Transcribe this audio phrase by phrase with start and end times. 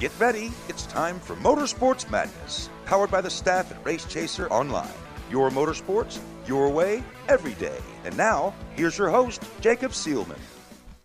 [0.00, 4.88] Get ready, it's time for Motorsports Madness, powered by the staff at Race Chaser Online.
[5.30, 7.78] Your motorsports, your way, every day.
[8.06, 10.38] And now, here's your host, Jacob Seelman.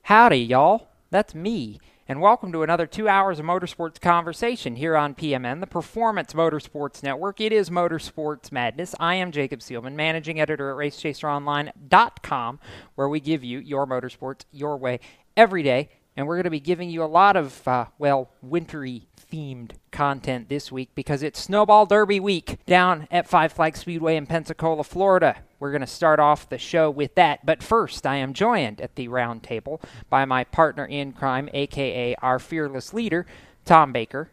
[0.03, 0.87] Howdy, y'all.
[1.11, 1.81] That's me.
[2.07, 7.03] And welcome to another two hours of motorsports conversation here on PMN, the Performance Motorsports
[7.03, 7.41] Network.
[7.41, 8.95] It is Motorsports Madness.
[8.97, 12.59] I am Jacob Seelman, managing editor at RaceChaserOnline.com,
[12.95, 15.01] where we give you your motorsports your way
[15.35, 19.07] every day and we're going to be giving you a lot of, uh, well, wintry
[19.31, 24.25] themed content this week because it's Snowball Derby week down at Five Flag Speedway in
[24.25, 25.37] Pensacola, Florida.
[25.59, 27.45] We're going to start off the show with that.
[27.45, 32.15] But first, I am joined at the round table by my partner in crime, aka
[32.21, 33.25] our fearless leader,
[33.65, 34.29] Tom Baker,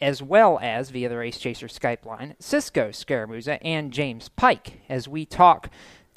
[0.00, 5.08] as well as via the Race Chaser Skype line, Cisco Scaramuza and James Pike, as
[5.08, 5.70] we talk.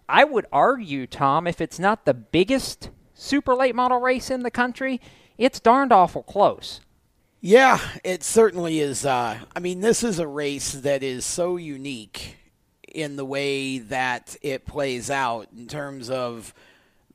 [0.08, 4.52] I would argue, Tom, if it's not the biggest super late model race in the
[4.52, 5.02] country,
[5.40, 6.82] it's darned awful close.
[7.42, 9.06] Yeah, it certainly is.
[9.06, 12.36] Uh, I mean, this is a race that is so unique
[12.84, 16.54] in the way that it plays out in terms of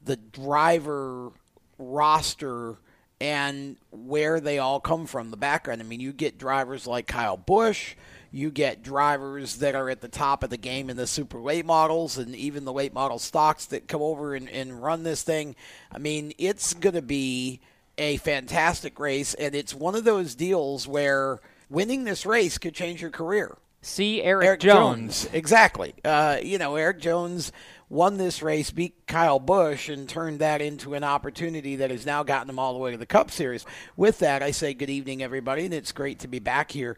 [0.02, 1.32] the driver
[1.78, 2.78] roster
[3.20, 5.82] and where they all come from, the background.
[5.82, 7.94] I mean, you get drivers like Kyle Busch,
[8.30, 11.66] you get drivers that are at the top of the game in the super late
[11.66, 15.54] models and even the late model stocks that come over and, and run this thing.
[15.92, 17.60] I mean, it's going to be
[17.98, 23.00] a fantastic race, and it's one of those deals where winning this race could change
[23.00, 23.58] your career.
[23.82, 25.24] See Eric, Erik Jones.
[25.24, 25.34] Jones.
[25.34, 25.94] Exactly.
[26.04, 27.52] Uh, you know, Erik Jones
[27.90, 32.22] won this race, beat Kyle Busch, and turned that into an opportunity that has now
[32.22, 33.66] gotten him all the way to the Cup Series.
[33.96, 36.96] With that, I say good evening, everybody, and it's great to be back here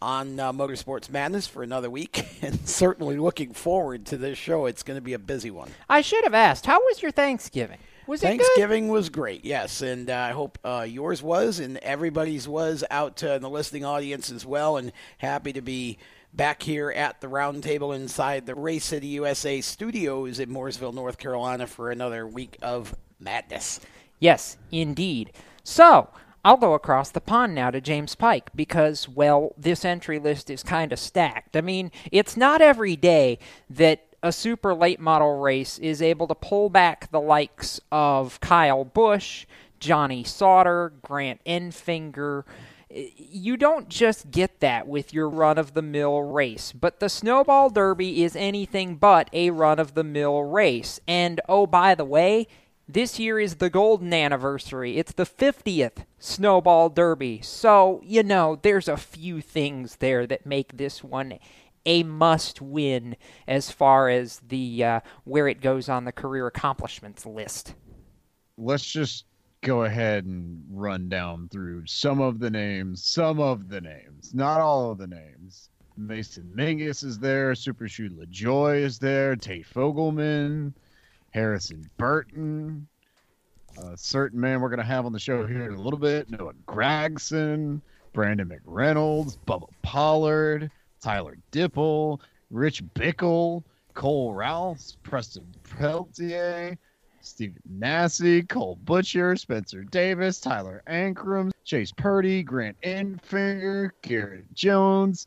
[0.00, 4.66] on uh, Motorsports Madness for another week, and certainly looking forward to this show.
[4.66, 5.70] It's going to be a busy one.
[5.88, 7.78] I should have asked, how was your Thanksgiving?
[8.08, 12.82] Was Thanksgiving was great, yes, and uh, I hope uh, yours was, and everybody's was
[12.90, 14.78] out to the listening audience as well.
[14.78, 15.98] And happy to be
[16.32, 21.66] back here at the roundtable inside the Race City USA studios in Mooresville, North Carolina,
[21.66, 23.78] for another week of madness.
[24.18, 25.30] Yes, indeed.
[25.62, 26.08] So
[26.42, 30.62] I'll go across the pond now to James Pike because, well, this entry list is
[30.62, 31.58] kind of stacked.
[31.58, 33.38] I mean, it's not every day
[33.68, 38.84] that a super late model race is able to pull back the likes of Kyle
[38.84, 39.46] Busch,
[39.78, 42.44] Johnny Sauter, Grant Enfinger.
[42.90, 47.70] You don't just get that with your run of the mill race, but the Snowball
[47.70, 50.98] Derby is anything but a run of the mill race.
[51.06, 52.48] And oh, by the way,
[52.88, 54.96] this year is the golden anniversary.
[54.96, 57.40] It's the 50th Snowball Derby.
[57.42, 61.38] So, you know, there's a few things there that make this one
[61.86, 63.16] a must win
[63.46, 67.74] as far as the uh, where it goes on the career accomplishments list.
[68.56, 69.24] Let's just
[69.62, 74.60] go ahead and run down through some of the names, some of the names, not
[74.60, 75.70] all of the names.
[75.96, 80.72] Mason Mingus is there, Super Shoe LaJoy is there, Tate Fogleman,
[81.32, 82.86] Harrison Burton,
[83.76, 86.30] a certain man we're going to have on the show here in a little bit,
[86.30, 87.80] Noah Gragson,
[88.12, 92.20] Brandon McReynolds, Bubba Pollard, Tyler Dippel,
[92.50, 93.62] Rich Bickle,
[93.94, 95.46] Cole Rouse, Preston
[95.78, 96.78] Peltier,
[97.20, 105.26] Stephen Nasse, Cole Butcher, Spencer Davis, Tyler Ankrum, Chase Purdy, Grant Enfinger, Garrett Jones,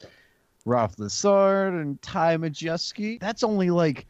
[0.66, 3.20] Ralph Lessard, and Ty Majeski.
[3.20, 4.08] That's only like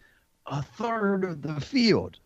[0.47, 2.17] a third of the field.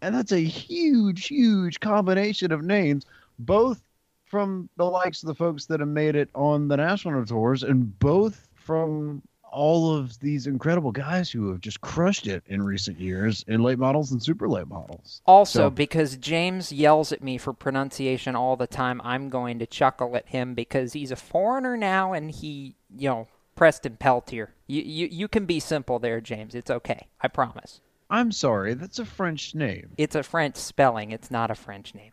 [0.00, 3.06] And that's a huge, huge combination of names,
[3.38, 3.82] both
[4.24, 7.98] from the likes of the folks that have made it on the national tours and
[7.98, 13.44] both from all of these incredible guys who have just crushed it in recent years
[13.46, 15.20] in late models and super late models.
[15.26, 19.66] Also, so, because James yells at me for pronunciation all the time, I'm going to
[19.66, 24.54] chuckle at him because he's a foreigner now and he, you know, Preston Peltier.
[24.66, 26.54] You, you, you can be simple there, James.
[26.54, 27.08] It's okay.
[27.20, 27.80] I promise.
[28.08, 28.74] I'm sorry.
[28.74, 29.90] That's a French name.
[29.98, 31.12] It's a French spelling.
[31.12, 32.12] It's not a French name.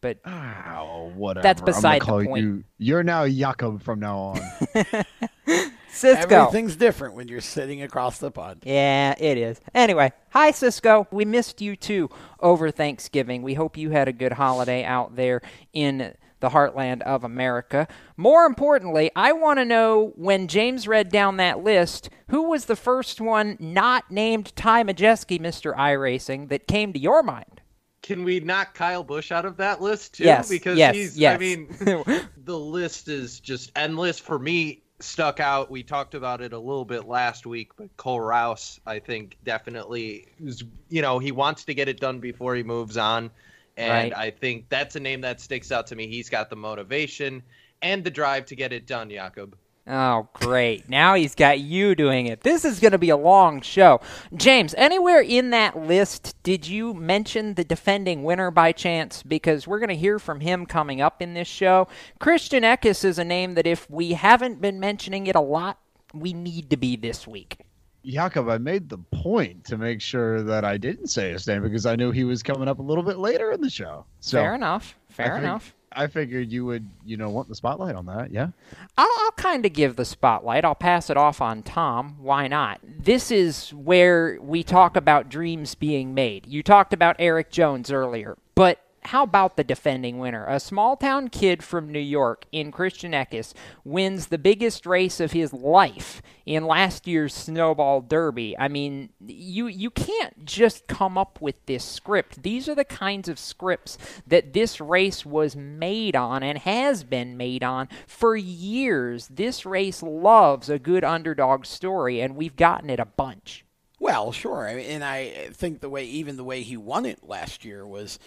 [0.00, 1.42] But oh, whatever.
[1.42, 2.38] That's beside the point.
[2.38, 4.40] You, you're now Jakob from now on.
[5.92, 6.46] Cisco.
[6.46, 8.62] Everything's different when you're sitting across the pond.
[8.64, 9.60] Yeah, it is.
[9.74, 11.06] Anyway, hi Cisco.
[11.10, 12.10] We missed you too
[12.40, 13.42] over Thanksgiving.
[13.42, 15.42] We hope you had a good holiday out there
[15.72, 17.86] in the heartland of America.
[18.16, 22.76] More importantly, I want to know when James read down that list, who was the
[22.76, 25.76] first one not named Ty Majeski, Mr.
[25.76, 27.60] iRacing, that came to your mind?
[28.02, 30.24] Can we knock Kyle Busch out of that list too?
[30.24, 31.34] Yes, because yes, he's yes.
[31.34, 31.68] I mean
[32.36, 35.70] the list is just endless for me stuck out.
[35.70, 40.26] We talked about it a little bit last week, but Cole Rouse, I think, definitely
[40.38, 43.30] is, you know, he wants to get it done before he moves on.
[43.76, 44.16] And Right.
[44.16, 46.06] I think that's a name that sticks out to me.
[46.08, 47.42] He's got the motivation.
[47.82, 49.56] and the drive to get it done, Jakob.
[49.86, 50.88] Oh, great.
[50.88, 52.42] Now he's got you doing it.
[52.42, 54.00] This is going to be a long show.
[54.36, 59.22] James, anywhere in that list did you mention the defending winner by chance?
[59.22, 61.88] Because we're going to hear from him coming up in this show.
[62.18, 65.78] Christian Eckes is a name that if we haven't been mentioning it a lot,
[66.14, 67.58] we need to be this week.
[68.04, 71.84] Jakob, I made the point to make sure that I didn't say his name because
[71.84, 74.06] I knew he was coming up a little bit later in the show.
[74.20, 74.96] So Fair enough.
[75.10, 75.74] Fair enough.
[75.92, 78.30] I figured you would, you know, want the spotlight on that.
[78.30, 78.48] Yeah.
[78.96, 80.64] I'll, I'll kind of give the spotlight.
[80.64, 82.16] I'll pass it off on Tom.
[82.20, 82.80] Why not?
[82.84, 86.46] This is where we talk about dreams being made.
[86.46, 90.46] You talked about Erik Jones earlier, but how about the defending winner?
[90.46, 93.54] A small town kid from New York in Christian Eckes
[93.84, 98.56] wins the biggest race of his life in last year's Snowball Derby.
[98.58, 102.42] I mean, you you can't just come up with this script.
[102.42, 107.36] These are the kinds of scripts that this race was made on and has been
[107.36, 109.28] made on for years.
[109.28, 113.64] This race loves a good underdog story, and we've gotten it a bunch.
[114.00, 114.66] Well, sure.
[114.66, 118.18] And I think the way, even the way he won it last year was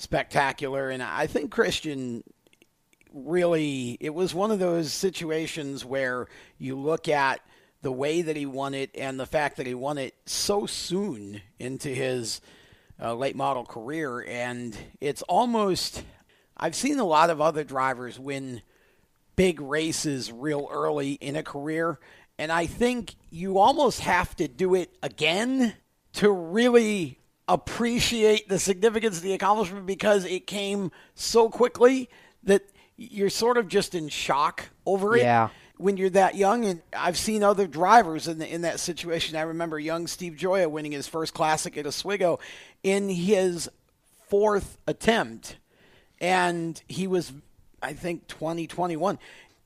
[0.00, 0.90] spectacular.
[0.90, 2.22] And I think Christian
[3.12, 6.26] really, it was one of those situations where
[6.58, 7.40] you look at
[7.82, 11.40] the way that he won it and the fact that he won it so soon
[11.58, 12.40] into his
[13.00, 14.24] uh, late model career.
[14.28, 16.02] And it's almost,
[16.56, 18.62] I've seen a lot of other drivers win
[19.36, 22.00] big races real early in a career.
[22.38, 25.74] And I think you almost have to do it again
[26.14, 27.17] to really
[27.48, 32.08] appreciate the significance of the accomplishment because it came so quickly
[32.44, 32.62] that
[32.96, 35.48] you're sort of just in shock over it Yeah.
[35.76, 36.64] when you're that young.
[36.64, 39.36] And I've seen other drivers in the, in that situation.
[39.36, 42.38] I remember young Steve Joya winning his first classic at Oswego
[42.82, 43.70] in his
[44.28, 45.56] fourth attempt,
[46.20, 47.32] and he was,
[47.82, 49.18] I think, 20, 21,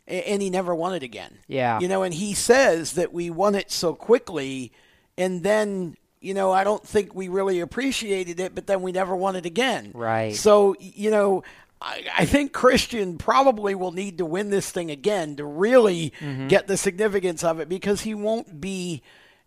[0.06, 1.38] and he never won it again.
[1.48, 1.80] Yeah.
[1.80, 4.70] you know, and he says that we won it so quickly,
[5.18, 5.96] and then.
[6.22, 9.44] You know, I don't think we really appreciated it, but then we never won it
[9.46, 9.90] again.
[9.94, 10.34] Right.
[10.34, 11.42] So, you know,
[11.80, 16.48] I, I think Christian probably will need to win this thing again to really Mm-hmm.
[16.48, 19.02] get the significance of it because he won't be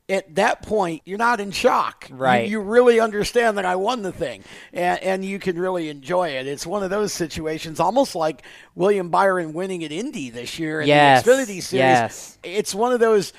[0.10, 1.02] at that point.
[1.06, 2.10] You're not in shock.
[2.10, 2.48] You- Right.
[2.50, 4.44] You, really understand that I won the thing
[4.74, 6.46] and, and you can really enjoy it.
[6.46, 8.44] It's one of those situations, almost like
[8.76, 11.72] William Byron winning at Indy this year in Yes, the Xfinity Series.
[11.74, 12.38] yes.
[12.44, 13.32] It's one of those.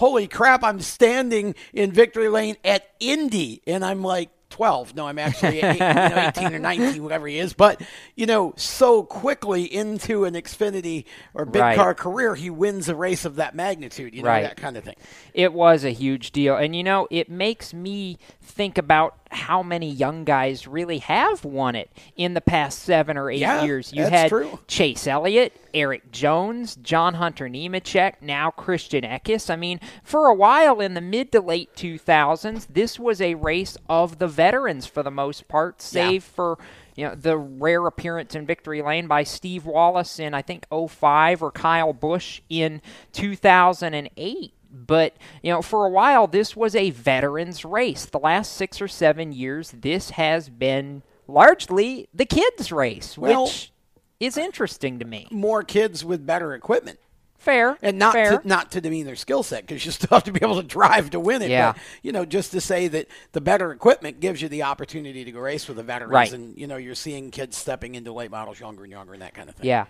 [0.00, 0.64] Holy crap!
[0.64, 4.94] I'm standing in victory lane at Indy, and I'm like 12.
[4.94, 7.52] No, I'm actually eight, you know, 18 or 19, whatever he is.
[7.52, 7.82] But
[8.16, 11.04] you know, so quickly into an Xfinity
[11.34, 11.76] or big Right.
[11.76, 14.14] car career, he wins a race of that magnitude.
[14.14, 14.42] You know, Right.
[14.44, 14.96] that kind of thing.
[15.34, 16.56] It was a huge deal.
[16.56, 21.74] And you know, it makes me think about how many young guys really have won
[21.76, 23.92] it in the past seven or eight Yeah, years.
[23.92, 24.58] You had true.
[24.66, 29.48] Chase Elliott, Erik Jones, John Hunter Nemechek, now Christian Eckes.
[29.48, 33.76] I mean, for a while in the mid to late 2000s, this was a race
[33.88, 36.58] of the veterans for the most part, save for
[36.96, 41.42] you know the rare appearance in victory lane by Steve Wallace in I think 05
[41.42, 42.82] or Kyle Busch in
[43.12, 48.80] 2008 but you know for a while this was a veterans race the last 6
[48.80, 53.72] or 7 years this has been largely the kids race Well- which
[54.20, 56.98] is interesting to me More kids with better equipment.
[57.38, 58.40] fair And not fair.
[58.40, 60.62] to, not to demean their skill set because you still have to be able to
[60.66, 61.48] drive to win it.
[61.48, 61.72] Yeah.
[61.72, 65.32] But, you know, just to say that the better equipment gives you the opportunity to
[65.32, 66.12] go race with the veterans.
[66.12, 66.32] Right.
[66.34, 69.32] And, you know, you're seeing kids stepping into late models younger and younger and that
[69.32, 69.66] kind of thing.
[69.68, 69.86] Yeah.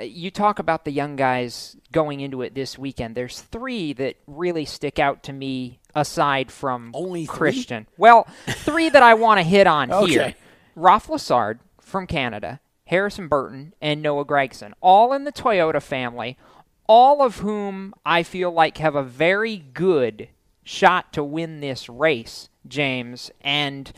[0.00, 3.14] You talk about the young guys going into it this weekend.
[3.14, 7.36] There's three that really stick out to me aside from Only three?
[7.36, 7.86] Christian.
[7.98, 10.22] Well, three that I want to hit on here.
[10.22, 10.36] Okay.
[10.74, 16.38] Ralph Lessard from Canada, Harrison Burton, and Noah Gragson, all in the Toyota family,
[16.86, 20.28] all of whom I feel like have a very good
[20.64, 23.92] shot to win this race, James, and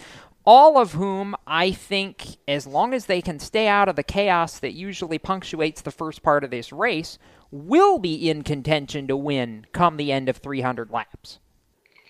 [0.44, 4.58] all of whom I think, as long as they can stay out of the chaos
[4.58, 7.18] that usually punctuates the first part of this race,
[7.50, 11.38] will be in contention to win come the end of 300 laps.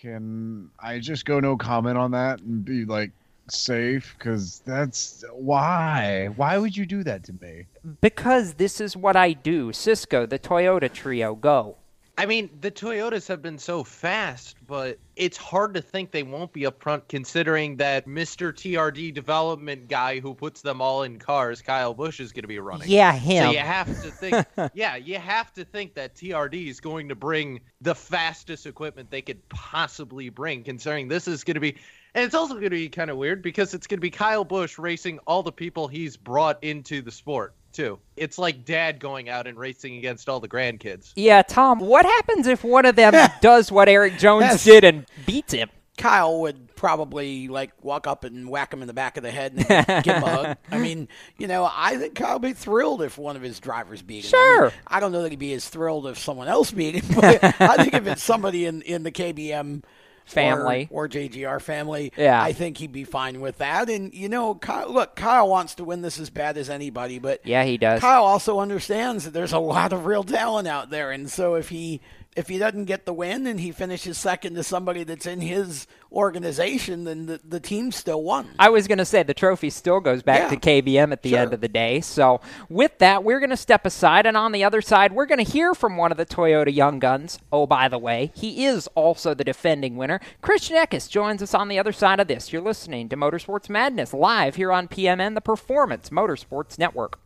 [0.00, 3.12] Can I just go no comment on that and be like
[3.49, 4.14] safe?
[4.19, 6.29] Because that's why.
[6.37, 7.67] Why would you do that to me?
[8.00, 9.73] Because this is what I do.
[9.73, 11.76] Cisco, the Toyota trio, go.
[12.16, 16.52] I mean, the Toyotas have been so fast, but it's hard to think they won't
[16.52, 18.52] be up front considering that Mr.
[18.52, 22.61] TRD development guy who puts them all in cars, Kyle Busch, is going to be
[22.61, 22.88] running.
[22.88, 23.47] Yeah, him.
[23.47, 27.16] So you have to think, yeah, you have to think that TRD is going to
[27.16, 31.76] bring the fastest equipment they could possibly bring, considering this is going to be,
[32.14, 34.44] and it's also going to be kind of weird because it's going to be Kyle
[34.44, 37.56] Busch racing all the people he's brought into the sport.
[37.75, 37.99] Too.
[38.16, 41.12] It's like dad going out and racing against all the grandkids.
[41.16, 43.12] Yeah, Tom, what happens if one of them
[43.43, 44.64] does what Erik Jones Yes.
[44.64, 45.69] did and beats him?
[45.99, 49.52] Kyle would probably like walk up and whack him in the back of the head
[49.57, 50.57] and give him a hug.
[50.73, 51.07] I mean,
[51.38, 54.33] you know, I think Kyle would be thrilled if one of his drivers beat him.
[54.35, 54.73] I, mean, Sure.
[54.88, 57.76] I don't know that he'd be as thrilled if someone else beat him, but I
[57.76, 59.83] think if it's somebody in, in the KBM
[60.25, 60.88] Family.
[60.90, 62.43] or, or JGR family, Yeah.
[62.43, 63.88] I think he'd be fine with that.
[63.90, 67.40] And you know, Kyle, look, Kyle wants to win this as bad as anybody, but
[67.45, 68.00] Yeah, he does.
[68.00, 71.69] Kyle also understands that there's a lot of real talent out there, and so if
[71.69, 72.00] he
[72.37, 75.87] if he doesn't get the win and he finishes second to somebody that's in his
[76.11, 78.49] organization, then the, the team still won.
[78.59, 80.49] I was going to say the trophy still goes back Yeah.
[80.49, 81.38] to KBM at the Sure.
[81.41, 82.00] end of the day.
[82.00, 84.26] So, with that, we're going to step aside.
[84.26, 86.99] And on the other side, we're going to hear from one of the Toyota Young
[86.99, 87.38] Guns.
[87.53, 90.21] Oh, by the way, he is also the defending winner.
[90.41, 92.53] Christian Eckes joins us on the other side of this.
[92.53, 97.19] You're listening to Motorsports Madness live here on PMN, the Performance Motorsports Network.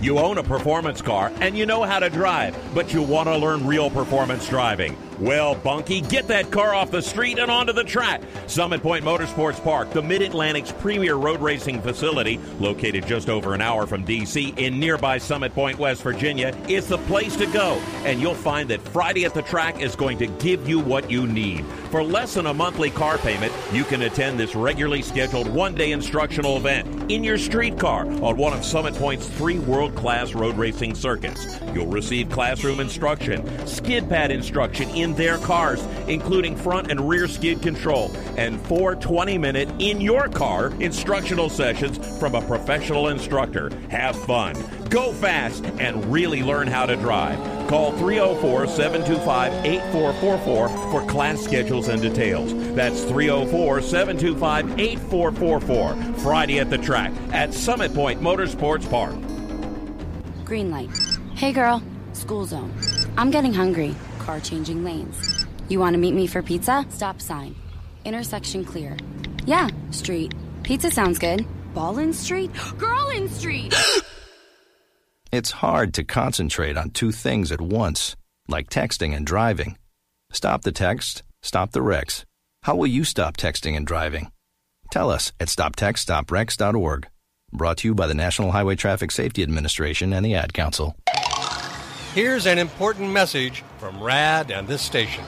[0.00, 3.36] You own a performance car and you know how to drive, but you want to
[3.36, 4.96] learn real performance driving.
[5.18, 8.22] Well, Bunky, get that car off the street and onto the track.
[8.46, 13.60] Summit Point Motorsports Park, the Mid Atlantic's premier road racing facility, located just over an
[13.60, 14.54] hour from D.C.
[14.56, 17.72] in nearby Summit Point, West Virginia, is the place to go.
[18.04, 21.26] And you'll find that Friday at the track is going to give you what you
[21.26, 21.64] need.
[21.90, 25.92] For less than a monthly car payment, you can attend this regularly scheduled one day
[25.92, 30.58] instructional event in your street car on one of Summit Point's three world class road
[30.58, 31.46] racing circuits.
[31.72, 37.62] You'll receive classroom instruction, skid pad instruction in their cars, including front and rear skid
[37.62, 43.70] control, and four 20 minute in your car instructional sessions from a professional instructor.
[43.88, 44.54] Have fun,
[44.90, 47.57] go fast, and really learn how to drive.
[47.68, 52.54] Call 304 725 8444 for class schedules and details.
[52.74, 56.14] That's 304 725 8444.
[56.22, 59.14] Friday at the track at Summit Point Motorsports Park.
[60.46, 60.88] Green light.
[61.34, 61.82] Hey girl,
[62.14, 62.72] school zone.
[63.18, 63.94] I'm getting hungry.
[64.18, 65.46] Car changing lanes.
[65.68, 66.86] You want to meet me for pizza?
[66.88, 67.54] Stop sign.
[68.06, 68.96] Intersection clear.
[69.44, 70.32] Yeah, street.
[70.62, 71.44] Pizza sounds good.
[71.74, 72.50] Ballin Street?
[72.78, 73.74] Girlin Street!
[75.30, 78.16] It's hard to concentrate on two things at once,
[78.48, 79.76] like texting and driving.
[80.32, 82.24] Stop the text, stop the wrecks.
[82.62, 84.32] How will you stop texting and driving?
[84.90, 87.08] Tell us at stoptextstoprex.org.
[87.52, 90.96] Brought to you by the National Highway Traffic Safety Administration and the Ad Council.
[92.14, 95.24] Here's an important message from RAD and this station.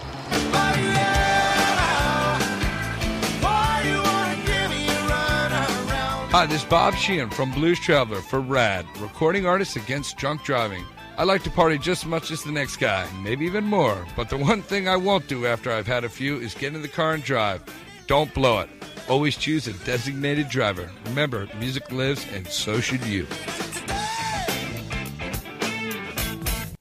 [6.32, 10.84] Hi, this is Bob Sheehan from Blues Traveler for RAD, recording artists against drunk driving.
[11.18, 14.06] I like to party just as much as the next guy, maybe even more.
[14.14, 16.82] But the one thing I won't do after I've had a few is get in
[16.82, 17.64] the car and drive.
[18.06, 18.70] Don't blow it.
[19.08, 20.88] Always choose a designated driver.
[21.06, 23.26] Remember, music lives, and so should you.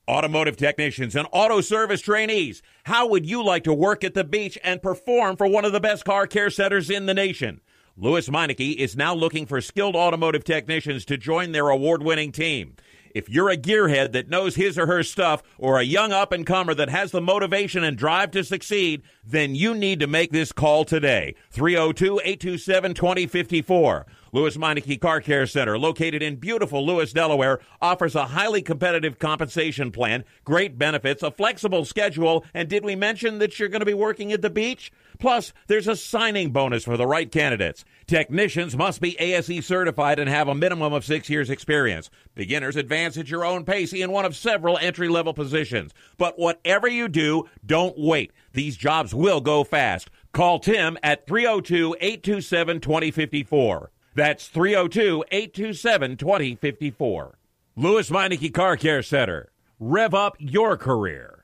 [0.08, 4.60] Automotive technicians and auto service trainees, how would you like to work at the beach
[4.63, 7.62] and perform for one of the best car care centers in the nation?
[8.01, 12.75] Lewes Meineke is now looking for skilled automotive technicians to join their award winning team.
[13.13, 16.46] If you're a gearhead that knows his or her stuff, or a young up and
[16.46, 20.53] comer that has the motivation and drive to succeed, then you need to make this
[20.53, 21.36] call today.
[21.51, 24.06] 302 827 2054.
[24.32, 29.91] Lewes Meineke Car Care Center, located in beautiful Lewes, Delaware, offers a highly competitive compensation
[29.91, 33.94] plan, great benefits, a flexible schedule, and did we mention that you're going to be
[33.94, 34.91] working at the beach?
[35.20, 37.84] Plus, there's a signing bonus for the right candidates.
[38.08, 42.10] Technicians must be ASE certified and have a minimum of six years experience.
[42.36, 45.94] Beginners advance at your own pace in one of several entry level positions.
[46.18, 48.32] But whatever you do, don't wait.
[48.54, 50.10] These jobs will go fast.
[50.32, 53.92] Call Tim at 302 827 2054.
[54.16, 57.38] That's 302 827 2054.
[57.76, 59.52] Lewes Meineke Car Care Center.
[59.80, 61.38] Rev up your career.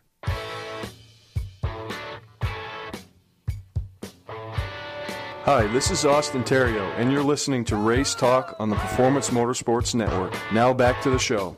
[5.45, 9.93] Hi, this is Austin Theriault, and you're listening to Race Talk on the Performance Motorsports
[9.93, 10.35] Network.
[10.51, 11.55] Now back to the show.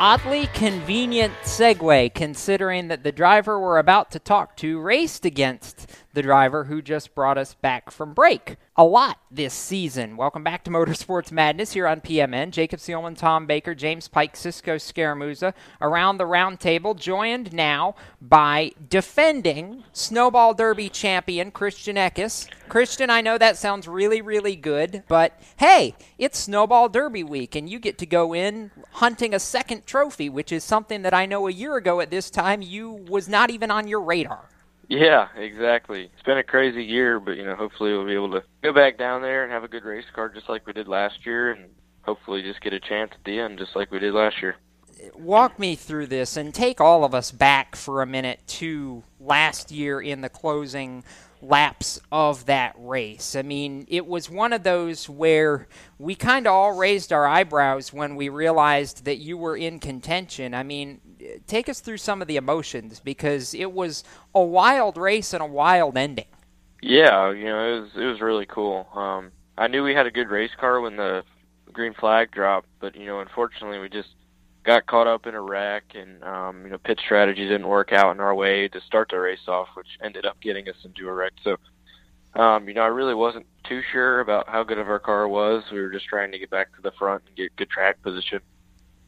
[0.00, 6.22] Oddly convenient segue, considering that the driver we're about to talk to raced against the
[6.22, 8.56] driver who just brought us back from break.
[8.76, 10.16] A lot this season.
[10.16, 12.50] Welcome back to Motorsports Madness here on PMN.
[12.50, 18.72] Jacob Seelman, Tom Baker, James Pike, Cisco Scaramuza around the round table, joined now by
[18.88, 22.48] defending Snowball Derby champion Christian Eckes.
[22.68, 27.68] Christian, I know that sounds really, really good, but hey, it's Snowball Derby week, and
[27.68, 31.46] you get to go in hunting a second trophy, which is something that I know
[31.46, 34.48] a year ago at this time you was not even on your radar.
[34.92, 36.10] Yeah, exactly.
[36.12, 38.98] It's been a crazy year, but you know, hopefully we'll be able to go back
[38.98, 41.70] down there and have a good race car just like we did last year and
[42.02, 44.56] hopefully just get a chance at the end, just like we did last year.
[45.14, 49.70] Walk me through this and take all of us back for a minute to last
[49.70, 51.04] year in the closing
[51.42, 53.34] laps of that race.
[53.34, 55.66] I mean, it was one of those where
[55.98, 60.54] we kind of all raised our eyebrows when we realized that you were in contention.
[60.54, 61.00] I mean,
[61.48, 65.46] take us through some of the emotions because it was a wild race and a
[65.46, 66.26] wild ending.
[66.80, 68.88] Yeah, you know, it was it was really cool.
[68.94, 71.22] Um, I knew we had a good race car when the
[71.72, 74.08] green flag dropped, but you know, unfortunately, we just
[74.64, 78.14] got caught up in a wreck, and um, you know, pit strategy didn't work out
[78.14, 81.12] in our way to start the race off, which ended up getting us into a
[81.12, 81.32] wreck.
[81.42, 81.56] So,
[82.40, 85.64] um, you know, I really wasn't too sure about how good of our car was.
[85.72, 88.40] We were just trying to get back to the front and get good track position,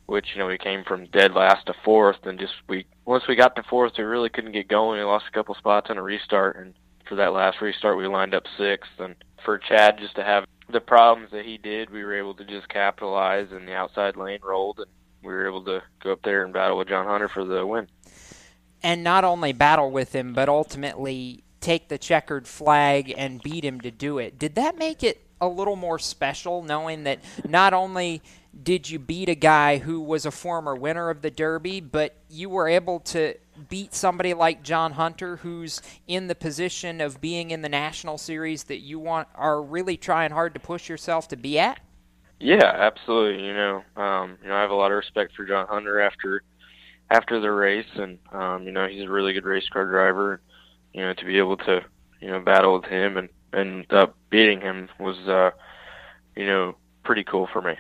[0.06, 3.37] which you know we came from dead last to fourth, and just we once we
[3.37, 4.99] got to fourth, we really couldn't get going.
[4.99, 6.75] We lost a couple spots on a restart, and
[7.08, 8.90] for that last restart, we lined up sixth.
[8.99, 12.44] And for Chad just to have the problems that he did, we were able to
[12.44, 14.90] just capitalize, and the outside lane rolled, and
[15.25, 17.88] we were able to go up there and battle with John Hunter for the win.
[18.83, 23.81] And not only battle with him, but ultimately take the checkered flag and beat him
[23.81, 24.38] to do it.
[24.38, 28.23] Did that make it a little more special, knowing that not only
[28.62, 32.49] did you beat a guy who was a former winner of the Derby, but you
[32.49, 33.35] were able to
[33.69, 38.64] beat somebody like John Hunter, who's in the position of being in the national series
[38.64, 41.81] that you want are really trying hard to push yourself to be at?
[42.41, 43.45] Yeah, absolutely.
[43.45, 46.43] You know, um, you know, I have a lot of respect for John Hunter after
[47.11, 50.41] after the race, and um, you know, he's a really good race car driver.
[50.93, 51.81] You know, to be able to
[52.21, 55.50] you know battle with him and and uh, beating him was uh,
[56.37, 57.75] you know pretty cool for me.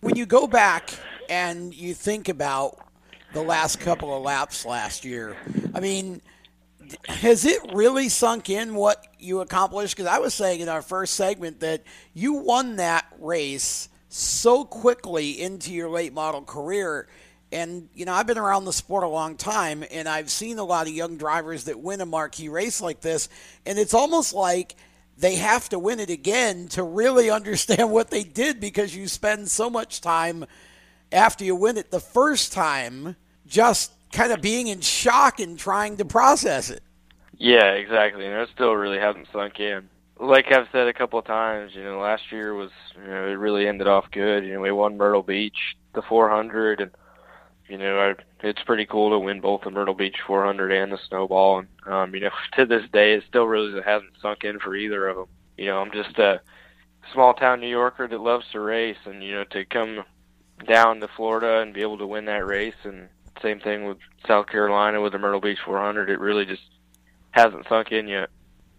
[0.00, 0.90] When you go back
[1.28, 2.78] and you think about
[3.32, 5.36] the last couple of laps last year,
[5.74, 6.20] I mean,
[7.08, 9.96] has it really sunk in what you accomplished?
[9.96, 11.82] Because I was saying in our first segment that
[12.14, 17.08] you won that race so quickly into your late model career.
[17.52, 20.64] And, you know, I've been around the sport a long time, and I've seen a
[20.64, 23.28] lot of young drivers that win a marquee race like this.
[23.66, 24.76] And it's almost like
[25.18, 29.48] they have to win it again to really understand what they did because you spend
[29.48, 30.44] so much time
[31.12, 35.96] after you win it the first time just kind of being in shock and trying
[35.98, 36.82] to process it.
[37.38, 38.26] Yeah, exactly.
[38.26, 39.88] And it still really hasn't sunk in.
[40.18, 43.38] Like I've said a couple of times, you know, last year was, you know, it
[43.38, 44.44] really ended off good.
[44.44, 46.90] You know, we won Myrtle Beach, the 400, and
[47.70, 48.14] you know, I,
[48.46, 51.60] it's pretty cool to win both the Myrtle Beach 400 and the Snowball.
[51.60, 55.08] And um, you know, to this day, it still really hasn't sunk in for either
[55.08, 55.26] of them.
[55.56, 56.40] You know, I'm just a
[57.12, 60.04] small town New Yorker that loves to race, and you know, to come
[60.66, 63.08] down to Florida and be able to win that race and
[63.42, 66.10] same thing with South Carolina with the Myrtle Beach 400.
[66.10, 66.62] It really just
[67.32, 68.28] hasn't sunk in yet.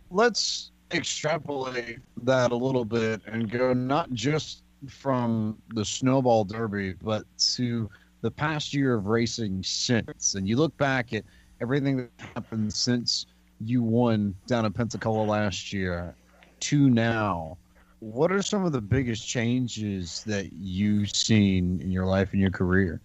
[0.10, 7.24] Let's extrapolate that a little bit and go not just from the Snowball Derby, but
[7.56, 7.90] to
[8.22, 10.36] the past year of racing since.
[10.36, 11.24] And you look back at
[11.62, 13.26] everything that happened since
[13.60, 16.16] you won down in Pensacola last year
[16.62, 17.58] to now.
[18.00, 22.50] What are some of the biggest changes that you've seen in your life and your
[22.50, 23.00] career?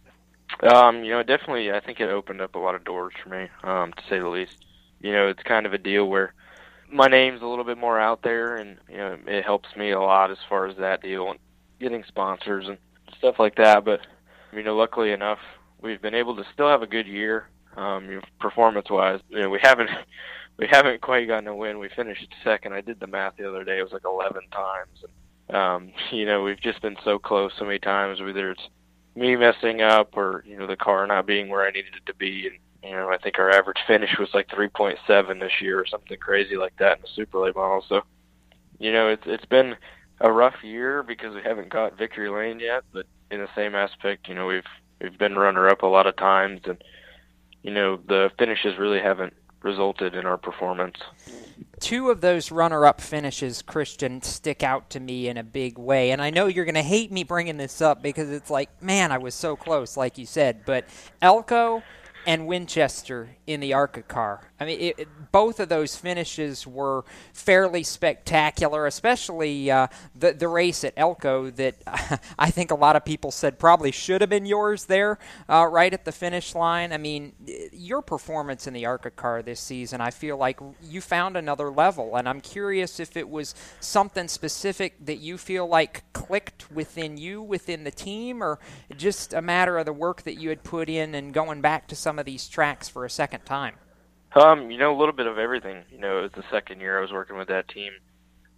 [0.63, 3.49] Um, you know, definitely, I think it opened up a lot of doors for me,
[3.63, 4.65] um, to say the least.
[5.01, 6.33] You know, it's kind of a deal where
[6.91, 10.01] my name's a little bit more out there, and you know, it helps me a
[10.01, 11.39] lot as far as that deal and
[11.81, 12.79] getting sponsors and
[13.19, 13.85] stuff like that.
[13.85, 14.01] But
[14.53, 15.39] you know, luckily enough,
[15.81, 19.21] we've been able to still have a good year, um, performance-wise.
[19.29, 19.91] You know, we haven't
[20.59, 21.79] we haven't quite gotten a win.
[21.79, 22.73] We finished second.
[22.73, 25.05] I did the math the other day; it was like 11 times.
[25.49, 28.21] And, um, you know, we've just been so close so many times.
[28.21, 28.69] Whether it's
[29.17, 32.15] me messing up or you know the car not being where I needed it to
[32.15, 32.47] be.
[32.47, 32.59] And
[32.91, 36.57] you know I think our average finish was like 3.7 this year or something crazy
[36.57, 37.85] like that in the super late model.
[37.89, 38.03] So
[38.79, 39.77] you know it's it's been
[40.21, 42.85] a rough year because we haven't got victory lane yet.
[42.93, 44.63] But in the same aspect, you know we've
[45.01, 46.83] we've been runner up a lot of times, and
[47.63, 50.97] you know the finishes really haven't resulted in our performance.
[51.81, 56.11] Two of those runner up finishes, Christian, stick out to me in a big way.
[56.11, 59.13] And I know you're going to hate me bringing this up because it's like, man,
[59.13, 60.63] I was so close, like you said.
[60.65, 60.87] But
[61.21, 61.83] Elko
[62.27, 64.51] and Winchester in the ARCA car.
[64.59, 70.49] I mean, it, it, both of those finishes were fairly spectacular, especially uh, the the
[70.49, 71.77] race at Elko that
[72.39, 75.93] I think a lot of people said probably should have been yours there, uh, right
[75.93, 76.93] at the finish line.
[76.93, 77.33] I mean,
[77.73, 82.17] your performance in the ARCA car this season, I feel like you found another level,
[82.17, 87.41] and I'm curious if it was something specific that you feel like clicked within you,
[87.41, 88.59] within the team, or
[88.97, 91.95] just a matter of the work that you had put in and going back to
[91.95, 93.75] some some of these tracks for a second time?
[94.35, 95.85] Um, you know, a little bit of everything.
[95.91, 97.93] You know, it was the second year I was working with that team.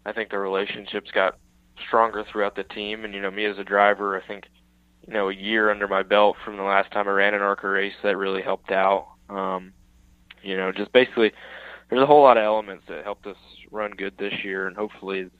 [0.06, 1.36] I think the relationships got
[1.84, 3.04] stronger throughout the team.
[3.04, 4.44] And you know, me as a driver, I think
[5.08, 7.68] you know a year under my belt from the last time I ran an ARCA
[7.68, 9.08] race that really helped out.
[9.28, 9.72] Um,
[10.40, 11.32] you know, just basically,
[11.90, 13.36] there's a whole lot of elements that helped us
[13.72, 15.30] run good this year, and hopefully,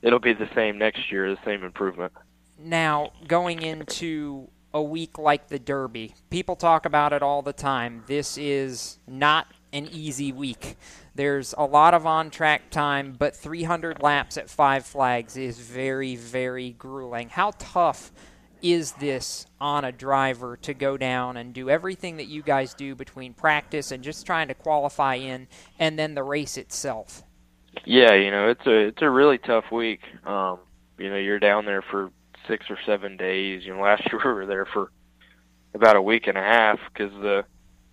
[0.00, 2.12] it'll be the same next year, the same improvement.
[2.56, 8.02] Now, going into a week like the Derby, people talk about it all the time.
[8.08, 10.76] This is not an easy week.
[11.14, 16.16] There's a lot of on track time, but 300 laps at Five Flags is very,
[16.16, 17.28] very grueling.
[17.28, 18.10] How tough
[18.62, 22.96] is this on a driver to go down and do everything that you guys do
[22.96, 25.46] between practice and just trying to qualify in
[25.78, 27.22] and then the race itself?
[27.84, 30.00] Yeah, you know, it's a it's a really tough week.
[30.24, 30.58] Um,
[30.98, 32.10] you know, you're down there for
[32.48, 33.62] six or seven days.
[33.64, 34.90] You know, last year we were there for
[35.74, 37.44] about a week and a half because the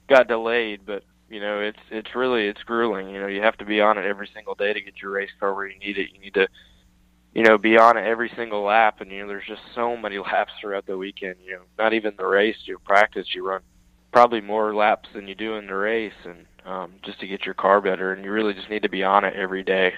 [0.08, 0.82] got delayed.
[0.86, 3.10] But you know, it's it's really it's grueling.
[3.10, 5.32] You know, you have to be on it every single day to get your race
[5.40, 6.10] car where you need it.
[6.14, 6.48] You need to,
[7.34, 9.02] you know, be on it every single lap.
[9.02, 11.36] And you know, there's just so many laps throughout the weekend.
[11.44, 12.58] You know, not even the race.
[12.66, 13.62] You practice, you run
[14.12, 17.56] probably more laps than you do in the race, and um, just to get your
[17.56, 18.14] car better.
[18.14, 19.94] And you really just need to be on it every day.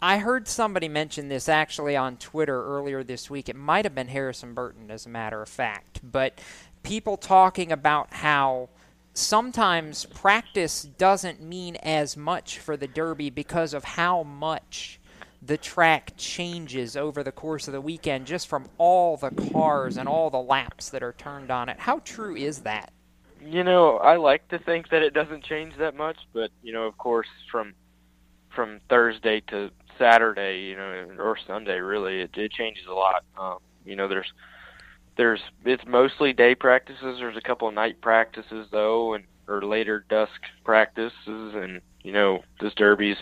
[0.00, 3.48] I heard somebody mention this actually on Twitter earlier this week.
[3.48, 6.00] It might have been Harrison Burton, as a matter of fact.
[6.04, 6.40] But
[6.84, 8.68] people talking about how
[9.12, 15.00] sometimes practice doesn't mean as much for the Derby because of how much
[15.42, 20.08] the track changes over the course of the weekend just from all the cars and
[20.08, 21.78] all the laps that are turned on it.
[21.80, 22.92] How true is that?
[23.44, 26.84] You know, I like to think that it doesn't change that much, but you know,
[26.84, 27.74] of course, from
[28.50, 33.24] from Thursday to Saturday, you know, or Sunday, really, it, it changes a lot.
[33.38, 34.32] Um, you know, there's
[35.16, 37.16] there's it's mostly day practices.
[37.18, 42.42] There's a couple of night practices though, and or later dusk practices, and you know,
[42.60, 43.16] this derby's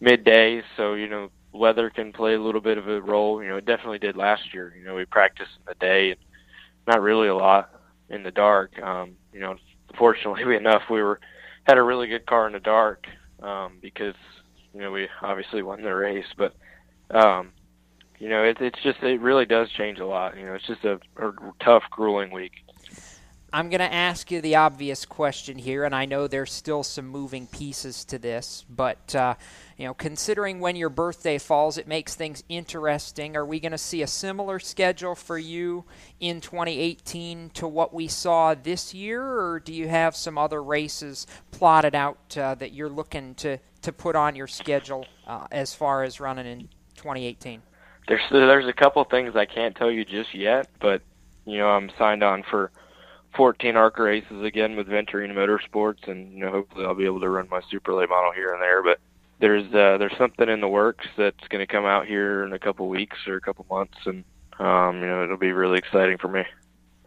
[0.00, 3.42] midday, so you know, weather can play a little bit of a role.
[3.42, 4.74] You know, it definitely did last year.
[4.76, 6.16] You know, we practiced in the day,
[6.86, 7.70] not really a lot
[8.10, 8.78] in the dark.
[8.82, 9.56] Um, you know,
[9.96, 11.20] fortunately enough, we were
[11.64, 13.06] had a really good car in the dark
[13.42, 14.14] um, because
[14.74, 16.54] you know, we obviously won the race, but
[17.10, 17.52] um,
[18.18, 20.36] you know, it, it's just it really does change a lot.
[20.36, 22.52] You know, it's just a, a tough, grueling week.
[23.52, 27.06] I'm going to ask you the obvious question here, and I know there's still some
[27.06, 29.36] moving pieces to this, but uh,
[29.76, 33.36] you know, considering when your birthday falls, it makes things interesting.
[33.36, 35.84] Are we going to see a similar schedule for you
[36.18, 41.24] in 2018 to what we saw this year, or do you have some other races
[41.52, 46.02] plotted out uh, that you're looking to to put on your schedule uh, as far
[46.02, 46.60] as running in
[46.96, 47.62] 2018?
[48.08, 51.02] There's there's a couple things I can't tell you just yet, but
[51.46, 52.70] you know, I'm signed on for
[53.36, 57.28] 14 ARCA races again with Venturini Motorsports, and you know hopefully I'll be able to
[57.28, 58.82] run my super late model here and there.
[58.82, 59.00] But
[59.40, 62.58] there's uh, there's something in the works that's going to come out here in a
[62.58, 64.24] couple weeks or a couple months, and
[64.58, 66.42] um, you know it'll be really exciting for me.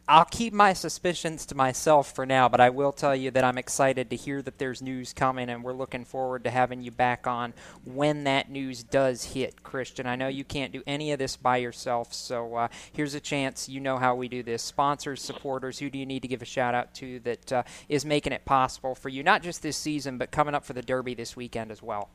[0.10, 3.58] I'll keep my suspicions to myself for now, but I will tell you that I'm
[3.58, 7.28] excited to hear that there's news coming, and we're looking forward to having you back
[7.28, 10.08] on when that news does hit, Christian.
[10.08, 13.68] I know you can't do any of this by yourself, so uh, here's a chance.
[13.68, 14.64] You know how we do this.
[14.64, 18.06] Sponsors, supporters, who do you need to give a shout out to that uh, is
[18.06, 21.16] making it possible for you, not just this season, but coming up for the Derby
[21.16, 22.10] this weekend as well?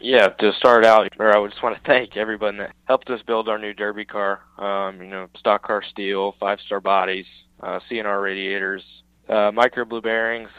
[0.00, 3.58] Yeah, to start out, I just want to thank everyone that helped us build our
[3.58, 4.40] new Derby car.
[4.58, 7.26] Um, you know, stock car steel, five star bodies,
[7.60, 8.82] uh, CNR radiators,
[9.28, 10.50] uh, micro blue bearings,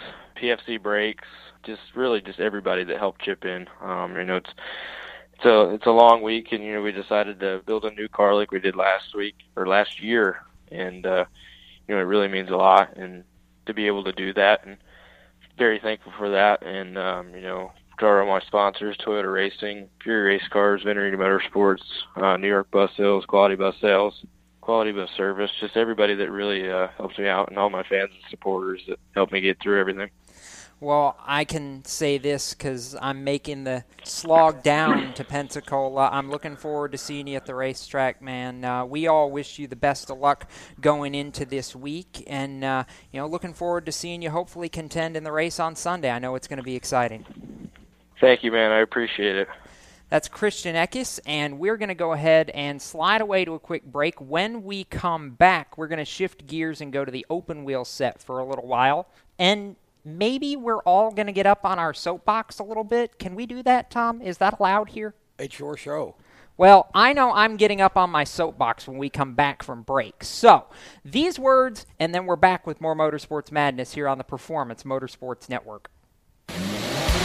[0.42, 1.28] PFC brakes,
[1.66, 3.68] just really just everybody that helped chip in.
[3.82, 4.50] Um, you know, it's
[5.34, 8.08] it's a it's a long week, and you know we decided to build a new
[8.08, 11.26] car like we did last week or last year, and uh,
[11.88, 13.24] you know it really means a lot, and
[13.66, 14.78] to be able to do that, and
[15.58, 20.34] very thankful for that, and um, you know to our my sponsors, Toyota Racing, Fury
[20.34, 21.84] Race Cars, Venturini Motorsports,
[22.16, 24.26] uh, New York Bus Sales, Quality Bus Sales,
[24.62, 28.12] Quality Bus Service, just everybody that really uh, helps me out, and all my fans
[28.14, 30.10] and supporters that help me get through everything.
[30.84, 36.10] Well, I can say this because I'm making the slog down to Pensacola.
[36.12, 38.66] I'm looking forward to seeing you at the racetrack, man.
[38.66, 40.50] Uh, we all wish you the best of luck
[40.82, 45.16] going into this week, and uh, you know, looking forward to seeing you hopefully contend
[45.16, 46.12] in the race on Sunday.
[46.12, 47.26] I know it's going to be exciting.
[48.20, 48.72] Thank you, man.
[48.72, 49.48] I appreciate it.
[50.10, 53.84] That's Christian Eckes, and we're going to go ahead and slide away to a quick
[53.84, 54.22] break.
[54.22, 57.84] When we come back, we're going to shift gears and go to the open wheel
[57.84, 59.08] set for a little while.
[59.40, 63.18] And maybe we're all going to get up on our soapbox a little bit.
[63.18, 64.22] Can we do that, Tom?
[64.22, 65.16] Is that allowed here?
[65.40, 66.16] It's your show.
[66.56, 70.24] Well, I know I'm getting up on my soapbox when we come back from break.
[70.24, 70.66] So,
[71.04, 75.50] these words, and then we're back with more Motorsports Madness here on the Performance Motorsports
[75.50, 75.90] Network.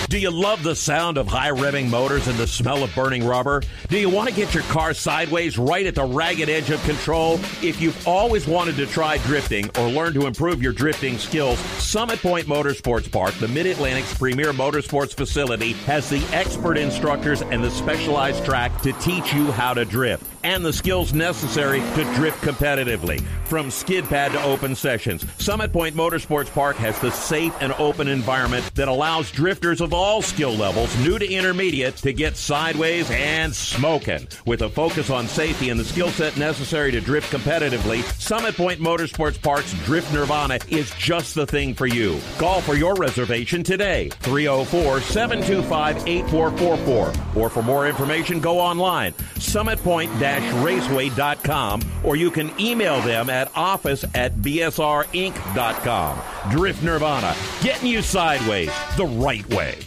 [0.09, 3.63] Do you love the sound of high revving motors and the smell of burning rubber?
[3.89, 7.35] Do you want to get your car sideways right at the ragged edge of control?
[7.63, 12.21] If you've always wanted to try drifting or learn to improve your drifting skills, Summit
[12.21, 17.71] Point Motorsports Park, the Mid Atlantic's premier motorsports facility, has the expert instructors and the
[17.71, 23.21] specialized track to teach you how to drift and the skills necessary to drift competitively.
[23.45, 28.09] From skid pad to open sessions, Summit Point Motorsports Park has the safe and open
[28.09, 33.55] environment that allows drifters of all skill levels, new to intermediate, to get sideways and
[33.55, 34.29] smoking.
[34.47, 38.81] With a focus on safety and the skill set necessary to drift competitively, Summit Point
[38.81, 42.21] Motorsports Park's Drift Nirvana is just the thing for you.
[42.39, 47.13] Call for your reservation today, 304 725 8444.
[47.35, 50.17] Or for more information, go online, Summit Point
[50.63, 56.19] raceway.com or you can email them at office at bsrinc.com.
[56.51, 59.79] Drift Nirvana, getting you sideways the right way.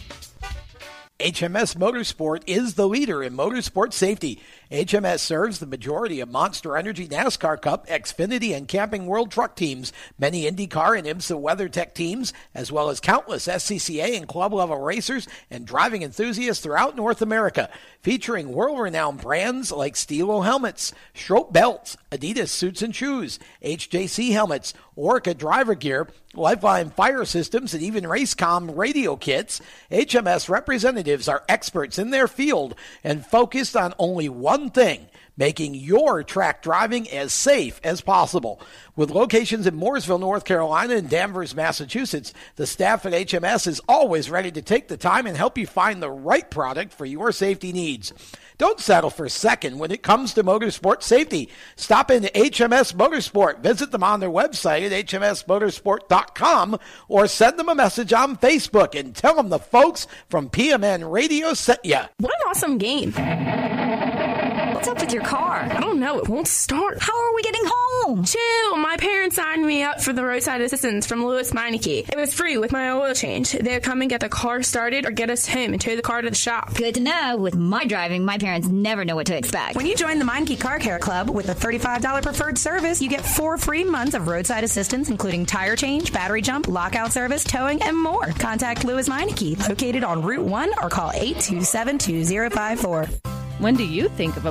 [1.22, 4.40] HMS Motorsport is the leader in motorsport safety.
[4.72, 9.92] HMS serves the majority of Monster Energy NASCAR Cup, Xfinity, and Camping World Truck teams,
[10.18, 15.28] many IndyCar and IMSA WeatherTech teams, as well as countless SCCA and club level racers
[15.50, 17.68] and driving enthusiasts throughout North America,
[18.00, 24.72] featuring world renowned brands like Stilo helmets, Schroth belts, Adidas suits and shoes, HJC helmets,
[24.96, 29.60] Orca driver gear, Lifeline fire systems, and even Racecom radio kits.
[29.90, 36.22] HMS representatives are experts in their field and focused on only one thing making your
[36.22, 38.60] track driving as safe as possible.
[38.94, 44.30] With locations in Mooresville, North Carolina, and Danvers, Massachusetts, the staff at HMS is always
[44.30, 47.72] ready to take the time and help you find the right product for your safety
[47.72, 48.12] needs.
[48.58, 51.48] Don't settle for second when it comes to motorsport safety.
[51.74, 53.60] Stop into HMS Motorsport.
[53.60, 59.16] Visit them on their website at hmsmotorsport.com or send them a message on Facebook and
[59.16, 61.98] tell them the folks from PMN Radio sent you.
[62.18, 63.12] What an awesome game.
[64.82, 65.60] What's up with your car?
[65.60, 66.18] I don't know.
[66.18, 67.00] It won't start.
[67.00, 68.24] How are we getting home?
[68.24, 68.76] Chill.
[68.78, 72.08] My parents signed me up for the roadside assistance from Lewes Meineke.
[72.08, 73.52] It was free with my oil change.
[73.52, 76.20] They'd come and get the car started or get us home and tow the car
[76.20, 76.74] to the shop.
[76.74, 77.36] Good to know.
[77.36, 79.76] With my driving, my parents never know what to expect.
[79.76, 83.24] When you join the Meineke Car Care Club with a $35 preferred service, you get
[83.24, 87.96] four free months of roadside assistance, including tire change, battery jump, lockout service, towing, and
[87.96, 88.26] more.
[88.40, 93.06] Contact Lewes Meineke, located on Route 1, or call 827 2054.
[93.62, 94.50] When do you think of a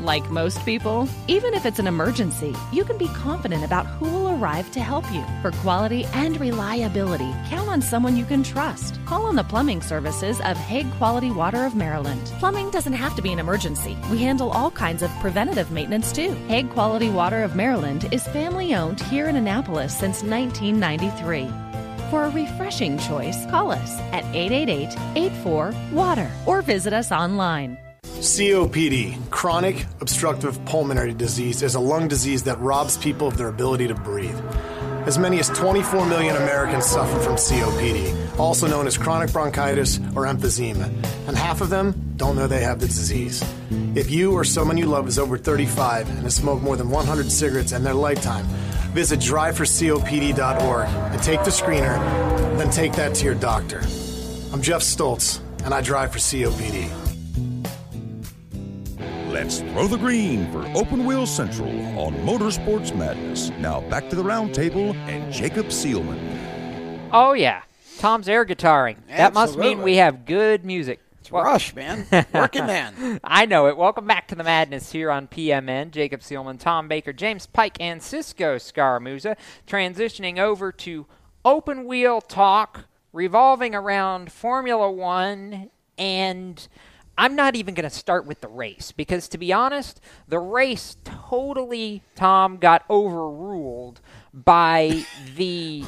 [0.00, 4.30] Like most people, even if it's an emergency, you can be confident about who will
[4.30, 5.24] arrive to help you.
[5.42, 8.98] For quality and reliability, count on someone you can trust.
[9.06, 12.32] Call on the plumbing services of Hague Quality Water of Maryland.
[12.38, 13.96] Plumbing doesn't have to be an emergency.
[14.10, 16.32] We handle all kinds of preventative maintenance too.
[16.48, 21.50] Hague Quality Water of Maryland is family owned here in Annapolis since 1993.
[22.10, 27.83] For a refreshing choice, call us at 888 84 Water or visit us online.
[28.04, 33.88] COPD, chronic obstructive pulmonary disease, is a lung disease that robs people of their ability
[33.88, 34.38] to breathe.
[35.06, 40.24] As many as 24 million Americans suffer from COPD, also known as chronic bronchitis or
[40.24, 40.86] emphysema,
[41.28, 43.44] and half of them don't know they have the disease.
[43.94, 47.30] If you or someone you love is over 35 and has smoked more than 100
[47.30, 48.46] cigarettes in their lifetime,
[48.94, 51.98] visit driveforcopd.org and take the screener,
[52.56, 53.80] then take that to your doctor.
[54.52, 57.03] I'm Jeff Stoltz, and I drive for COPD.
[59.34, 61.68] Let's throw the green for Open Wheel Central
[61.98, 63.50] on Motorsports Madness.
[63.58, 67.10] Now back to the roundtable and Jacob Seelman.
[67.12, 67.62] Oh, yeah.
[67.98, 68.98] Tom's air guitaring.
[69.08, 71.00] That must mean we have good music.
[71.18, 72.06] It's Rush, man.
[72.32, 73.18] Working man.
[73.24, 73.76] I know it.
[73.76, 75.90] Welcome back to the madness here on PMN.
[75.90, 81.06] Jacob Seelman, Tom Baker, James Pike, and Cisco Scaramuza transitioning over to
[81.44, 86.68] open wheel talk revolving around Formula One and
[87.16, 90.96] I'm not even going to start with the race because, to be honest, the race
[91.04, 94.00] totally, Tom, got overruled
[94.32, 95.04] by
[95.36, 95.84] the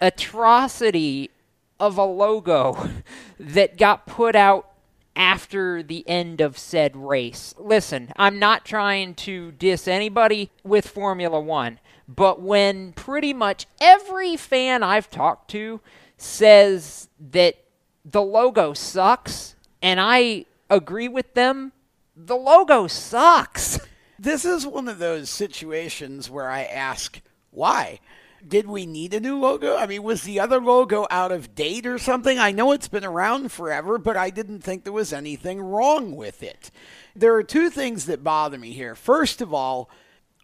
[0.00, 1.30] atrocity
[1.78, 2.90] of a logo
[3.38, 4.70] that got put out
[5.14, 7.54] after the end of said race.
[7.58, 14.36] Listen, I'm not trying to diss anybody with Formula One, but when pretty much every
[14.36, 15.80] fan I've talked to
[16.18, 17.56] says that
[18.04, 19.55] the logo sucks,
[19.86, 21.70] and I agree with them.
[22.16, 23.78] The logo sucks.
[24.18, 27.20] This is one of those situations where I ask,
[27.52, 28.00] why?
[28.46, 29.76] Did we need a new logo?
[29.76, 32.36] I mean, was the other logo out of date or something?
[32.36, 36.42] I know it's been around forever, but I didn't think there was anything wrong with
[36.42, 36.72] it.
[37.14, 38.96] There are two things that bother me here.
[38.96, 39.88] First of all,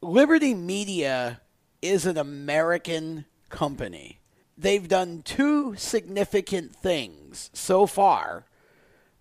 [0.01, 1.41] Liberty Media
[1.81, 4.21] is an American company.
[4.57, 8.47] they've done two significant things so far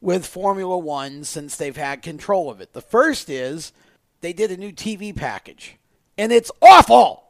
[0.01, 2.73] with Formula One since they've had control of it.
[2.73, 3.71] The first is
[4.21, 5.77] they did a new TV package,
[6.17, 7.23] and it's awful.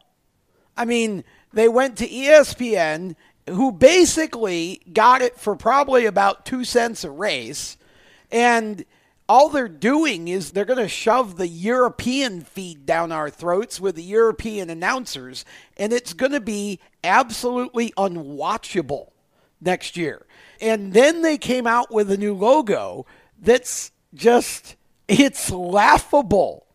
[0.76, 3.16] I mean, they went to ESPN,
[3.50, 7.78] who basically got it for probably about two cents a race,
[8.32, 8.86] and
[9.28, 13.96] all they're doing is they're going to shove the European feed down our throats with
[13.96, 15.46] the European announcers,
[15.78, 19.12] and it's going to be absolutely unwatchable
[19.62, 20.26] next year.
[20.62, 23.06] And then they came out with a new logo
[23.42, 24.76] that's just,
[25.08, 26.66] it's laughable.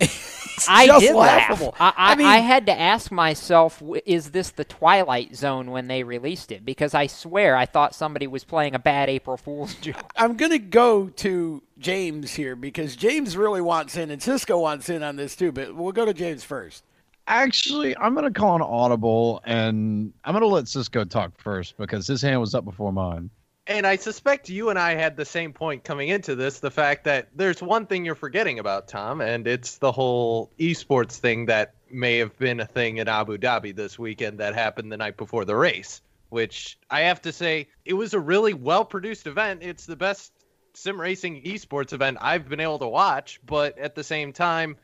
[0.00, 1.74] It's I did laughable.
[1.78, 1.94] laugh.
[1.96, 5.88] I, I, I mean- I had to ask myself, is this the Twilight Zone when
[5.88, 6.64] they released it?
[6.64, 10.12] Because I swear I thought somebody was playing a bad April Fool's joke.
[10.16, 14.88] I'm going to go to James here because James really wants in, and Cisco wants
[14.90, 16.84] in on this too, but we'll go to James first.
[17.26, 21.76] Actually, I'm going to call an audible, and I'm going to let Cisco talk first
[21.76, 23.30] because his hand was up before mine.
[23.66, 27.04] And I suspect you and I had the same point coming into this the fact
[27.04, 31.74] that there's one thing you're forgetting about, Tom, and it's the whole esports thing that
[31.88, 35.44] may have been a thing in Abu Dhabi this weekend that happened the night before
[35.44, 39.62] the race, which I have to say, it was a really well produced event.
[39.62, 40.32] It's the best
[40.74, 44.76] sim racing esports event I've been able to watch, but at the same time,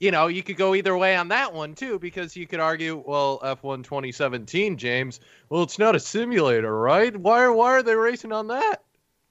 [0.00, 3.04] you know, you could go either way on that one too, because you could argue,
[3.06, 7.14] well, F1 2017, James, well, it's not a simulator, right?
[7.14, 8.82] Why are why are they racing on that?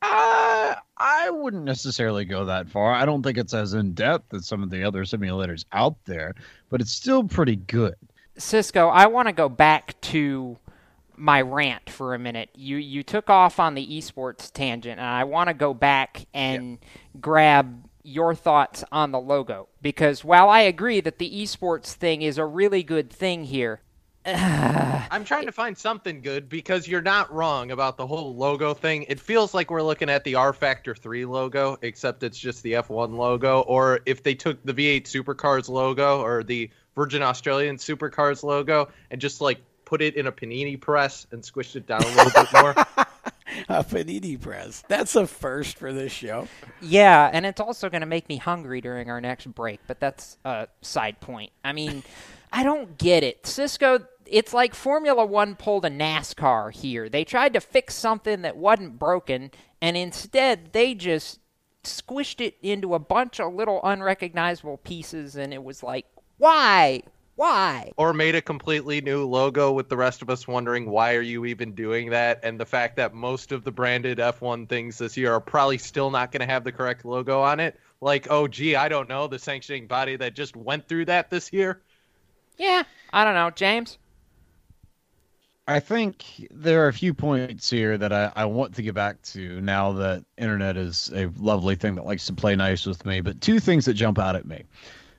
[0.02, 2.94] Uh, I wouldn't necessarily go that far.
[2.94, 6.36] I don't think it's as in depth as some of the other simulators out there,
[6.70, 7.96] but it's still pretty good.
[8.38, 10.58] Cisco, I want to go back to
[11.18, 12.50] my rant for a minute.
[12.56, 16.78] You you took off on the esports tangent, and I want to go back and
[17.20, 22.38] grab your thoughts on the logo because while I agree that the esports thing is
[22.38, 23.82] a really good thing here,
[24.26, 29.06] I'm trying to find something good because you're not wrong about the whole logo thing.
[29.08, 32.74] It feels like we're looking at the R Factor 3 logo, except it's just the
[32.74, 33.62] F1 logo.
[33.62, 39.22] Or if they took the V8 Supercars logo or the Virgin Australian Supercars logo and
[39.22, 42.48] just like put it in a panini press and squished it down a little bit
[42.54, 42.76] more.
[43.70, 44.84] A panini press.
[44.88, 46.48] That's a first for this show.
[46.82, 50.38] Yeah, and it's also going to make me hungry during our next break, but that's
[50.46, 51.52] a side point.
[51.64, 52.04] I mean,
[52.54, 53.46] I don't get it.
[53.46, 57.10] Cisco, it's like Formula One pulled a NASCAR here.
[57.10, 61.40] They tried to fix something that wasn't broken, and instead they just
[61.84, 66.06] squished it into a bunch of little unrecognizable pieces, and it was like,
[66.38, 67.04] why?
[67.40, 67.94] Why?
[67.96, 71.46] or made a completely new logo with the rest of us wondering why are you
[71.46, 75.32] even doing that and the fact that most of the branded F1 things this year
[75.32, 78.76] are probably still not going to have the correct logo on it like oh gee
[78.76, 81.82] I don't know the sanctioning body that just went through that this year
[82.58, 83.98] Yeah, I don't know, James.
[85.66, 89.22] I think there are a few points here that I, I want to get back
[89.22, 93.22] to now that internet is a lovely thing that likes to play nice with me.
[93.22, 94.66] But two things that jump out at me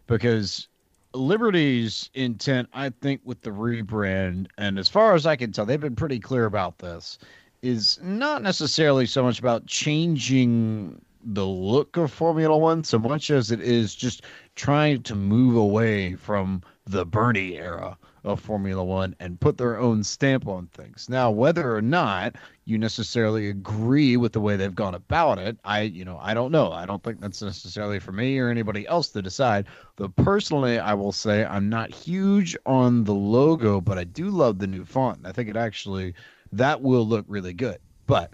[0.06, 0.68] because
[1.12, 5.80] Liberty's intent, I think, with the rebrand, and as far as I can tell, they've
[5.80, 7.18] been pretty clear about this,
[7.62, 13.50] is not necessarily so much about changing the look of Formula One so much as
[13.50, 14.22] it is just
[14.54, 20.02] trying to move away from the Bernie era of Formula One and put their own
[20.04, 21.08] stamp on things.
[21.08, 25.82] Now, whether or not you necessarily agree with the way they've gone about it, I,
[25.82, 26.72] you know, I don't know.
[26.72, 29.66] I don't think that's necessarily for me or anybody else to decide.
[29.96, 34.58] Though personally, I will say I'm not huge on the logo, but I do love
[34.58, 35.20] the new font.
[35.24, 36.14] I think it actually
[36.52, 37.78] that will look really good.
[38.06, 38.32] But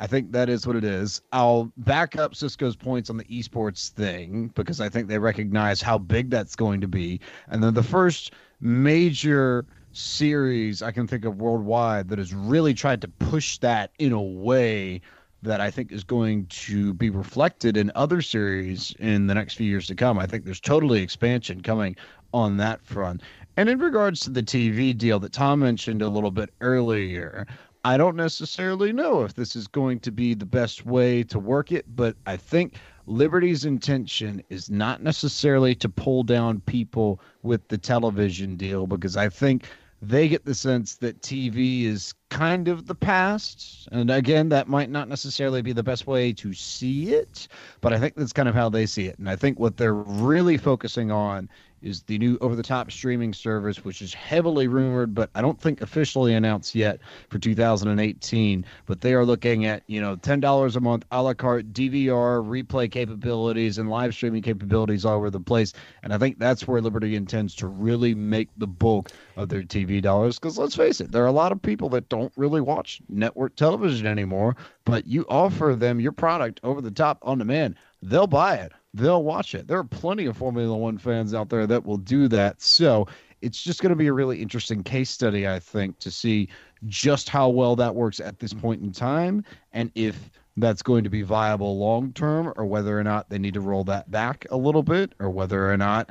[0.00, 1.20] I think that is what it is.
[1.32, 5.98] I'll back up Cisco's points on the esports thing because I think they recognize how
[5.98, 7.20] big that's going to be.
[7.48, 13.00] And then the first major series I can think of worldwide that has really tried
[13.02, 15.00] to push that in a way
[15.42, 19.66] that I think is going to be reflected in other series in the next few
[19.66, 20.18] years to come.
[20.18, 21.96] I think there's totally expansion coming
[22.34, 23.22] on that front.
[23.56, 27.46] And in regards to the TV deal that Tom mentioned a little bit earlier,
[27.84, 31.72] I don't necessarily know if this is going to be the best way to work
[31.72, 32.74] it, but I think
[33.08, 39.30] Liberty's intention is not necessarily to pull down people with the television deal because I
[39.30, 39.64] think
[40.02, 43.88] they get the sense that TV is kind of the past.
[43.90, 47.48] And again, that might not necessarily be the best way to see it,
[47.80, 49.18] but I think that's kind of how they see it.
[49.18, 51.48] And I think what they're really focusing on
[51.82, 55.60] is the new over the top streaming service, which is heavily rumored, but I don't
[55.60, 56.98] think officially announced yet
[57.28, 58.64] for 2018.
[58.86, 62.90] But they are looking at, you know, $10 a month a la carte DVR replay
[62.90, 65.72] capabilities and live streaming capabilities all over the place.
[66.02, 70.02] And I think that's where Liberty intends to really make the bulk of their TV
[70.02, 70.38] dollars.
[70.38, 73.56] Because let's face it, there are a lot of people that don't really watch network
[73.56, 78.56] television anymore, but you offer them your product over the top on demand, they'll buy
[78.56, 79.66] it they'll watch it.
[79.68, 82.60] There are plenty of Formula One fans out there that will do that.
[82.60, 83.06] So
[83.40, 86.48] it's just going to be a really interesting case study, I think, to see
[86.86, 91.10] just how well that works at this point in time and if that's going to
[91.10, 94.56] be viable long term or whether or not they need to roll that back a
[94.56, 96.10] little bit or whether or not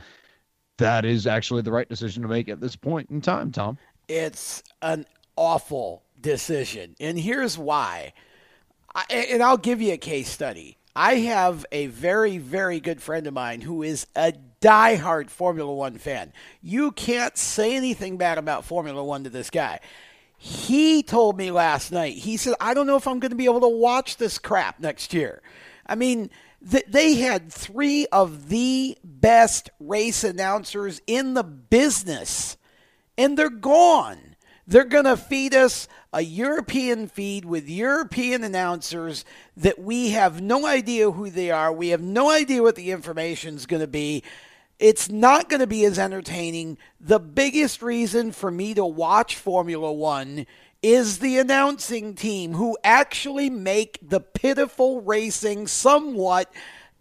[0.77, 3.77] that is actually the right decision to make at this point in time, Tom.
[4.07, 5.05] It's an
[5.37, 6.95] awful decision.
[6.99, 8.13] And here's why.
[8.93, 10.77] I, and I'll give you a case study.
[10.95, 15.99] I have a very, very good friend of mine who is a diehard Formula One
[15.99, 16.33] fan.
[16.61, 19.79] You can't say anything bad about Formula One to this guy.
[20.39, 23.45] He told me last night, he said, I don't know if I'm going to be
[23.45, 25.41] able to watch this crap next year.
[25.85, 26.29] I mean,
[26.69, 32.57] th- they had three of the best race announcers in the business,
[33.17, 34.26] and they're gone.
[34.67, 39.23] They're going to feed us a European feed with European announcers
[39.55, 41.71] that we have no idea who they are.
[41.71, 44.23] We have no idea what the information is going to be.
[44.77, 46.77] It's not going to be as entertaining.
[46.99, 50.45] The biggest reason for me to watch Formula One
[50.83, 56.51] is the announcing team who actually make the pitiful racing somewhat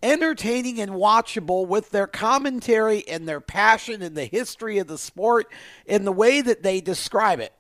[0.03, 5.51] entertaining and watchable with their commentary and their passion and the history of the sport
[5.89, 7.53] and the way that they describe it.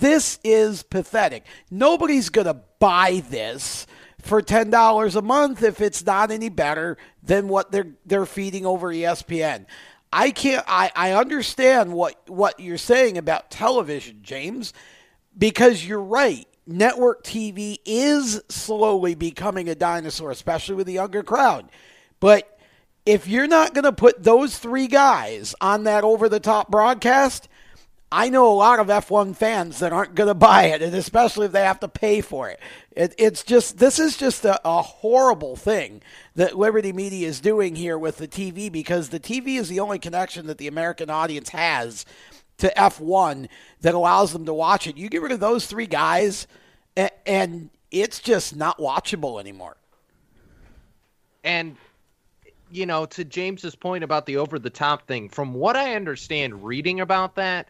[0.00, 1.44] This is pathetic.
[1.70, 3.86] Nobody's going to buy this
[4.20, 8.88] for $10 a month if it's not any better than what they're they're feeding over
[8.88, 9.66] ESPN.
[10.12, 14.72] I can't I, I understand what what you're saying about television, James,
[15.36, 16.46] because you're right.
[16.66, 21.68] Network TV is slowly becoming a dinosaur, especially with the younger crowd.
[22.20, 22.58] But
[23.04, 27.48] if you're not going to put those three guys on that over the top broadcast,
[28.12, 31.46] I know a lot of F1 fans that aren't going to buy it, and especially
[31.46, 32.60] if they have to pay for it.
[32.90, 36.02] it it's just, this is just a, a, horrible thing
[36.34, 39.98] that Liberty Media is doing here with the TV because the TV is the only
[39.98, 42.04] connection that the American audience has
[42.58, 43.48] to F1
[43.80, 44.98] that allows them to watch it.
[44.98, 46.46] You get rid of those three guys,
[46.94, 49.78] and, and it's just not watchable anymore.
[51.42, 51.76] And
[52.70, 56.64] you know, to James's point about the over the top thing, from what I understand
[56.64, 57.68] reading about that,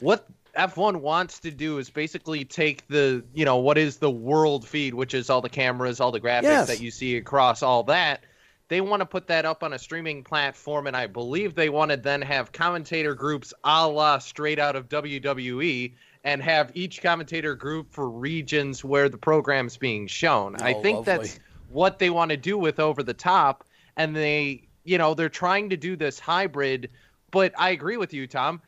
[0.00, 0.26] what
[0.56, 4.94] F1 wants to do is basically take the, you know, what is the world feed,
[4.94, 6.68] which is all the cameras, all the graphics yes.
[6.68, 8.24] that you see across all that.
[8.68, 11.90] They want to put that up on a streaming platform, and I believe they want
[11.90, 15.92] to then have commentator groups a la straight out of WWE
[16.22, 20.56] and have each commentator group for regions where the program's being shown.
[20.60, 21.04] Oh, I think lovely.
[21.04, 21.40] that's
[21.70, 23.64] what they want to do with Over the Top,
[23.96, 26.90] and they, you know, they're trying to do this hybrid.
[27.32, 28.60] But I agree with you, Tom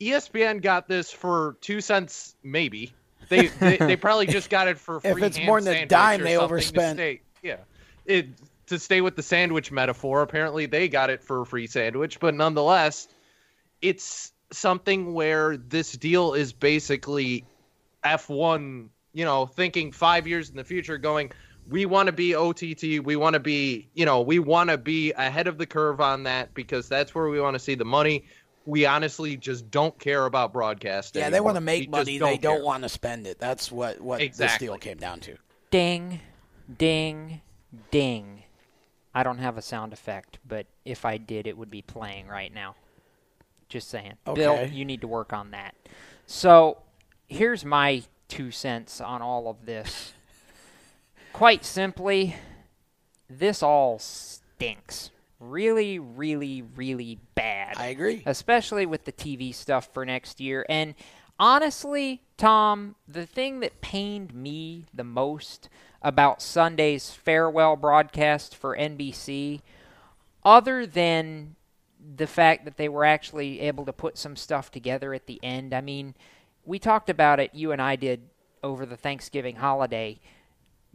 [0.00, 2.92] ESPN got this for two cents, maybe.
[3.28, 5.10] They they, they probably just got it for free.
[5.10, 6.96] if it's more than a dime, they overspent.
[6.96, 7.58] Stay, yeah,
[8.06, 8.28] it
[8.66, 10.22] to stay with the sandwich metaphor.
[10.22, 13.08] Apparently, they got it for a free sandwich, but nonetheless,
[13.82, 17.44] it's something where this deal is basically
[18.04, 18.88] F1.
[19.14, 21.32] You know, thinking five years in the future, going,
[21.68, 23.04] we want to be OTT.
[23.04, 26.22] We want to be, you know, we want to be ahead of the curve on
[26.24, 28.26] that because that's where we want to see the money
[28.68, 31.22] we honestly just don't care about broadcasting.
[31.22, 32.18] Yeah, they want to make we money.
[32.18, 32.50] Don't they care.
[32.50, 33.38] don't want to spend it.
[33.38, 34.66] That's what what exactly.
[34.66, 35.36] this deal came down to.
[35.70, 36.20] Ding,
[36.76, 37.40] ding,
[37.90, 38.42] ding.
[39.14, 42.52] I don't have a sound effect, but if I did, it would be playing right
[42.52, 42.74] now.
[43.70, 44.14] Just saying.
[44.26, 44.38] Okay.
[44.38, 45.74] Bill, you need to work on that.
[46.26, 46.76] So
[47.26, 50.12] here's my two cents on all of this.
[51.32, 52.36] Quite simply,
[53.30, 55.10] this all stinks
[55.40, 57.76] really, really, really bad.
[57.76, 58.22] I agree.
[58.26, 60.64] Especially with the TV stuff for next year.
[60.68, 60.94] And
[61.38, 65.68] honestly, Tom, the thing that pained me the most
[66.02, 69.60] about Sunday's farewell broadcast for NBC,
[70.44, 71.56] other than
[72.16, 75.74] the fact that they were actually able to put some stuff together at the end,
[75.74, 76.14] I mean,
[76.64, 78.22] we talked about it, you and I did
[78.62, 80.18] over the Thanksgiving holiday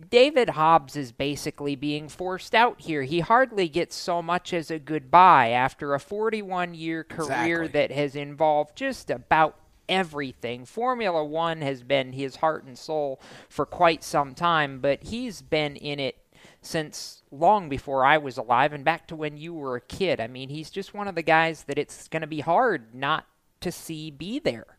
[0.09, 3.03] David Hobbs is basically being forced out here.
[3.03, 7.67] He hardly gets so much as a goodbye after a 41 year career exactly.
[7.67, 10.65] that has involved just about everything.
[10.65, 15.75] Formula One has been his heart and soul for quite some time, but he's been
[15.75, 16.17] in it
[16.61, 20.19] since long before I was alive and back to when you were a kid.
[20.19, 23.27] I mean, he's just one of the guys that it's going to be hard not
[23.61, 24.77] to see be there.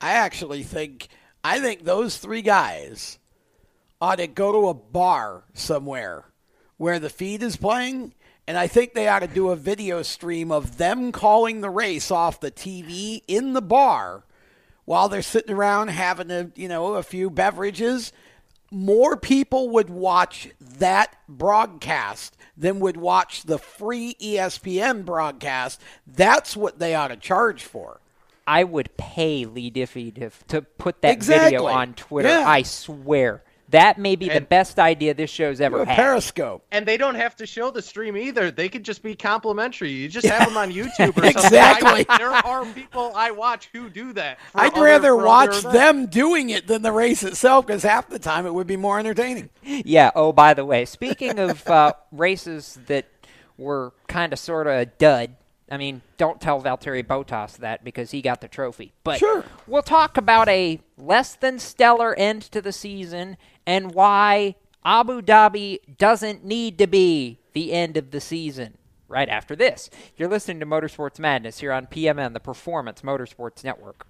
[0.00, 1.08] I actually think
[1.42, 3.18] I think those three guys
[4.00, 6.24] ought to go to a bar somewhere
[6.76, 8.14] where the feed is playing
[8.46, 12.10] and I think they ought to do a video stream of them calling the race
[12.10, 14.24] off the TV in the bar
[14.84, 18.12] while they're sitting around having a, you know, a few beverages.
[18.72, 25.80] More people would watch that broadcast than would watch the free ESPN broadcast.
[26.06, 28.00] That's what they ought to charge for.
[28.48, 31.50] I would pay Leigh Diffey to, to put that Exactly.
[31.50, 32.30] video on Twitter.
[32.30, 32.48] Yeah.
[32.48, 33.44] I swear.
[33.70, 35.96] That may be the best idea this show's ever A had.
[35.96, 36.64] Periscope.
[36.72, 38.50] And they don't have to show the stream either.
[38.50, 39.90] They could just be complimentary.
[39.90, 41.30] You just have them on YouTube or something.
[41.30, 42.06] Exactly.
[42.08, 44.38] I- there are people I watch who do that.
[44.54, 48.46] I'd other- rather watch them doing it than the race itself because half the time
[48.46, 49.50] it would be more entertaining.
[49.62, 50.10] Yeah.
[50.14, 53.06] Oh, by the way, speaking of uh, races that
[53.56, 55.36] were kind of sort of a dud.
[55.72, 58.92] I mean, don't tell Valtteri Bottas that because he got the trophy.
[59.04, 59.44] But Sure.
[59.68, 63.36] we'll talk about a less than stellar end to the season
[63.66, 68.76] and why Abu Dhabi doesn't need to be the end of the season.
[69.08, 74.06] Right after this, you're listening to Motorsports Madness here on PMN, the Performance Motorsports Network.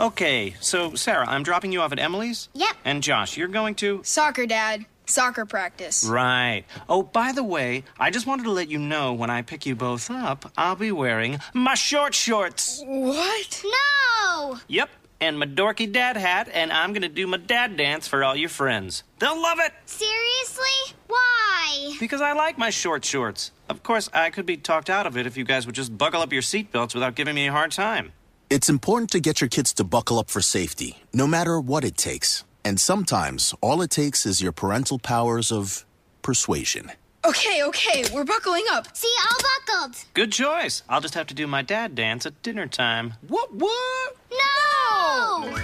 [0.00, 2.48] Okay, so Sarah, I'm dropping you off at Emily's?
[2.54, 2.76] Yep.
[2.84, 4.00] And Josh, you're going to?
[4.02, 4.86] Soccer, Dad.
[5.06, 6.04] Soccer practice.
[6.04, 6.64] Right.
[6.88, 9.76] Oh, by the way, I just wanted to let you know when I pick you
[9.76, 12.82] both up, I'll be wearing my short shorts.
[12.86, 13.62] What?
[13.64, 14.58] No!
[14.66, 14.88] Yep,
[15.24, 18.50] and my dorky dad hat, and I'm gonna do my dad dance for all your
[18.50, 19.04] friends.
[19.20, 19.72] They'll love it!
[19.86, 20.94] Seriously?
[21.06, 21.96] Why?
[21.98, 23.50] Because I like my short shorts.
[23.70, 26.20] Of course, I could be talked out of it if you guys would just buckle
[26.20, 28.12] up your seatbelts without giving me a hard time.
[28.50, 31.96] It's important to get your kids to buckle up for safety, no matter what it
[31.96, 32.44] takes.
[32.62, 35.86] And sometimes all it takes is your parental powers of
[36.20, 36.92] persuasion.
[37.26, 38.94] Okay, okay, we're buckling up.
[38.94, 39.96] See, all buckled.
[40.12, 40.82] Good choice.
[40.90, 43.14] I'll just have to do my dad dance at dinner time.
[43.28, 44.16] What, what?
[44.30, 45.58] No!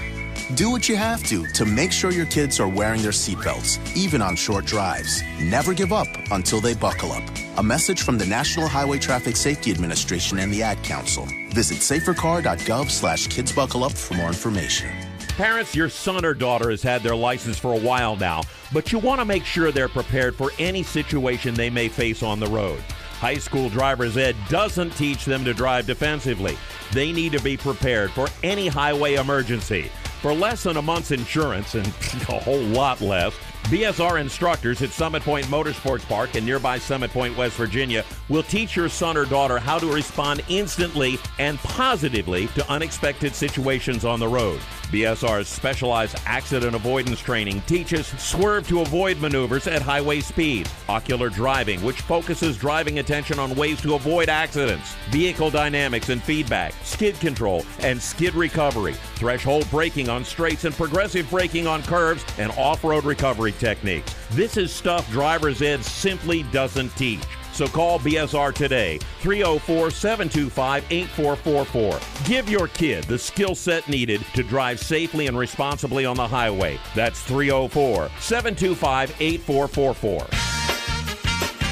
[0.55, 4.23] Do what you have to to make sure your kids are wearing their seatbelts, even
[4.23, 5.23] on short drives.
[5.39, 7.23] Never give up until they buckle up.
[7.59, 11.27] A message from the National Highway Traffic Safety Administration and the Ad Council.
[11.51, 14.89] Visit safercar.gov slash kidsbuckleup for more information.
[15.37, 18.99] Parents, your son or daughter has had their license for a while now, but you
[18.99, 22.81] want to make sure they're prepared for any situation they may face on the road.
[23.21, 26.57] High school driver's ed doesn't teach them to drive defensively.
[26.93, 29.91] They need to be prepared for any highway emergency.
[30.21, 31.87] For less than a month's insurance and
[32.29, 33.35] a whole lot less,
[33.65, 38.75] BSR instructors at Summit Point Motorsports Park in nearby Summit Point, West Virginia, will teach
[38.75, 44.27] your son or daughter how to respond instantly and positively to unexpected situations on the
[44.27, 44.61] road.
[44.91, 51.81] BSR's specialized accident avoidance training teaches swerve to avoid maneuvers at highway speed, ocular driving,
[51.83, 57.65] which focuses driving attention on ways to avoid accidents, vehicle dynamics and feedback, skid control
[57.81, 63.05] and skid recovery, threshold braking on straights and progressive braking on curves, and off road
[63.05, 64.13] recovery techniques.
[64.31, 67.21] This is stuff driver's ed simply doesn't teach.
[67.53, 72.27] So call BSR today, 304 725 8444.
[72.27, 76.79] Give your kid the skill set needed to drive safely and responsibly on the highway.
[76.95, 80.27] That's 304 725 8444.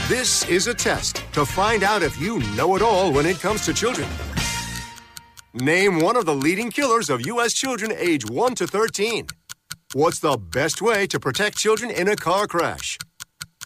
[0.09, 3.65] This is a test to find out if you know it all when it comes
[3.67, 4.09] to children.
[5.55, 7.53] Name one of the leading killers of U.S.
[7.55, 9.27] children age 1 to 13.
[9.95, 12.99] What's the best way to protect children in a car crash?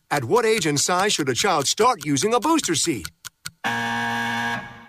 [0.08, 3.08] At what age and size should a child start using a booster seat?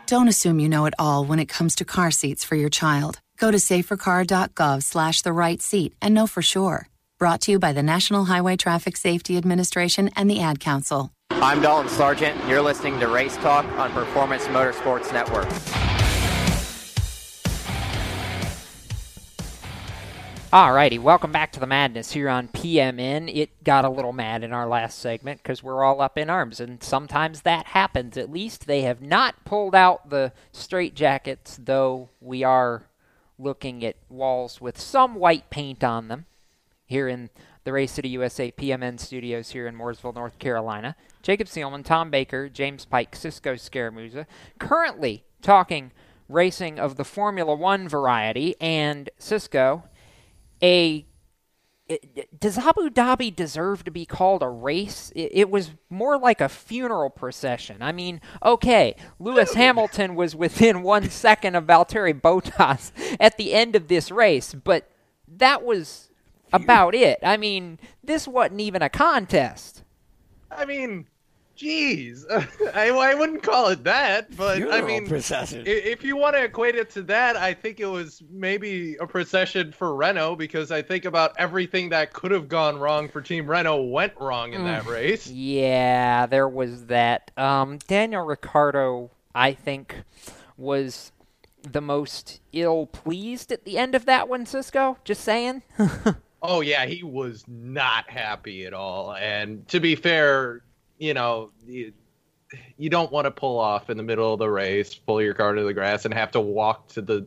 [0.05, 3.19] Don't assume you know it all when it comes to car seats for your child.
[3.39, 6.87] Go to safercar.gov slash the right seat and know for sure.
[7.17, 11.11] Brought to you by the National Highway Traffic Safety Administration and the Ad Council.
[11.31, 12.37] I'm Dalton Sargent.
[12.47, 15.49] You're listening to Race Talk on Performance Motorsports Network.
[20.53, 23.35] Alrighty, welcome back to the madness here on PMN.
[23.35, 26.59] It got a little mad in our last segment because we're all up in arms,
[26.59, 28.17] and sometimes that happens.
[28.17, 32.83] At least they have not pulled out the straitjackets, though we are
[33.39, 36.27] looking at walls with some white paint on them
[36.85, 37.31] here in
[37.63, 40.95] the Race City USA PMN studios here in Mooresville, North Carolina.
[41.23, 44.27] Jacob Seelman, Tom Baker, James Pike, Cisco Scaramuza,
[44.59, 45.91] currently talking
[46.29, 49.85] racing of the Formula One variety, and Cisco
[50.63, 51.05] a
[52.39, 55.11] does Abu Dhabi deserve to be called a race?
[55.15, 57.77] It, was more like a funeral procession.
[57.81, 63.75] I mean, okay, Lewis Hamilton was within one second of Valtteri Bottas at the end
[63.75, 64.89] of this race, but
[65.27, 66.09] that was
[66.53, 67.19] about it.
[67.21, 69.83] I mean, this wasn't even a contest.
[70.49, 71.07] I mean,
[71.63, 72.25] Jeez,
[72.75, 75.63] I, I wouldn't call it that, but Funeral I mean, procession.
[75.65, 79.71] if you want to equate it to that, I think it was maybe a procession
[79.71, 83.83] for Renault because I think about everything that could have gone wrong for Team Renault
[83.83, 85.27] went wrong in that race.
[85.27, 87.31] Yeah, there was that.
[87.37, 90.03] Um, Daniel Ricciardo, I think,
[90.57, 91.13] was
[91.61, 94.45] the most ill pleased at the end of that one.
[94.45, 95.63] Cisco, just saying.
[96.41, 99.13] oh yeah, he was not happy at all.
[99.13, 100.61] And to be fair,
[101.03, 101.91] you know, you,
[102.77, 105.53] you don't want to pull off in the middle of the race, pull your car
[105.53, 107.25] to the grass, and have to walk to the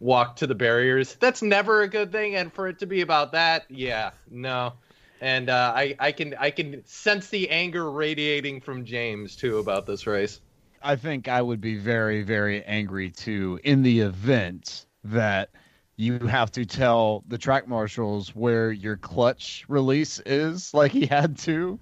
[0.00, 1.14] walk to the barriers.
[1.20, 2.34] That's never a good thing.
[2.34, 4.72] And for it to be about that, yeah, no.
[5.20, 9.86] And uh, I, I can I can sense the anger radiating from James too about
[9.86, 10.40] this race.
[10.82, 15.50] I think I would be very very angry too in the event that
[15.94, 21.38] you have to tell the track marshals where your clutch release is, like he had
[21.38, 21.78] to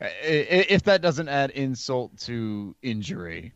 [0.00, 3.52] if that doesn't add insult to injury.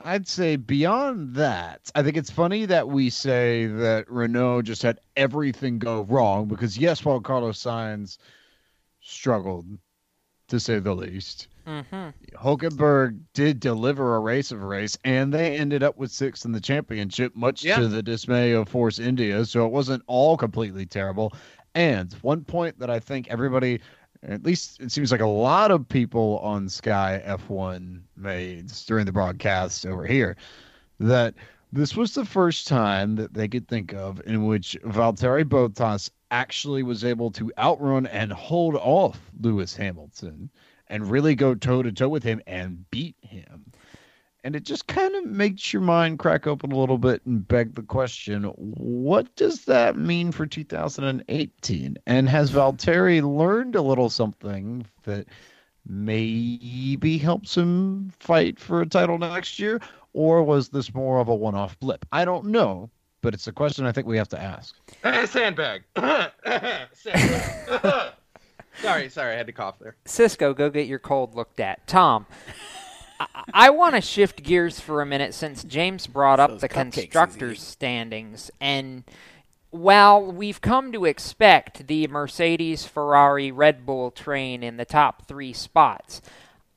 [0.00, 5.00] I'd say beyond that, I think it's funny that we say that Renault just had
[5.16, 8.18] everything go wrong because yes, while Carlos Sainz
[9.00, 9.66] struggled
[10.48, 12.08] to say the least, mm-hmm.
[12.36, 16.52] Hulkenberg did deliver a race of a race, and they ended up with sixth in
[16.52, 17.76] the championship, much yeah.
[17.76, 19.44] to the dismay of Force India.
[19.46, 21.32] So it wasn't all completely terrible.
[21.74, 23.80] And one point that I think everybody
[24.26, 29.12] at least it seems like a lot of people on Sky F1 made during the
[29.12, 30.36] broadcast over here
[31.00, 31.34] that
[31.72, 36.82] this was the first time that they could think of in which Valtteri Bottas actually
[36.82, 40.50] was able to outrun and hold off Lewis Hamilton
[40.88, 43.72] and really go toe to toe with him and beat him.
[44.44, 47.74] And it just kind of makes your mind crack open a little bit and beg
[47.74, 51.96] the question what does that mean for 2018?
[52.06, 55.26] And has Valtteri learned a little something that
[55.86, 59.80] maybe helps him fight for a title next year?
[60.12, 62.04] Or was this more of a one off blip?
[62.12, 62.90] I don't know,
[63.22, 64.74] but it's a question I think we have to ask.
[65.26, 65.84] sandbag.
[66.92, 68.12] sandbag.
[68.82, 69.96] sorry, sorry, I had to cough there.
[70.04, 71.86] Cisco, go get your cold looked at.
[71.86, 72.26] Tom,
[73.52, 78.50] I, want to shift gears for a minute since James brought up the constructors' standings.
[78.60, 79.04] And
[79.70, 85.52] while we've come to expect the Mercedes, Ferrari, Red Bull train in the top three
[85.52, 86.22] spots,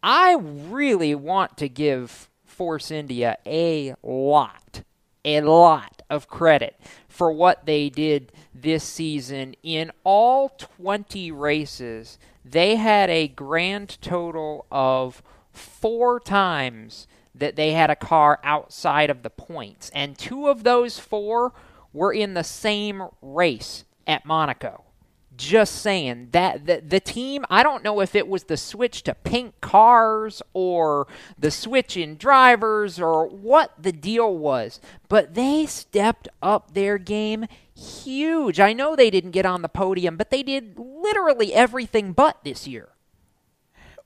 [0.01, 4.83] I really want to give Force India a lot,
[5.23, 9.55] a lot of credit for what they did this season.
[9.63, 15.21] In all 20 races, they had a grand total of
[15.57, 20.99] four times that they had a car outside of the points, and two of those
[20.99, 21.53] four
[21.93, 24.83] were in the same race at Monaco.
[25.35, 29.13] Just saying that the, the team, I don't know if it was the switch to
[29.13, 36.27] pink cars or the switch in drivers or what the deal was, but they stepped
[36.41, 37.45] up their game
[37.75, 38.59] huge.
[38.59, 42.67] I know they didn't get on the podium, but they did literally everything but this
[42.67, 42.89] year.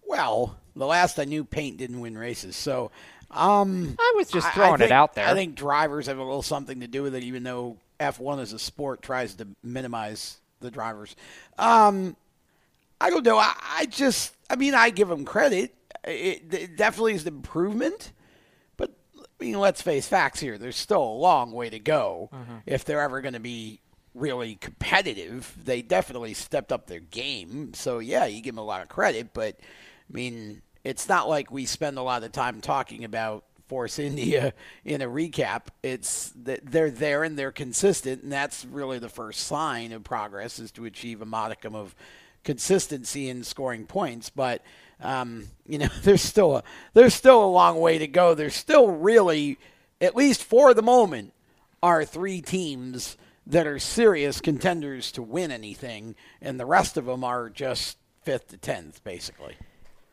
[0.06, 2.56] Well, the last I knew, paint didn't win races.
[2.56, 2.92] So,
[3.32, 5.28] um, I was just throwing think, it out there.
[5.28, 8.54] I think drivers have a little something to do with it, even though F1 as
[8.54, 11.16] a sport tries to minimize the drivers.
[11.58, 12.16] Um,
[13.00, 13.38] I don't know.
[13.38, 15.74] I, I just, I mean, I give them credit.
[16.04, 18.12] It, it definitely is an improvement.
[18.76, 20.58] But, I mean, let's face facts here.
[20.58, 22.58] There's still a long way to go mm-hmm.
[22.66, 23.80] if they're ever going to be
[24.14, 25.56] really competitive.
[25.64, 27.74] They definitely stepped up their game.
[27.74, 29.30] So, yeah, you give them a lot of credit.
[29.34, 29.58] But,
[30.12, 34.54] I mean, it's not like we spend a lot of time talking about Force India
[34.84, 35.68] in a recap.
[35.82, 40.60] It's that they're there and they're consistent, and that's really the first sign of progress
[40.60, 41.96] is to achieve a modicum of
[42.44, 44.30] consistency in scoring points.
[44.30, 44.62] But
[45.00, 48.34] um, you know, there's still a there's still a long way to go.
[48.34, 49.58] There's still really,
[50.02, 51.32] at least for the moment,
[51.82, 53.16] are three teams
[53.48, 58.50] that are serious contenders to win anything, and the rest of them are just fifth
[58.50, 59.56] to tenth, basically.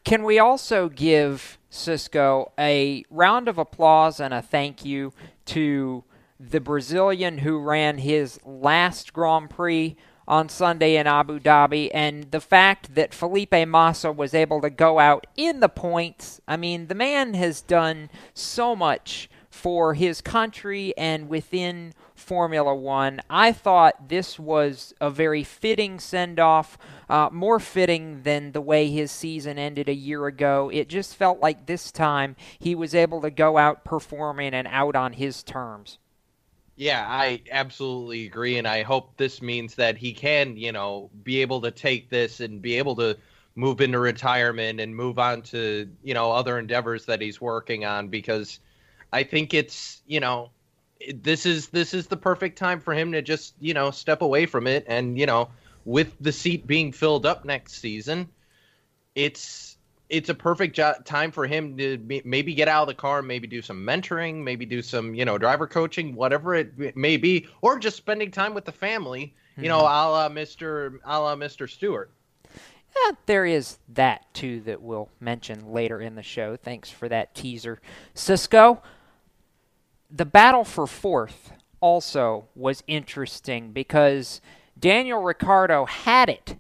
[0.08, 5.12] Can we also give Cisco a round of applause and a thank you
[5.44, 6.02] to
[6.40, 12.40] the Brazilian who ran his last Grand Prix on Sunday in Abu Dhabi and the
[12.40, 16.40] fact that Felipe Massa was able to go out in the points.
[16.48, 23.20] I mean, the man has done so much for his country and within Formula One.
[23.30, 28.90] I thought this was a very fitting send off, uh, more fitting than the way
[28.90, 30.70] his season ended a year ago.
[30.72, 34.96] It just felt like this time he was able to go out performing and out
[34.96, 35.98] on his terms.
[36.76, 41.42] Yeah, I absolutely agree, and I hope this means that he can, you know, be
[41.42, 43.16] able to take this and be able to
[43.56, 48.06] move into retirement and move on to, you know, other endeavors that he's working on
[48.06, 48.60] because
[49.12, 50.50] I think it's, you know,
[51.14, 54.46] this is this is the perfect time for him to just, you know, step away
[54.46, 55.48] from it and, you know,
[55.84, 58.28] with the seat being filled up next season,
[59.14, 59.76] it's
[60.08, 63.20] it's a perfect jo- time for him to be, maybe get out of the car,
[63.20, 67.46] maybe do some mentoring, maybe do some you know driver coaching, whatever it may be,
[67.60, 69.34] or just spending time with the family.
[69.56, 70.06] You know, Mhm.
[70.06, 72.10] a la Mister a la Mister Stewart.
[72.96, 76.56] Yeah, there is that too that we'll mention later in the show.
[76.56, 77.80] Thanks for that teaser.
[78.14, 78.82] Cisco,
[80.10, 84.40] the battle for fourth also was interesting because
[84.78, 86.56] Daniel Ricciardo had it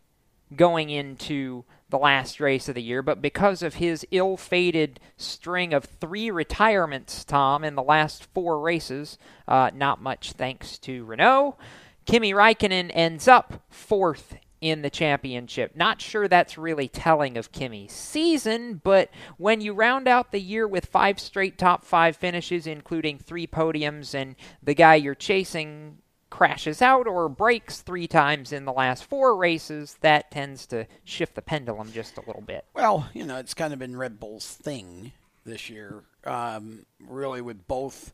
[0.54, 5.72] going into the last race of the year, but because of his ill fated string
[5.72, 11.56] of three retirements, Tom, in the last four races, uh, not much thanks to Renault,
[12.04, 15.76] Kimi Raikkonen ends up fourth in the championship.
[15.76, 20.66] Not sure that's really telling of Kimi's season, but when you round out the year
[20.66, 25.98] with five straight top five finishes, including three podiums, and the guy you're chasing
[26.30, 31.34] crashes out or breaks three times in the last four races, that tends to shift
[31.34, 32.64] the pendulum just a little bit.
[32.74, 35.12] Well, you know, it's kind of been Red Bull's thing
[35.44, 36.02] this year.
[36.24, 38.12] Um, really, with both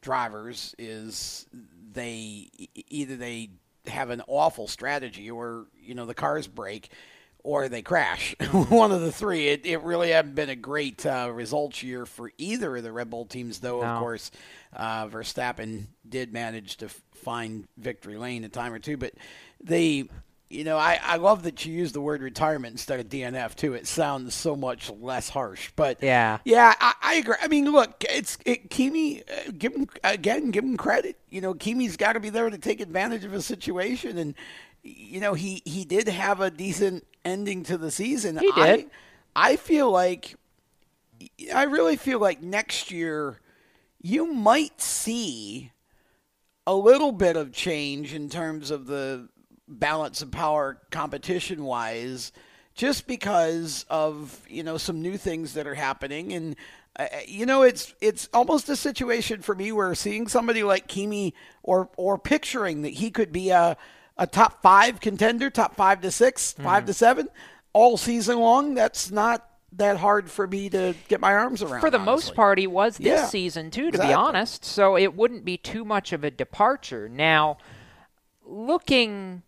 [0.00, 1.46] drivers, is
[1.92, 2.50] they
[2.88, 3.50] either they
[3.86, 6.90] have an awful strategy, or you know, the cars break,
[7.42, 8.34] or they crash.
[8.52, 9.48] One of the three.
[9.48, 13.10] It, it really hasn't been a great uh, results year for either of the Red
[13.10, 13.80] Bull teams, though.
[13.80, 13.86] No.
[13.86, 14.30] Of course,
[14.74, 19.14] uh, Verstappen did manage to find victory lane a time or two, but
[19.62, 20.08] they.
[20.50, 23.74] You know, I, I love that you use the word retirement instead of DNF too.
[23.74, 25.70] It sounds so much less harsh.
[25.76, 26.38] But Yeah.
[26.44, 27.36] yeah, I, I agree.
[27.40, 29.22] I mean, look, it's it, Kimi.
[29.22, 30.50] Uh, give him again.
[30.50, 31.16] Give him credit.
[31.30, 34.34] You know, Kimi's got to be there to take advantage of a situation, and
[34.82, 38.36] you know he he did have a decent ending to the season.
[38.38, 38.90] He did.
[39.36, 40.34] I, I feel like
[41.54, 43.38] I really feel like next year
[44.02, 45.70] you might see
[46.66, 49.28] a little bit of change in terms of the
[49.70, 52.32] balance of power competition wise
[52.74, 56.56] just because of you know some new things that are happening and
[56.98, 61.34] uh, you know it's it's almost a situation for me where seeing somebody like Kimi
[61.62, 63.76] or or picturing that he could be a
[64.18, 67.28] a top 5 contender top 5 to 6 5 to 7
[67.72, 71.90] all season long that's not that hard for me to get my arms around For
[71.90, 72.30] the honestly.
[72.30, 74.08] most part, he was this Yeah, season too, to exactly.
[74.08, 74.64] be honest.
[74.64, 77.08] So it wouldn't be too much of a departure.
[77.08, 77.56] Now,
[78.44, 79.42] looking,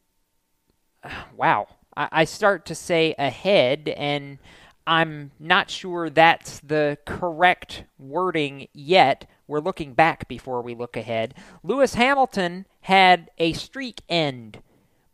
[1.37, 4.39] wow, I, I start to say ahead, and
[4.87, 9.29] I'm not sure that's the correct wording yet.
[9.47, 11.35] We're looking back before we look ahead.
[11.63, 14.61] Lewis Hamilton had a streak end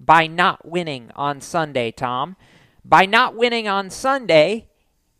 [0.01, 2.36] by not winning on Sunday, Tom.
[2.84, 4.68] By not winning on Sunday,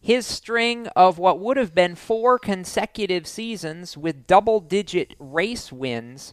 [0.01, 6.33] his string of what would have been four consecutive seasons with double digit race wins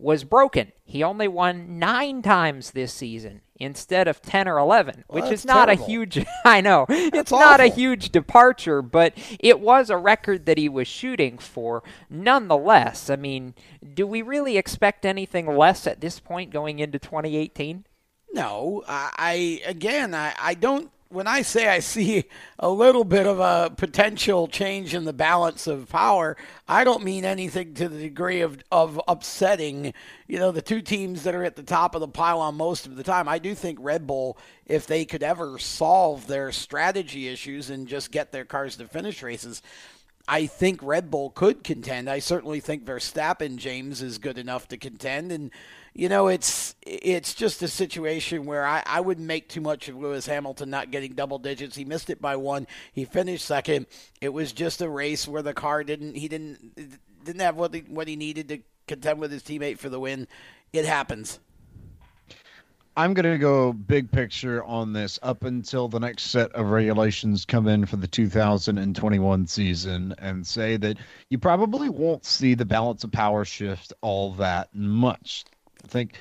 [0.00, 0.72] was broken.
[0.84, 5.44] He only won nine times this season instead of 10 or 11, Well, which is
[5.44, 5.84] not terrible.
[5.84, 10.46] a huge, I know, it's That's not a huge departure, but it was a record
[10.46, 11.82] that he was shooting for.
[12.08, 13.54] Nonetheless, I mean,
[13.94, 17.84] do we really expect anything less at this point going into 2018?
[18.32, 20.90] No, I, I again, I, I don't.
[21.12, 25.66] When I say I see a little bit of a potential change in the balance
[25.66, 26.36] of power,
[26.68, 29.92] I don't mean anything to the degree of of upsetting,
[30.28, 32.94] you know, the two teams that are at the top of the pylon most of
[32.94, 33.26] the time.
[33.28, 38.12] I do think Red Bull, if they could ever solve their strategy issues and just
[38.12, 39.62] get their cars to finish races,
[40.28, 42.08] I think Red Bull could contend.
[42.08, 45.50] I certainly think Verstappen James is good enough to contend, and
[45.94, 49.96] you know it's it's just a situation where I, I wouldn't make too much of
[49.96, 51.76] Lewis Hamilton not getting double digits.
[51.76, 52.66] He missed it by one.
[52.92, 53.86] He finished second.
[54.20, 57.80] It was just a race where the car didn't he didn't didn't have what he,
[57.80, 60.26] what he needed to contend with his teammate for the win.
[60.72, 61.38] It happens.
[62.96, 67.44] I'm going to go big picture on this up until the next set of regulations
[67.44, 70.98] come in for the 2021 season and say that
[71.30, 75.44] you probably won't see the balance of power shift all that much.
[75.84, 76.18] I think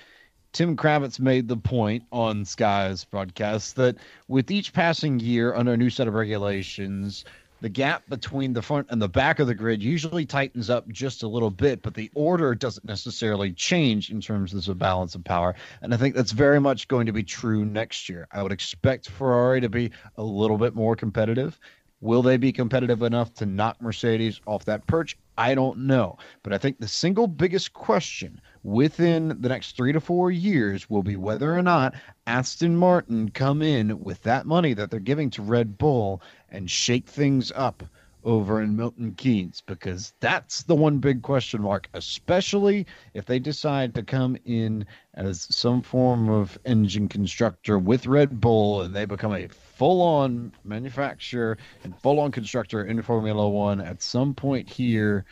[0.52, 3.98] Tim Kravitz made the point on Sky's broadcast that
[4.28, 7.26] with each passing year under a new set of regulations,
[7.62, 11.24] the gap between the front and the back of the grid usually tightens up just
[11.24, 15.24] a little bit, but the order doesn't necessarily change in terms of the balance of
[15.24, 15.56] power.
[15.82, 18.28] And I think that's very much going to be true next year.
[18.32, 21.60] I would expect Ferrari to be a little bit more competitive.
[22.02, 25.18] Will they be competitive enough to knock Mercedes off that perch?
[25.38, 26.18] I don't know.
[26.44, 31.04] But I think the single biggest question within the next three to four years will
[31.04, 31.96] be whether or not
[32.26, 37.08] Aston Martin come in with that money that they're giving to Red Bull and shake
[37.08, 37.84] things up
[38.24, 43.96] over in Milton Keynes because that's the one big question mark, especially if they decide
[43.96, 49.34] to come in as some form of engine constructor with Red Bull and they become
[49.34, 55.26] a full on manufacturer and full on constructor in Formula One at some point here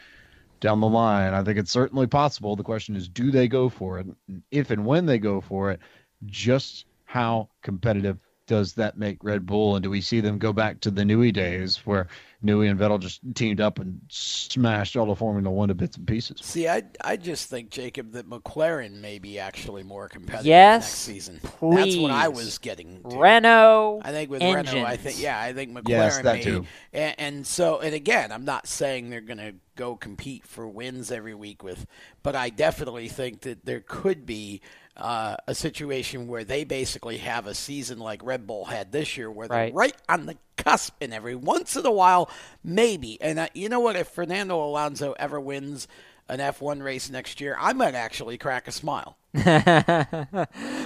[0.59, 1.33] down the line.
[1.33, 2.55] I think it's certainly possible.
[2.55, 4.07] The question is, do they go for it?
[4.51, 5.79] If and when they go for it,
[6.25, 8.17] just how competitive
[8.47, 9.75] does that make Red Bull?
[9.75, 12.07] And do we see them go back to the Newey days where
[12.43, 16.07] Newey and Vettel just teamed up and smashed all of Formula One to bits and
[16.07, 16.39] pieces?
[16.41, 20.93] See, I I just think Jacob that McLaren may be actually more competitive yes, next
[20.93, 21.39] season.
[21.43, 21.75] Please.
[21.75, 23.03] That's what I was getting.
[23.03, 23.17] To.
[23.17, 24.01] Renault.
[24.03, 24.73] I think with engines.
[24.73, 26.43] Renault, I think yeah, I think McLaren Yes, that may.
[26.43, 26.65] too.
[26.93, 31.11] And, and so, and again, I'm not saying they're going to go compete for wins
[31.11, 31.85] every week with,
[32.23, 34.61] but I definitely think that there could be.
[34.97, 39.29] Uh, a situation where they basically have a season like Red Bull had this year,
[39.29, 39.73] where they're Right.
[39.73, 42.31] right on the cusp, and every once in a while,
[42.63, 43.21] maybe.
[43.21, 43.95] And uh, you know what?
[43.95, 45.87] If Fernando Alonso ever wins
[46.29, 49.17] an F1 race next year, I might actually crack a smile.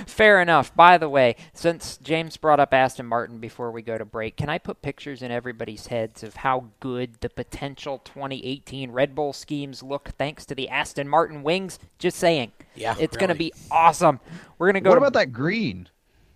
[0.05, 0.75] Fair enough.
[0.75, 4.49] By the way, since James brought up Aston Martin before we go to break, can
[4.49, 9.81] I put pictures in everybody's heads of how good the potential 2018 Red Bull schemes
[9.81, 11.79] look thanks to the Aston Martin wings?
[11.97, 12.51] Just saying.
[12.75, 14.19] Yeah, It's going to be awesome.
[14.57, 15.87] We're going to go what to about that green?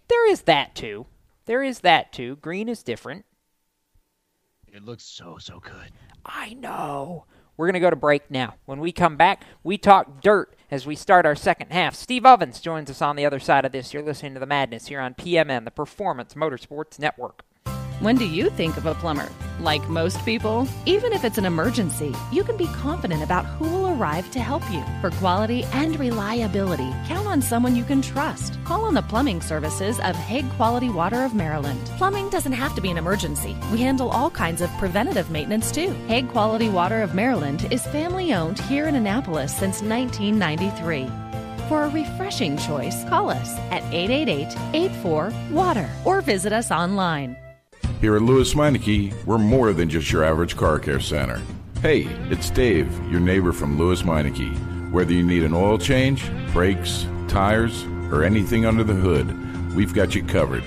[0.07, 1.05] There is that too.
[1.45, 2.37] There is that too.
[2.37, 3.25] Green is different.
[4.67, 5.91] It looks so so good.
[6.25, 7.25] I know.
[7.57, 8.55] We're going to go to break now.
[8.65, 11.95] When we come back, we talk dirt as we start our second half.
[11.95, 13.93] Steve Ovens joins us on the other side of this.
[13.93, 17.43] You're listening to the madness here on PMN, the Performance Motorsports Network.
[18.01, 19.29] When do you think of a plumber?
[19.61, 23.87] Like most people, even if it's an emergency, you can be confident about who will
[23.87, 24.83] arrive to help you.
[24.99, 28.59] For quality and reliability, count on someone you can trust.
[28.65, 31.79] Call on the plumbing services of Hague Quality Water of Maryland.
[31.95, 33.55] Plumbing doesn't have to be an emergency.
[33.71, 35.91] We handle all kinds of preventative maintenance too.
[36.07, 41.09] Hague Quality Water of Maryland is family owned here in Annapolis since 1993.
[41.69, 47.37] For a refreshing choice, call us at 888 84 Water or visit us online.
[48.01, 51.41] Here at Lewes Meineke, we're more than just your average car care center.
[51.81, 54.91] Hey, it's Dave, your neighbor from Lewes Meineke.
[54.91, 60.13] Whether you need an oil change, brakes, tires, or anything under the hood, we've got
[60.13, 60.63] you covered.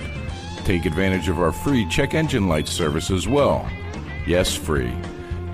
[0.65, 3.69] Take advantage of our free check engine light service as well.
[4.25, 4.91] Yes, free.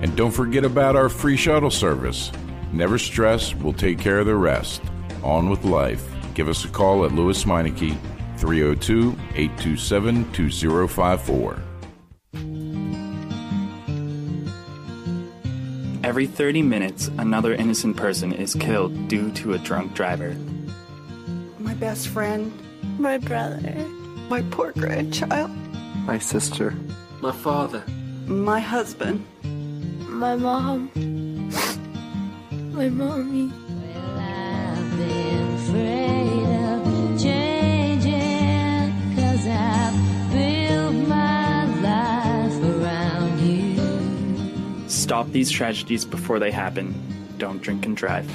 [0.00, 2.32] And don't forget about our free shuttle service.
[2.72, 4.82] Never stress, we'll take care of the rest.
[5.22, 6.04] On with life.
[6.34, 7.96] Give us a call at Lewes Meineke,
[8.36, 11.62] 302 827 2054.
[16.04, 20.36] Every 30 minutes, another innocent person is killed due to a drunk driver.
[21.58, 22.52] My best friend.
[22.98, 23.74] My brother.
[24.28, 25.50] My poor grandchild.
[26.06, 26.74] My sister.
[27.20, 27.82] My father.
[28.26, 29.26] My husband.
[30.08, 30.90] My mom.
[32.72, 33.52] My mommy.
[45.06, 46.92] Stop these tragedies before they happen.
[47.38, 48.26] Don't drink and drive.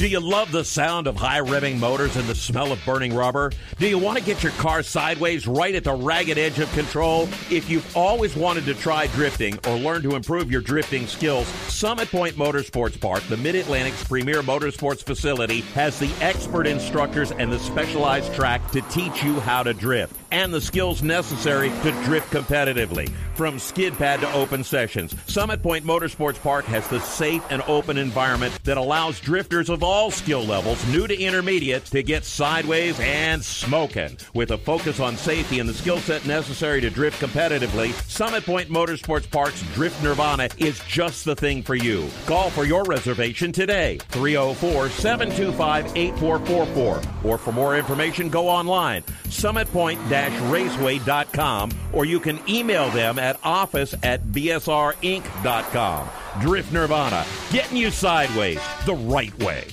[0.00, 3.52] Do you love the sound of high revving motors and the smell of burning rubber?
[3.78, 7.24] Do you want to get your car sideways right at the ragged edge of control?
[7.50, 12.10] If you've always wanted to try drifting or learn to improve your drifting skills, Summit
[12.10, 17.58] Point Motorsports Park, the Mid Atlantic's premier motorsports facility, has the expert instructors and the
[17.58, 23.10] specialized track to teach you how to drift and the skills necessary to drift competitively.
[23.34, 27.98] From skid pad to open sessions, Summit Point Motorsports Park has the safe and open
[27.98, 33.44] environment that allows drifters of all skill levels, new to intermediate, to get sideways and
[33.44, 34.16] smoking.
[34.34, 38.70] With a focus on safety and the skill set necessary to drift competitively, Summit Point
[38.70, 42.08] Motorsports Park's Drift Nirvana is just the thing for you.
[42.26, 47.02] Call for your reservation today, 304 725 8444.
[47.28, 54.22] Or for more information, go online, summitpoint-raceway.com, or you can email them at office at
[54.26, 56.08] bsrinc.com.
[56.40, 59.64] Drift Nirvana, getting you sideways the right way.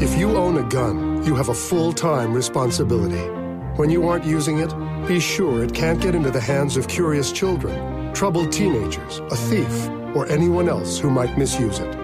[0.00, 3.24] If you own a gun, you have a full time responsibility.
[3.76, 4.74] When you aren't using it,
[5.06, 8.12] be sure it can't get into the hands of curious children.
[8.12, 11.94] troubled teenagers, a thief, or anyone else who might misuse it.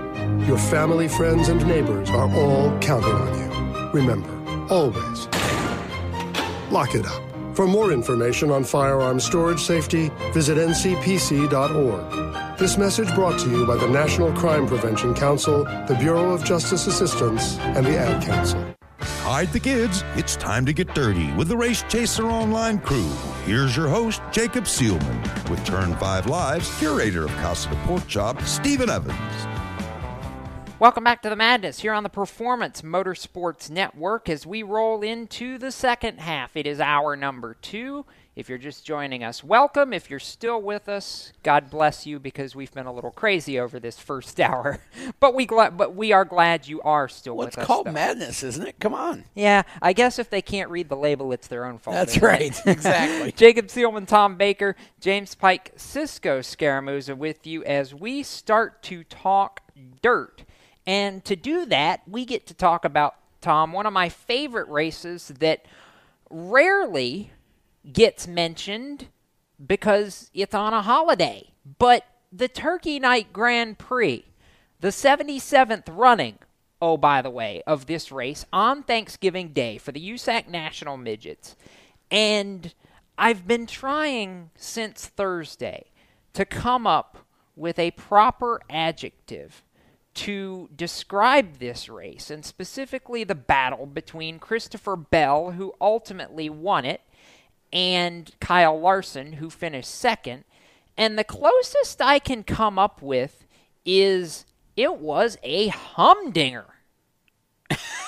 [0.46, 3.90] Your family, friends, and neighbors are all counting on you.
[3.90, 4.30] Remember,
[4.72, 5.26] always
[6.70, 7.33] lock it up.
[7.54, 12.58] For more information on firearm storage safety, visit ncpc.org.
[12.58, 16.88] This message brought to you by the National Crime Prevention Council, the Bureau of Justice
[16.88, 18.74] Assistance, and the Ad Council.
[18.98, 20.02] Hide the kids.
[20.16, 23.08] It's time to get dirty with the Race Chaser Online crew.
[23.44, 28.42] Here's your host, Jacob Seelman, with Turn 5 Live's curator of Casa de Pork Chop,
[28.42, 29.14] Stephen Evans.
[30.84, 35.56] Welcome back to the madness here on the Performance Motorsports Network as we roll into
[35.56, 36.54] the second half.
[36.58, 38.04] It is hour number two.
[38.36, 39.94] If you're just joining us, welcome.
[39.94, 43.80] If you're still with us, God bless you because we've been a little crazy over
[43.80, 44.78] this first hour.
[45.20, 47.92] but we gla- but we are glad you are still well, with it's called though.
[47.92, 48.78] madness, isn't it?
[48.78, 49.24] Come on.
[49.34, 51.94] Yeah, I guess if they can't read the label, it's their own fault.
[51.94, 52.54] That's right.
[52.66, 53.32] Exactly.
[53.36, 59.62] Jacob Seelman, Tom Baker, James Pike, Cisco Scaramuza with you as we start to talk
[60.02, 60.44] dirt.
[60.86, 65.28] And to do that, we get to talk about, Tom, one of my favorite races
[65.38, 65.64] that
[66.30, 67.30] rarely
[67.90, 69.08] gets mentioned
[69.64, 71.50] because it's on a holiday.
[71.78, 74.24] But the Turkey Night Grand Prix,
[74.80, 76.38] the 77th running,
[76.82, 81.56] oh, by the way, of this race on Thanksgiving Day for the USAC National Midgets.
[82.10, 82.74] And
[83.16, 85.86] I've been trying since Thursday
[86.34, 87.18] to come up
[87.56, 89.62] with a proper adjective
[90.14, 97.00] to describe this race, and specifically the battle between Christopher Bell, who ultimately won it,
[97.72, 100.44] and Kyle Larson, who finished second.
[100.96, 103.46] And the closest I can come up with
[103.84, 104.46] is
[104.76, 106.66] it was a humdinger.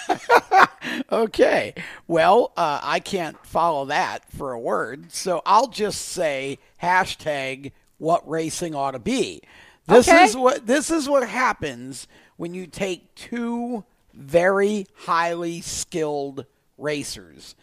[1.13, 1.75] okay.
[2.07, 8.29] Well, uh, I can't follow that for a word, so I'll just say hashtag what
[8.29, 9.43] racing ought to be.
[9.87, 10.25] This Okay.
[10.25, 16.47] is what this is what happens when you take two very highly skilled
[16.79, 17.55] racers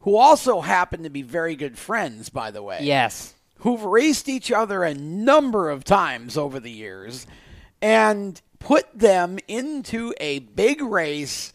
[0.00, 2.78] who also happen to be very good friends, by the way.
[2.82, 3.34] Yes.
[3.60, 7.26] Who've raced each other a number of times over the years
[7.82, 11.52] and put them into a big race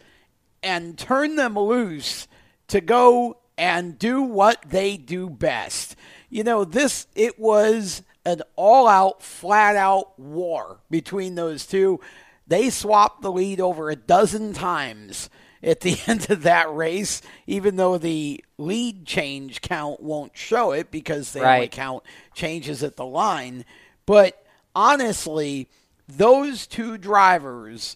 [0.62, 2.28] and turn them loose
[2.68, 5.96] to go and do what they do best.
[6.30, 12.00] You know, this, it was an all out, flat out war between those two.
[12.48, 15.30] They swapped the lead over a dozen times
[15.64, 20.92] at the end of that race, even though the lead change count won't show it
[20.92, 22.04] because they only count
[22.34, 23.66] changes at the line.
[24.06, 24.44] But
[24.76, 25.70] honestly,
[26.08, 27.96] those two drivers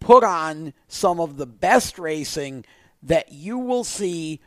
[0.00, 2.64] put on some of the best racing
[3.02, 4.40] that you will see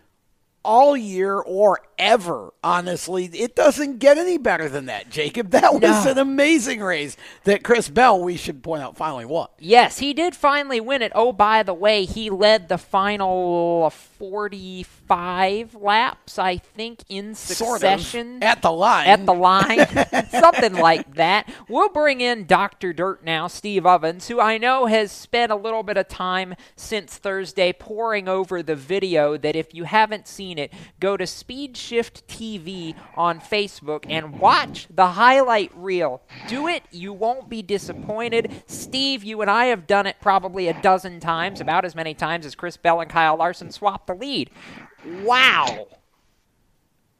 [0.64, 2.53] all year or ever.
[2.64, 5.49] Honestly, it doesn't get any better than that, Jacob.
[5.60, 6.12] That was No.
[6.12, 9.47] an amazing race that Chris Bell, we should point out, finally won.
[9.60, 11.12] Yes, he did finally win it.
[11.16, 17.99] Oh, by the way, he led the final 45 laps, I think, in Sort of.
[17.99, 18.43] succession.
[18.43, 19.07] At the line.
[19.07, 19.88] At the line.
[20.30, 21.51] Something like that.
[21.68, 22.93] We'll bring in Dr.
[22.93, 27.18] Dirt now, Steve Ovens, who I know has spent a little bit of time since
[27.18, 32.28] Thursday poring over the video that if you haven't seen it, go to Speed Shift
[32.28, 36.22] TV on Facebook and watch the highlight reel.
[36.47, 38.64] Do it, you won't be disappointed.
[38.68, 42.45] Steve, you and I have done it probably a dozen times, about as many times
[42.45, 44.49] as Chris Bell and Kyle Larson swapped the lead.
[45.06, 45.88] Wow.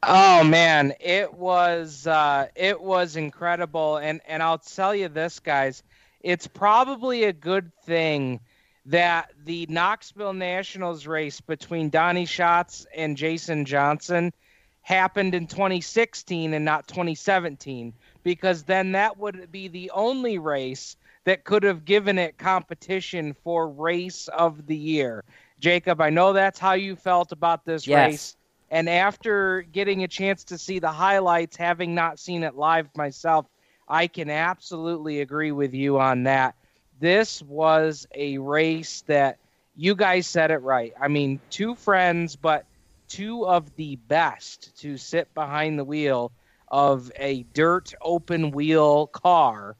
[0.02, 5.82] Oh man, it was uh, it was incredible, and and I'll tell you this, guys,
[6.20, 8.40] it's probably a good thing
[8.86, 14.32] that the Knoxville Nationals race between Donny Schatz and Jason Johnson
[14.80, 21.44] happened in 2016 and not 2017, because then that would be the only race that
[21.44, 25.24] could have given it competition for race of the year.
[25.60, 27.92] Jacob, I know that's how you felt about this Yes.
[27.92, 28.36] race.
[28.70, 33.46] And after getting a chance to see the highlights, having not seen it live myself,
[33.88, 36.54] I can absolutely agree with you on that.
[36.98, 39.38] This was a race that
[39.74, 40.92] you guys said it right.
[41.00, 42.66] I mean, two friends, but
[43.08, 46.32] two of the best to sit behind the wheel
[46.68, 49.76] of a dirt open wheel car.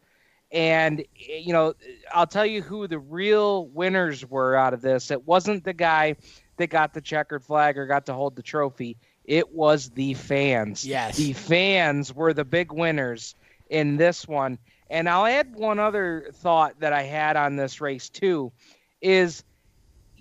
[0.53, 1.75] And, eh, you know,
[2.13, 5.11] I'll tell you who the real winners were out of this.
[5.11, 6.17] It wasn't the guy
[6.57, 8.97] that got the checkered flag or got to hold the trophy.
[9.25, 10.85] It was the fans.
[10.85, 11.17] Yes.
[11.17, 13.35] The fans were the big winners
[13.69, 14.59] in this one.
[14.91, 18.53] And I'll add one other thought that I had on this race too
[19.01, 19.45] is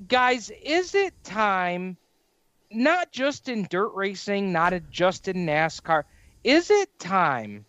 [0.08, 1.98] guys, is it time
[2.72, 6.04] not just in dirt racing, not just in NASCAR,
[6.44, 7.66] is it time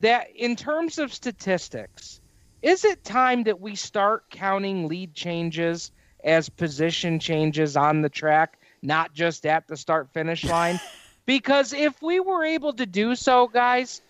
[0.00, 2.20] that in terms of statistics,
[2.62, 5.92] is it time that we start counting lead changes
[6.24, 10.80] as position changes on the track, not just at the start finish line?
[11.26, 14.00] because if we were able to do so, guys,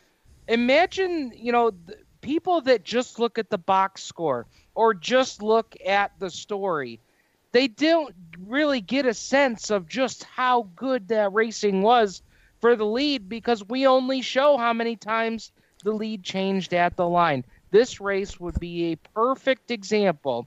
[0.47, 1.73] imagine, you know,
[2.21, 7.01] people that just look at the box score or just look at the story.
[7.53, 8.15] They don't
[8.47, 12.23] really get a sense of just how good that racing was
[12.61, 15.53] for the lead because we only show how many times
[15.83, 17.45] the lead changed at the line.
[17.71, 20.47] This race would be a perfect example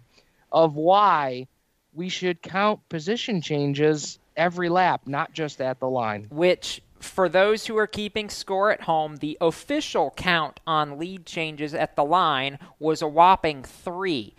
[0.52, 1.48] of why
[1.94, 6.28] we should count position changes every lap, not just at the line.
[6.30, 11.74] Which, for those who are keeping score at home, the official count on lead changes
[11.74, 14.36] at the line was a whopping three.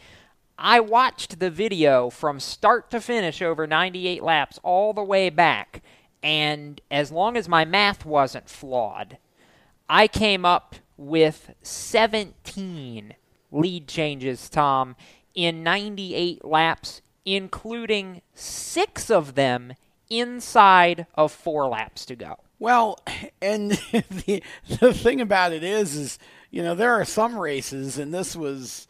[0.59, 5.83] I watched the video from start to finish over 98 laps all the way back,
[6.23, 9.19] and as long as my math wasn't flawed,
[9.89, 13.15] I came up with 17
[13.51, 14.97] lead changes, Tom,
[15.35, 19.75] in 98 laps, including six of them
[20.09, 22.37] inside of four laps to go.
[22.59, 22.99] Well,
[23.43, 24.43] and the,
[24.81, 26.19] the thing about it is, is,
[26.51, 28.87] you know, there are some races, and this was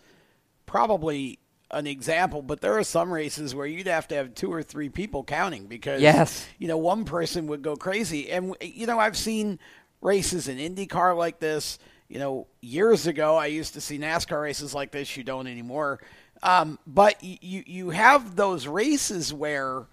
[0.66, 1.38] probably
[1.70, 4.90] an example, but there are some races where you'd have to have two or three
[4.90, 6.46] people counting because, yes.
[6.58, 8.30] you know, one person would go crazy.
[8.30, 9.58] And, you know, I've seen
[10.02, 11.78] races in IndyCar like this.
[12.12, 15.16] You know, years ago, I used to see NASCAR races like this.
[15.16, 15.98] You don't anymore.
[16.42, 19.86] Um, but you, you have those races where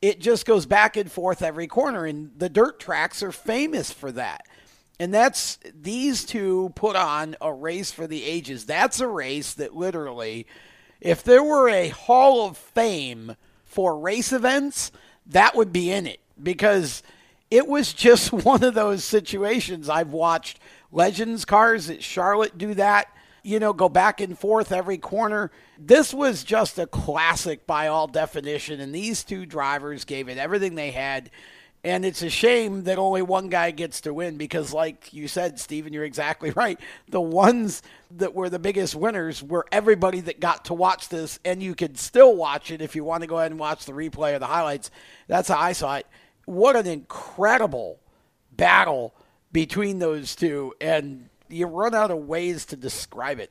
[0.00, 4.12] it just goes back and forth every corner, and the dirt tracks are famous for
[4.12, 4.46] that.
[5.00, 8.64] And that's these two put on a race for the ages.
[8.64, 10.46] That's a race that literally,
[11.00, 13.34] if there were a Hall of Fame
[13.64, 14.92] for race events,
[15.26, 17.02] that would be in it because
[17.50, 19.88] it was just one of those situations.
[19.88, 20.60] I've watched
[20.90, 23.08] Legends cars at Charlotte do that,
[23.42, 25.50] you know, go back and forth every corner.
[25.78, 30.74] This was just a classic by all definition, and these two drivers gave it everything
[30.74, 31.30] they had.
[31.84, 35.60] And it's a shame that only one guy gets to win because, like you said,
[35.60, 36.80] Stephen, you're exactly right.
[37.08, 41.62] The ones that were the biggest winners were everybody that got to watch this, and
[41.62, 44.34] you could still watch it if you want to go ahead and watch the replay
[44.34, 44.90] or the highlights.
[45.28, 46.06] That's how I saw it.
[46.46, 48.00] What an incredible
[48.50, 49.14] battle
[49.52, 53.50] between those two, and you run out of ways to describe it.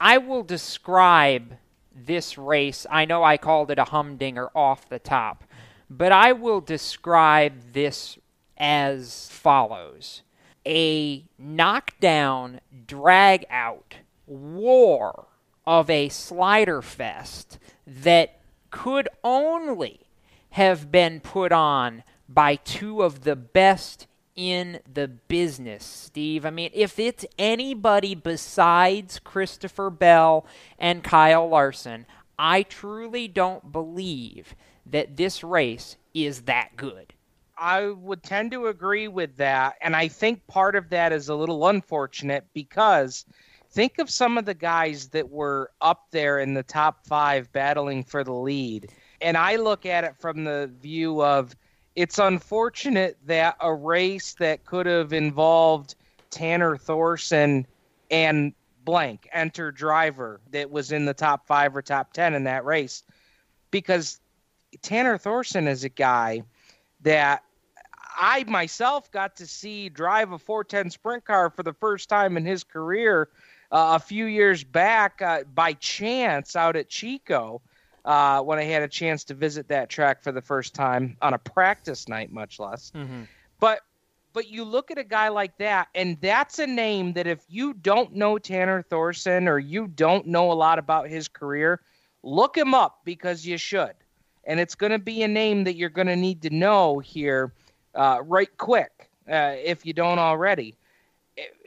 [0.00, 1.56] I will describe
[1.94, 2.86] this race.
[2.90, 5.44] I know I called it a humdinger off the top,
[5.88, 8.18] but I will describe this
[8.56, 10.22] as follows
[10.66, 15.26] a knockdown, drag out war
[15.66, 20.00] of a slider fest that could only
[20.50, 26.46] have been put on by two of the best in the business, Steve.
[26.46, 30.46] I mean, if it's anybody besides Christopher Bell
[30.78, 32.06] and Kyle Larson,
[32.38, 34.54] I truly don't believe
[34.86, 37.12] that this race is that good.
[37.56, 39.76] I would tend to agree with that.
[39.80, 43.24] And I think part of that is a little unfortunate because
[43.70, 48.02] think of some of the guys that were up there in the top five battling
[48.02, 48.90] for the lead.
[49.20, 51.54] And I look at it from the view of
[51.94, 55.94] it's unfortunate that a race that could have involved
[56.30, 57.66] Tanner Thorson
[58.10, 62.64] and blank enter driver that was in the top five or top 10 in that
[62.64, 63.02] race.
[63.70, 64.20] Because
[64.80, 66.42] Tanner Thorson is a guy
[67.02, 67.42] that
[68.18, 72.44] I myself got to see drive a 410 sprint car for the first time in
[72.44, 73.28] his career
[73.70, 77.62] uh, a few years back uh, by chance out at Chico
[78.04, 81.34] uh, when I had a chance to visit that track for the first time on
[81.34, 82.92] a practice night, much less.
[82.94, 83.22] Mm-hmm.
[83.60, 83.80] But
[84.32, 87.74] but you look at a guy like that, and that's a name that if you
[87.74, 91.80] don't know Tanner Thorson or you don't know a lot about his career,
[92.22, 93.92] look him up because you should.
[94.44, 97.52] And it's going to be a name that you're going to need to know here
[97.94, 100.76] uh, right quick uh, if you don't already.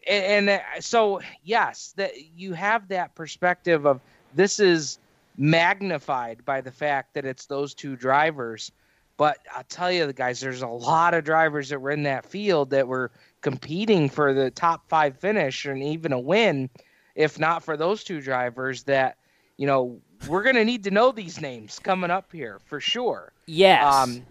[0.07, 4.01] And, and uh, so, yes, that you have that perspective of
[4.33, 4.99] this is
[5.38, 8.71] magnified by the fact that it's those two drivers.
[9.17, 12.25] But I'll tell you, the guys, there's a lot of drivers that were in that
[12.25, 16.70] field that were competing for the top five finish and even a win,
[17.16, 18.83] if not for those two drivers.
[18.83, 19.17] That
[19.55, 23.32] you know we're gonna need to know these names coming up here for sure.
[23.45, 23.93] Yes.
[23.93, 24.25] Um,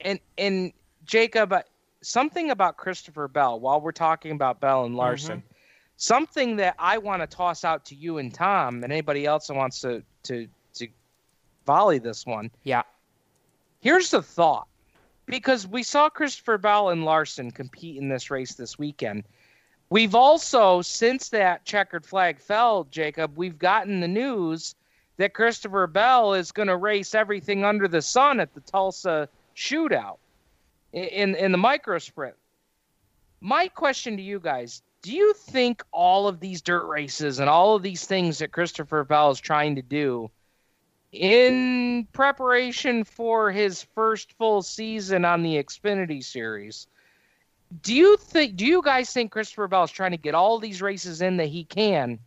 [0.00, 0.72] and and
[1.04, 1.62] Jacob, uh,
[2.02, 3.58] something about Christopher Bell.
[3.58, 5.51] While we're talking about Bell and Larson, Mm-hmm.
[6.02, 9.54] Something that I want to toss out to you and Tom and anybody else that
[9.54, 10.88] wants to to to
[11.64, 12.50] volley this one.
[12.64, 12.82] Yeah.
[13.80, 14.66] Here's the thought.
[15.26, 19.22] Because we saw Christopher Bell and Larson compete in this race this weekend.
[19.88, 24.74] We've also, since that checkered flag fell, Jacob, we've gotten the news
[25.18, 30.16] that Christopher Bell is going to race everything under the sun at the Tulsa shootout
[30.92, 32.34] in, in the micro sprint.
[33.40, 37.74] My question to you guys do you think all of these dirt races and all
[37.74, 40.30] of these things that Christopher Bell is trying to do
[41.10, 46.86] in preparation for his first full season on the Xfinity series?
[47.82, 48.56] Do you think?
[48.56, 51.48] Do you guys think Christopher Bell is trying to get all these races in that
[51.48, 52.18] he can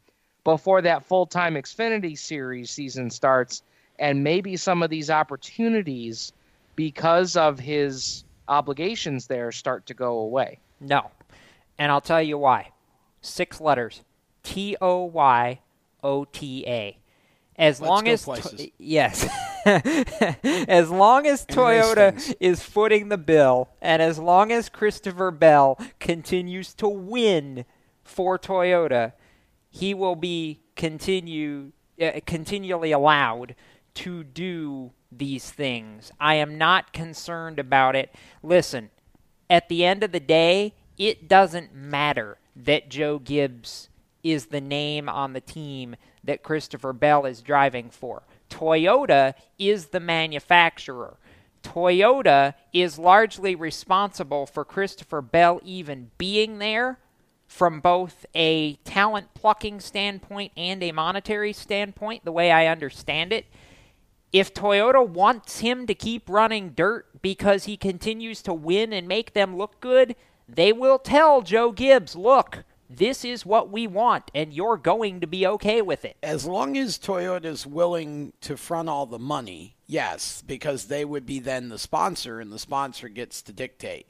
[0.44, 3.64] before that full time Xfinity series season starts,
[4.00, 6.34] and maybe some of these opportunities
[6.76, 10.60] because of his obligations there start to go away?
[10.82, 11.10] No.
[11.78, 12.72] And I'll tell you why.
[13.22, 14.02] Six letters
[14.44, 15.60] T O Y
[16.04, 16.98] O T A.
[17.58, 18.68] As Let's long as places.
[18.78, 19.28] yes,
[19.66, 25.80] as long as And Toyota is footing the bill, and as long as Christopher Bell
[26.02, 27.64] continues to win
[28.04, 29.14] for Toyota,
[29.70, 31.72] he will be continue
[32.02, 33.56] uh, continually allowed
[33.96, 36.12] to do these things.
[36.20, 38.14] I am not concerned about it.
[38.44, 38.90] Listen,
[39.50, 43.90] at the end of the day, it doesn't matter that Joe Gibbs
[44.24, 48.24] is the name on the team that Christopher Bell is driving for.
[48.50, 51.18] Toyota is the manufacturer.
[51.62, 57.00] Toyota is largely responsible for Christopher Bell even being there
[57.48, 63.46] from both a talent plucking standpoint and a monetary standpoint, the way I understand it.
[64.32, 69.34] If Toyota wants him to keep running dirt because he continues to win and make
[69.34, 70.16] them look good,
[70.48, 75.28] they will tell Joe Gibbs, look, this is what we want, and you're going to
[75.28, 76.18] be okay with it.
[76.22, 81.40] As long as Toyota's willing to front all the money, yes, because they would be
[81.40, 84.08] then the sponsor and the sponsor gets to dictate.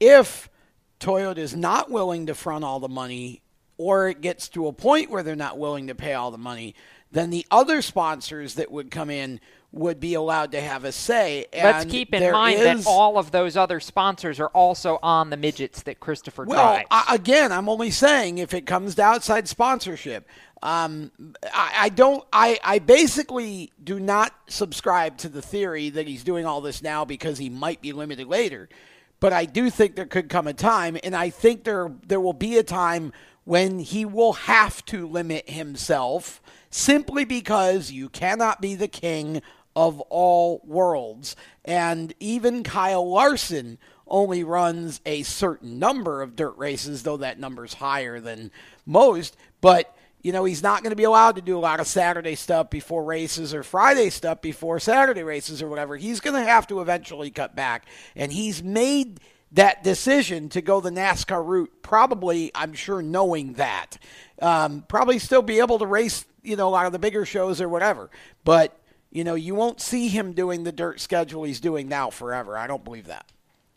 [0.00, 0.50] If
[0.98, 3.42] Toyota is not willing to front all the money
[3.78, 6.74] or it gets to a point where they're not willing to pay all the money,
[7.12, 9.40] then the other sponsors that would come in
[9.76, 11.46] would be allowed to have a say.
[11.54, 15.36] Let's keep in mind is- that all of those other sponsors are also on the
[15.36, 16.82] midgets that Christopher Well.
[16.90, 20.26] I, again, I'm only saying if it comes to outside sponsorship.
[20.62, 21.12] Um,
[21.52, 22.24] I, I don't.
[22.32, 27.04] I, I basically do not subscribe to the theory that he's doing all this now
[27.04, 28.68] because he might be limited later.
[29.20, 32.32] But I do think there could come a time, and I think there there will
[32.32, 33.12] be a time
[33.44, 39.40] when he will have to limit himself simply because you cannot be the king
[39.76, 41.36] of all worlds.
[41.64, 43.78] And even Kyle Larson
[44.08, 48.50] only runs a certain number of dirt races, though that number's higher than
[48.86, 49.36] most.
[49.60, 52.36] But, you know, he's not going to be allowed to do a lot of Saturday
[52.36, 55.96] stuff before races or Friday stuff before Saturday races or whatever.
[55.96, 57.84] He's going to have to eventually cut back.
[58.14, 59.20] And he's made
[59.52, 63.98] that decision to go the NASCAR route, probably, I'm sure, knowing that.
[64.40, 67.60] Um, probably still be able to race, you know, a lot of the bigger shows
[67.60, 68.10] or whatever.
[68.44, 68.78] But,
[69.16, 72.58] you know, you won't see him doing the dirt schedule he's doing now forever.
[72.58, 73.24] I don't believe that.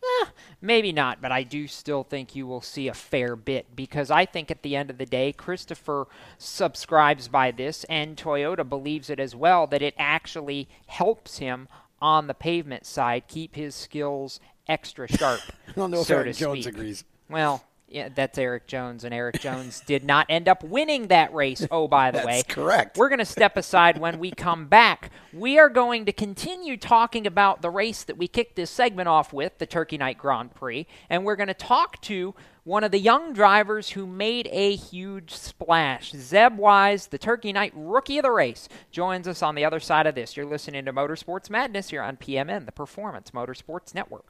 [0.03, 0.25] Eh,
[0.59, 4.25] maybe not, but I do still think you will see a fair bit because I
[4.25, 6.07] think at the end of the day, Christopher
[6.37, 11.69] subscribes by this, and Toyota believes it as well that it actually helps him
[12.01, 15.39] on the pavement side keep his skills extra sharp.
[15.69, 16.75] I don't know so to Jones speak.
[16.75, 17.05] agrees.
[17.29, 21.65] Well, yeah, that's Erik Jones, and Erik Jones did not end up winning that race.
[21.71, 22.97] Oh, by the That's way, correct.
[22.97, 25.11] We're going to step aside when we come back.
[25.33, 29.33] We are going to continue talking about the race that we kicked this segment off
[29.33, 32.99] with, the Turkey Night Grand Prix, and we're going to talk to one of the
[32.99, 36.11] young drivers who made a huge splash.
[36.11, 40.05] Zeb Wise, the Turkey Night Rookie of the Race, joins us on the other side
[40.05, 40.37] of this.
[40.37, 44.25] You're listening to Motorsports Madness here on PMN, the Performance Motorsports Network.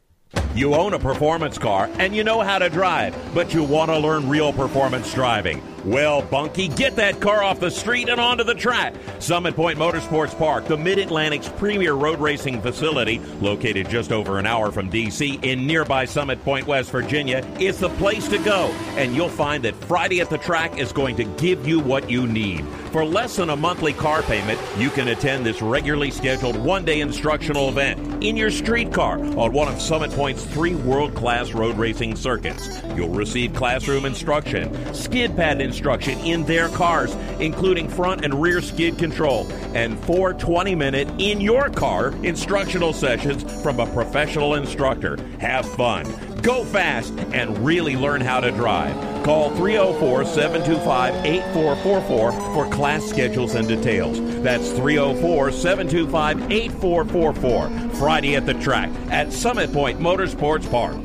[0.60, 3.97] You own a performance car and you know how to drive, but you want to
[3.97, 5.64] learn real performance driving.
[5.85, 8.93] Well, Bunky, get that car off the street and onto the track.
[9.19, 14.45] Summit Point Motorsports Park, the Mid Atlantic's premier road racing facility, located just over an
[14.45, 15.39] hour from D.C.
[15.41, 18.68] in nearby Summit Point, West Virginia, is the place to go.
[18.97, 22.27] And you'll find that Friday at the track is going to give you what you
[22.27, 22.65] need.
[22.91, 26.99] For less than a monthly car payment, you can attend this regularly scheduled one day
[26.99, 31.77] instructional event in your street car on one of Summit Point's three world class road
[31.77, 32.67] racing circuits.
[32.93, 38.97] You'll receive classroom instruction, skid pad instruction in their cars, including front and rear skid
[38.97, 45.17] control, and four 20 minute in your car instructional sessions from a professional instructor.
[45.39, 46.28] Have fun.
[46.41, 48.95] Go fast and really learn how to drive.
[49.26, 54.20] Call 304 725 8444 for class schedules and details.
[54.41, 57.90] That's 304 725 8444.
[57.99, 60.95] Friday at the track at Summit Point Motorsports Park.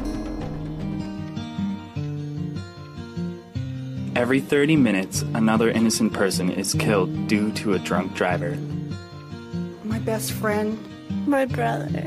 [4.17, 8.57] Every 30 minutes, another innocent person is killed due to a drunk driver.
[9.83, 10.79] My best friend.
[11.27, 12.05] My brother.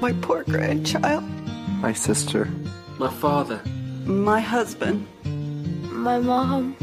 [0.00, 1.24] My poor grandchild.
[1.84, 2.48] My sister.
[2.98, 3.60] My father.
[4.06, 5.06] My husband.
[5.92, 6.74] My mom.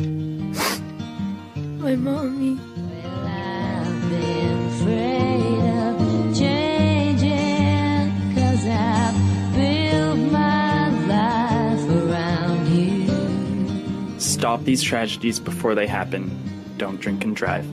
[1.80, 2.60] My mommy.
[14.20, 16.30] Stop these tragedies before they happen.
[16.78, 17.66] Don't drink and drive.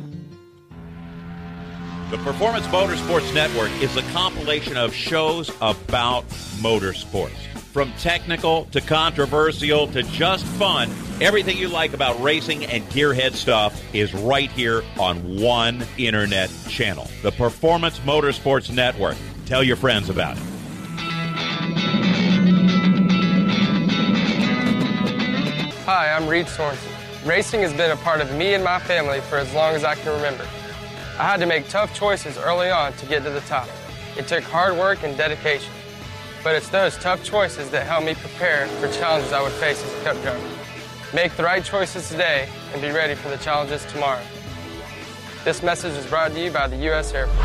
[2.10, 6.26] The Performance Motorsports Network is a compilation of shows about
[6.62, 7.36] motorsports.
[7.74, 10.90] From technical to controversial to just fun,
[11.20, 17.06] everything you like about racing and gearhead stuff is right here on one internet channel.
[17.20, 19.18] The Performance Motorsports Network.
[19.44, 20.43] Tell your friends about it.
[25.85, 26.90] Hi, I'm Reed Sorenson.
[27.26, 29.94] Racing has been a part of me and my family for as long as I
[29.94, 30.47] can remember.
[31.19, 33.69] I had to make tough choices early on to get to the top.
[34.16, 35.73] It took hard work and dedication.
[36.45, 40.01] But it's those tough choices that help me prepare for challenges I would face as
[40.01, 40.49] a cup driver.
[41.12, 44.23] Make the right choices today and be ready for the challenges tomorrow.
[45.43, 47.12] This message is brought to you by the U.S.
[47.12, 47.39] Air Force.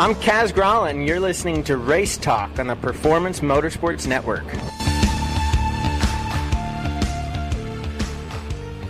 [0.00, 4.46] I'm Kaz Grala, and you're listening to Race Talk on the Performance Motorsports Network.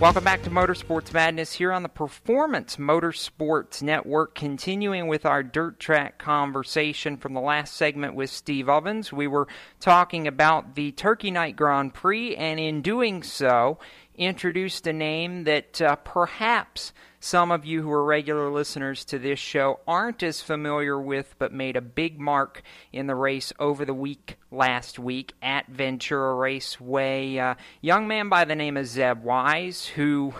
[0.03, 4.35] Welcome back to Motorsports Madness here on the Performance Motorsports Network.
[4.35, 9.47] Continuing with our dirt track conversation from the last segment with Steve Ovens, we were
[9.79, 13.79] talking about the Turkey Night Grand Prix, and in doing so,
[14.17, 19.39] introduced a name that uh, perhaps some of you who are regular listeners to this
[19.39, 22.61] show aren't as familiar with, but made a big mark
[22.91, 27.37] in the race over the week last week at Ventura Raceway.
[27.37, 30.33] Uh, young man by the name of Zeb Wise, who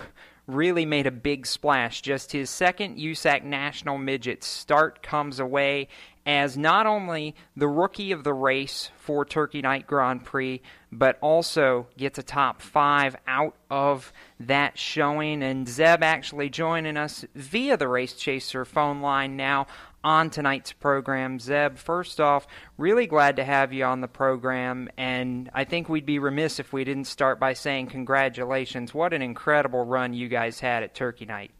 [0.45, 2.01] really made a big splash.
[2.01, 5.87] Just his second USAC National Midget start comes away
[6.25, 11.87] as not only the rookie of the race for Turkey Night Grand Prix, but also
[11.97, 15.43] gets a top five out of that showing.
[15.43, 19.67] And Zeb actually joining us via the Race Chaser phone line now
[20.03, 21.39] on tonight's program.
[21.39, 22.45] Zeb, first off,
[22.77, 26.73] really glad to have you on the program, and I think we'd be remiss if
[26.73, 28.93] we didn't start by saying congratulations.
[28.93, 31.51] What an incredible run you guys had at Turkey Night.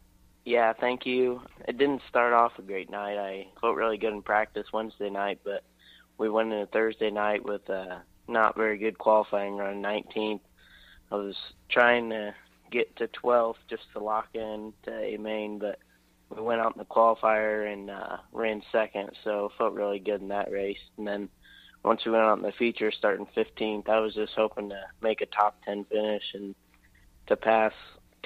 [0.44, 1.40] Yeah, thank you.
[1.66, 3.16] It didn't start off a great night.
[3.16, 5.64] I felt really good in practice Wednesday night, but
[6.18, 10.40] we went into Thursday night with a not very good qualifying run, 19th.
[11.10, 11.36] I was
[11.70, 12.34] trying to
[12.70, 15.78] get to 12th just to lock in to A main, but
[16.28, 20.28] we went out in the qualifier and uh, ran second, so felt really good in
[20.28, 20.78] that race.
[20.98, 21.28] And then
[21.84, 25.20] once we went out in the feature, starting 15th, I was just hoping to make
[25.22, 26.54] a top 10 finish and
[27.28, 27.72] to pass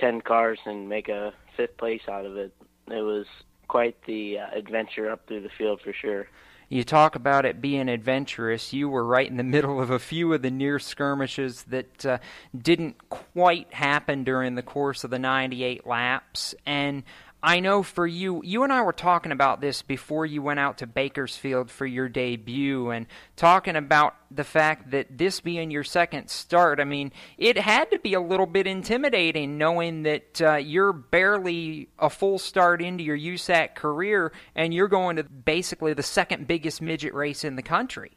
[0.01, 2.53] 10 cars and make a fifth place out of it.
[2.89, 3.27] It was
[3.69, 6.29] quite the uh, adventure up through the field for sure.
[6.71, 8.75] You talk about it being adventurous.
[8.75, 12.19] You were right in the middle of a few of the near skirmishes that uh,
[12.57, 16.55] didn't quite happen during the course of the 98 laps.
[16.67, 17.05] And
[17.43, 20.79] I know for you, you and I were talking about this before you went out
[20.79, 23.07] to Bakersfield for your debut and
[23.37, 27.99] talking about the fact that this being your second start, I mean, it had to
[28.01, 33.17] be a little bit intimidating knowing that uh, you're barely a full start into your
[33.17, 38.11] USAC career and you're going to basically the second biggest midget race in the country.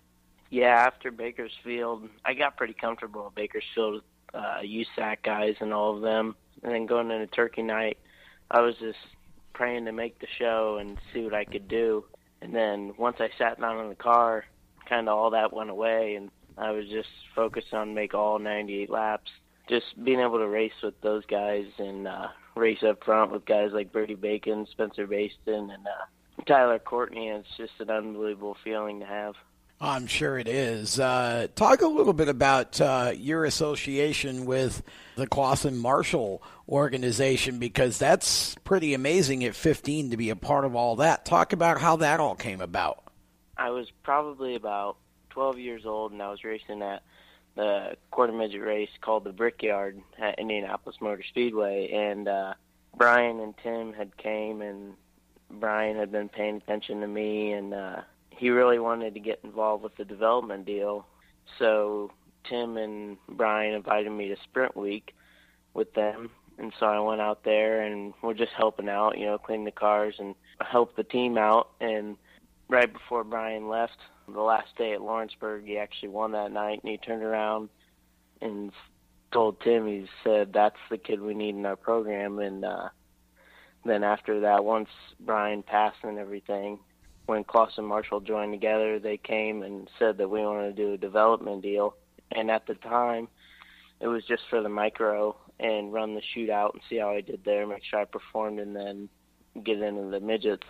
[0.50, 4.02] Yeah, after Bakersfield, I got pretty comfortable at Bakersfield,
[4.34, 6.36] uh, USAC guys and all of them.
[6.64, 8.00] And then going into Turkey Night,
[8.52, 8.98] I was just
[9.54, 12.04] praying to make the show and see what I could do.
[12.42, 14.44] And then once I sat down in the car,
[14.90, 18.90] kind of all that went away, and I was just focused on make all 98
[18.90, 19.32] laps.
[19.70, 23.70] Just being able to race with those guys and uh, race up front with guys
[23.72, 27.30] like Brady Bacon, Spencer Bayston, and uh, Tyler Courtney.
[27.30, 29.36] It's just an unbelievable feeling to have.
[29.84, 31.00] I'm sure it is.
[31.00, 34.84] Uh, talk a little bit about uh, your association with
[35.16, 40.76] the Clauson Marshall organization because that's pretty amazing at 15 to be a part of
[40.76, 41.26] all that.
[41.26, 43.04] Talk about how that all came about.
[43.58, 44.98] I was probably about
[45.32, 47.02] 12 years old and I was racing at
[47.56, 52.54] the quarter midget race called the Brickyard at Indianapolis Motor Speedway and uh,
[52.96, 54.94] Brian and Tim had came and
[55.50, 58.02] Brian had been paying attention to me and uh,
[58.42, 61.06] he really wanted to get involved with the development deal.
[61.60, 62.10] So
[62.50, 65.14] Tim and Brian invited me to Sprint Week
[65.76, 69.38] with them, and so I went out there and we're just helping out, you know,
[69.38, 71.70] clean the cars and help the team out.
[71.80, 72.18] And
[72.68, 73.98] right before Brian left,
[74.28, 77.70] the last day at Lawrenceburg, he actually won that night, and he turned around
[78.42, 78.72] and
[79.32, 82.90] told Tim, he said, "That's the kid we need in our program." And uh,
[83.86, 84.90] then after that, once
[85.20, 86.80] Brian passed and everything,
[87.26, 90.98] when Clauson Marshall joined together, they came and said that we wanted to do a
[90.98, 91.96] development deal.
[92.32, 93.28] And at the time,
[94.00, 97.44] it was just for the micro and run the shootout and see how I did
[97.46, 99.10] there, make sure I performed, and then
[99.64, 100.66] get into the midgets.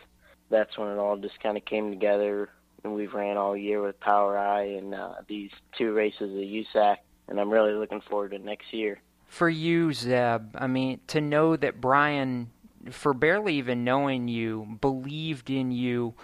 [0.50, 2.50] That's when it all just kind of came together,
[2.84, 6.98] and we've ran all year with POWRi and uh, these two races at USAC,
[7.30, 9.00] and I'm really looking forward to next year.
[9.28, 12.52] For you, Zeb, I mean, to know that Brian,
[12.90, 16.16] for barely even knowing you, believed in you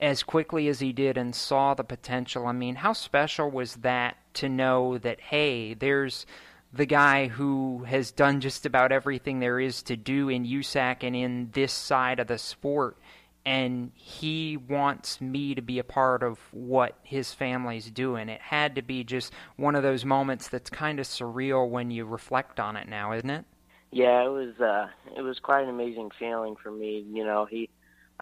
[0.00, 2.46] as quickly as he did and saw the potential.
[2.46, 6.26] I mean, how special was that to know that, hey, there's
[6.72, 11.14] the guy who has done just about everything there is to do in USAC and
[11.14, 12.96] in this side of the sport,
[13.44, 18.28] and he wants me to be a part of what his family's doing.
[18.28, 22.04] It had to be just one of those moments that's kind of surreal when you
[22.04, 23.44] reflect on it now, isn't it?
[23.90, 24.86] Yeah, it was uh
[25.16, 27.04] it was quite an amazing feeling for me.
[27.10, 27.68] You know, he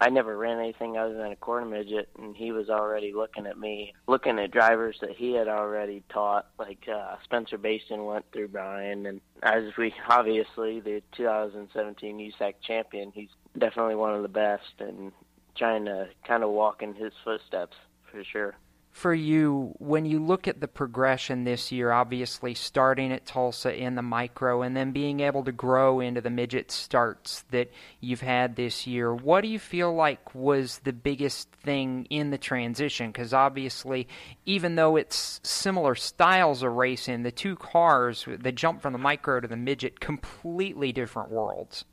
[0.01, 3.59] I never ran anything other than a quarter midget, and he was already looking at
[3.59, 6.47] me, looking at drivers that he had already taught.
[6.57, 13.11] Like uh, Spencer Bayston went through Brian, and as we obviously the 2017 USAC champion,
[13.13, 15.11] he's definitely one of the best, and
[15.57, 17.75] trying to kind of walk in his footsteps
[18.09, 18.55] for sure
[18.91, 23.95] for you when you look at the progression this year, obviously starting at Tulsa in
[23.95, 27.71] the micro and then being able to grow into the midget starts that
[28.01, 32.37] you've had this year, what do you feel like was the biggest thing in the
[32.37, 33.11] transition?
[33.11, 34.07] Because obviously,
[34.45, 39.39] even though it's similar styles of racing, the two cars, the jump from the micro
[39.39, 41.85] to the midget, completely different worlds.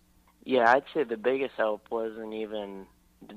[0.45, 2.87] Yeah, I'd say the biggest help wasn't even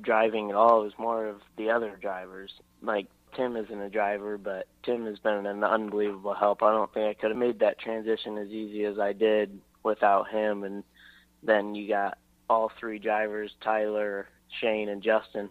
[0.02, 0.82] driving at all.
[0.82, 2.52] It was more of the other drivers.
[2.82, 6.64] Like Tim isn't a driver, but Tim has been an unbelievable help.
[6.64, 10.30] I don't think I could have made that transition as easy as I did without
[10.30, 10.64] him.
[10.64, 10.84] And
[11.44, 12.18] then you got
[12.50, 14.28] all three drivers, Tyler,
[14.60, 15.50] Shane, and Justin.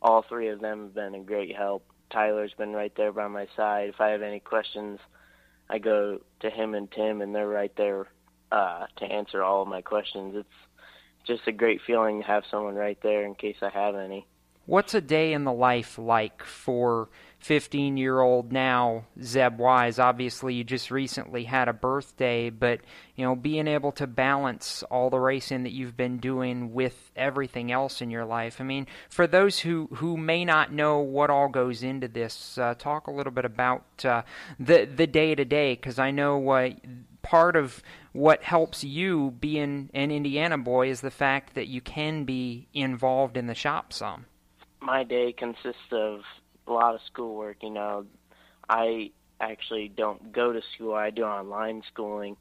[0.00, 1.84] All three of them have been a great help.
[2.10, 3.88] Tyler's been right there by my side.
[3.88, 4.98] If I have any questions,
[5.70, 8.06] I go to him and Tim, and they're right there
[8.50, 10.34] uh, to answer all of my questions.
[10.36, 10.48] It's
[11.26, 14.26] just a great feeling to have someone right there in case I have any.
[14.64, 17.08] What's a day in the life like for
[17.40, 19.98] 15 year old now Zeb Wise?
[19.98, 22.80] Obviously, you just recently had a birthday, but
[23.16, 27.72] you know, being able to balance all the racing that you've been doing with everything
[27.72, 28.60] else in your life.
[28.60, 32.74] I mean, for those who who may not know what all goes into this, uh,
[32.78, 34.22] talk a little bit about uh,
[34.60, 36.70] the the day to day, because I know uh,
[37.22, 37.82] part of
[38.12, 43.36] what helps you being an Indiana boy is the fact that you can be involved
[43.36, 44.26] in the shop some
[44.82, 46.20] my day consists of
[46.66, 47.58] a lot of schoolwork.
[47.62, 48.06] You know,
[48.68, 49.10] I
[49.40, 50.94] actually don't go to school.
[50.94, 52.36] I do online schooling,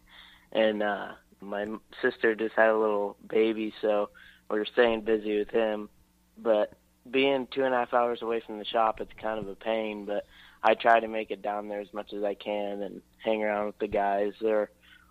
[0.51, 1.09] and uh,
[1.39, 1.65] my
[2.01, 4.09] sister just had a little baby, so
[4.49, 5.89] we're staying busy with him.
[6.37, 6.73] But
[7.09, 10.05] being two and a half hours away from the shop, it's kind of a pain.
[10.05, 10.25] But
[10.63, 13.67] I try to make it down there as much as I can and hang around
[13.67, 14.33] with the guys.
[14.41, 14.69] They're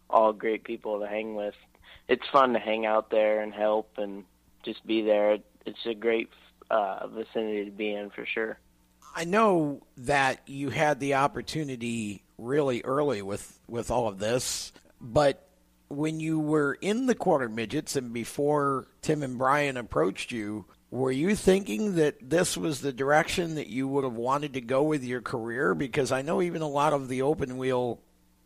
[0.08, 1.54] all great people to hang with.
[2.08, 4.24] It's fun to hang out there and help and
[4.64, 5.38] just be there.
[5.66, 6.28] It's a great
[6.70, 8.58] uh, vicinity to be in for sure.
[9.14, 15.46] I know that you had the opportunity really early with, with all of this, but
[15.88, 21.10] when you were in the quarter midgets and before Tim and Brian approached you, were
[21.10, 25.04] you thinking that this was the direction that you would have wanted to go with
[25.04, 25.74] your career?
[25.74, 28.00] Because I know even a lot of the open wheel,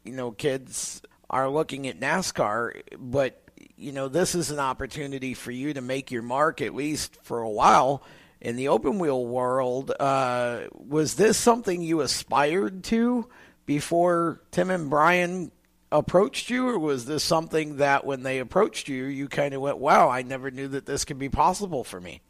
[0.05, 3.43] you know, kids are looking at NASCAR, but
[3.85, 7.41] you know, this is an opportunity for you to make your mark at least for
[7.41, 8.03] a while
[8.41, 9.93] in the open wheel world.
[10.01, 13.29] Uh, was this something you aspired to
[13.67, 15.53] before Tim and Brian
[15.93, 19.77] approached you, or was this something that when they approached you, you kind of went,
[19.77, 22.23] "Wow, I never knew that this could be possible for me"?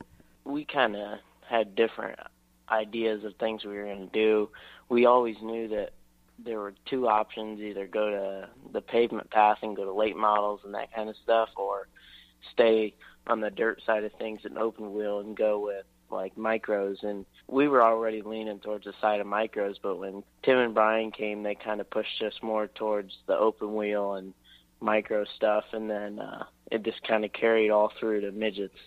[0.44, 2.18] We kind of had different
[2.68, 4.50] ideas of things we were going to do.
[4.88, 5.92] We always knew that
[6.38, 10.60] there were two options: either go to the pavement path and go to late models
[10.64, 11.88] and that kind of stuff, or
[12.52, 12.94] stay
[13.26, 17.02] on the dirt side of things and open wheel and go with like micros.
[17.02, 21.10] And we were already leaning towards the side of micros but when tim and brian
[21.10, 24.34] came they kind of pushed us more towards the open wheel and
[24.80, 28.78] micro stuff and then uh it just kind of carried all through to midgets.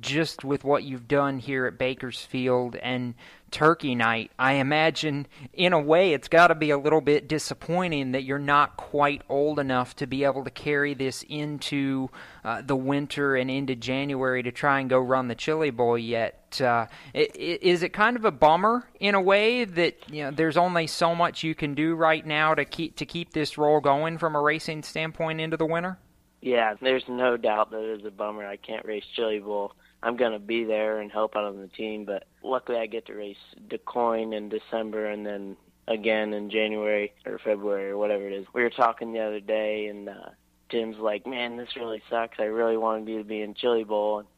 [0.00, 3.14] Just with what you've done here at Bakersfield and
[3.52, 8.12] Turkey Night, I imagine in a way it's got to be a little bit disappointing
[8.12, 12.08] that you're not quite old enough to be able to carry this into
[12.44, 16.60] uh, the winter and into January to try and go run the Chili Bowl yet.
[16.60, 20.86] Uh, is it kind of a bummer in a way that you know there's only
[20.86, 24.34] so much you can do right now to keep to keep this role going from
[24.34, 25.98] a racing standpoint into the winter?
[26.40, 28.44] Yeah, there's no doubt that it is a bummer.
[28.44, 29.72] I can't race Chili Bowl.
[30.02, 33.14] I'm gonna be there and help out on the team, but luckily I get to
[33.14, 33.36] race
[33.68, 35.56] DuQuoin in December and then
[35.86, 38.46] again in January or February or whatever it is.
[38.52, 40.30] We were talking the other day, and uh,
[40.70, 42.38] Tim's like, "Man, this really sucks.
[42.38, 44.28] I really wanted you to be in Chili Bowl and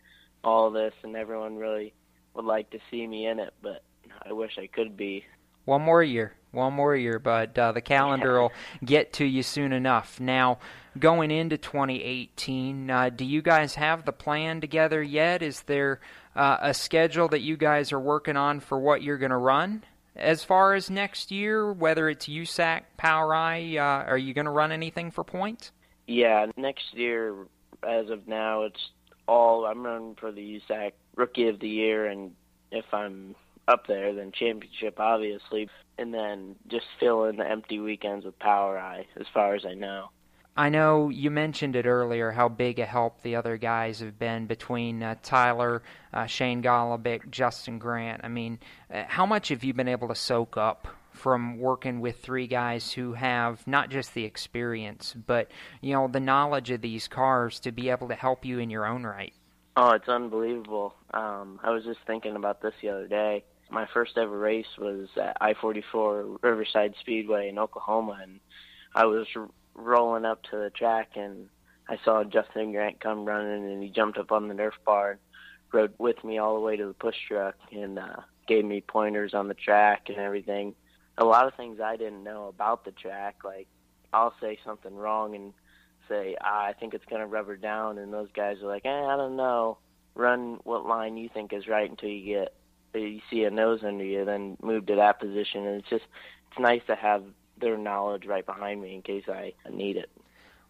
[0.42, 1.94] all this, and everyone really
[2.34, 3.82] would like to see me in it, but
[4.22, 5.24] I wish I could be."
[5.64, 8.52] One more year, one more year, but uh, the calendar will
[8.84, 10.20] get to you soon enough.
[10.20, 10.58] Now,
[10.98, 12.90] going into 2018.
[12.90, 15.42] Uh, do you guys have the plan together yet?
[15.42, 16.00] Is there
[16.36, 19.84] uh, a schedule that you guys are working on for what you're going to run?
[20.16, 24.70] As far as next year, whether it's USAC, POWRi, uh, are you going to run
[24.70, 25.72] anything for points?
[26.06, 27.34] Yeah, next year,
[27.82, 28.90] as of now, it's
[29.26, 32.32] all I'm running for the USAC Rookie of the Year, and
[32.70, 33.34] if I'm
[33.66, 35.68] up there, then championship, obviously,
[35.98, 40.10] and then just fill in the empty weekends with POWRi, as far as I know.
[40.56, 44.46] I know you mentioned it earlier how big a help the other guys have been
[44.46, 45.82] between uh, Tyler,
[46.12, 48.20] uh, Shane Golobic, Justin Grant.
[48.22, 48.60] I mean,
[48.92, 52.92] uh, how much have you been able to soak up from working with three guys
[52.92, 55.50] who have not just the experience, but
[55.80, 58.86] you know the knowledge of these cars to be able to help you in your
[58.86, 59.32] own right?
[59.76, 60.94] Oh, it's unbelievable.
[61.12, 63.44] Um, I was just thinking about this the other day.
[63.70, 68.38] My first ever race was at I-44 Riverside Speedway in Oklahoma, and
[68.94, 69.26] I was
[69.74, 71.48] rolling up to the track and
[71.88, 75.20] I saw Justin Grant come running and he jumped up on the Nerf bar and
[75.72, 79.34] rode with me all the way to the push truck and uh, gave me pointers
[79.34, 80.74] on the track and everything.
[81.18, 83.68] A lot of things I didn't know about the track, like
[84.12, 85.52] I'll say something wrong and
[86.08, 89.16] say ah, I think it's gonna rubber down, and those guys are like, eh, I
[89.16, 89.78] don't know.
[90.14, 92.54] Run what line you think is right until you get
[92.94, 96.04] you see a nose under you, then move to that position, and it's just
[96.50, 97.24] it's nice to have
[97.60, 100.10] their knowledge right behind me in case I need it.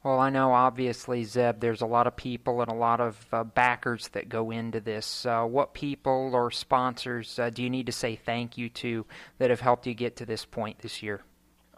[0.05, 3.43] Well, I know obviously, Zeb, there's a lot of people and a lot of uh,
[3.43, 5.25] backers that go into this.
[5.25, 9.07] Uh, what people or sponsors uh, do you need to say thank you to
[9.39, 11.23] that have helped you get to this point this year?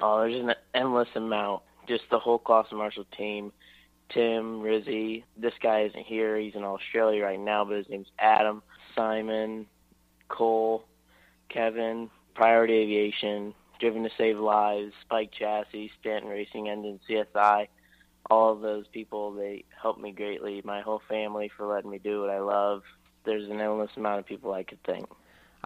[0.00, 1.62] Oh, there's an endless amount.
[1.86, 3.52] Just the whole Clauson Marshall team.
[4.08, 5.22] Tim, Rizzy.
[5.36, 6.36] This guy isn't here.
[6.36, 8.62] He's in Australia right now, but his name's Adam,
[8.96, 9.66] Simon,
[10.28, 10.84] Cole,
[11.48, 17.68] Kevin, Priority Aviation, Driven to Save Lives, Spike Chassis, Stanton Racing Engine, CSI,
[18.30, 20.62] all of those people, they helped me greatly.
[20.64, 22.82] My whole family for letting me do what I love.
[23.24, 25.06] There's an endless amount of people I could thank.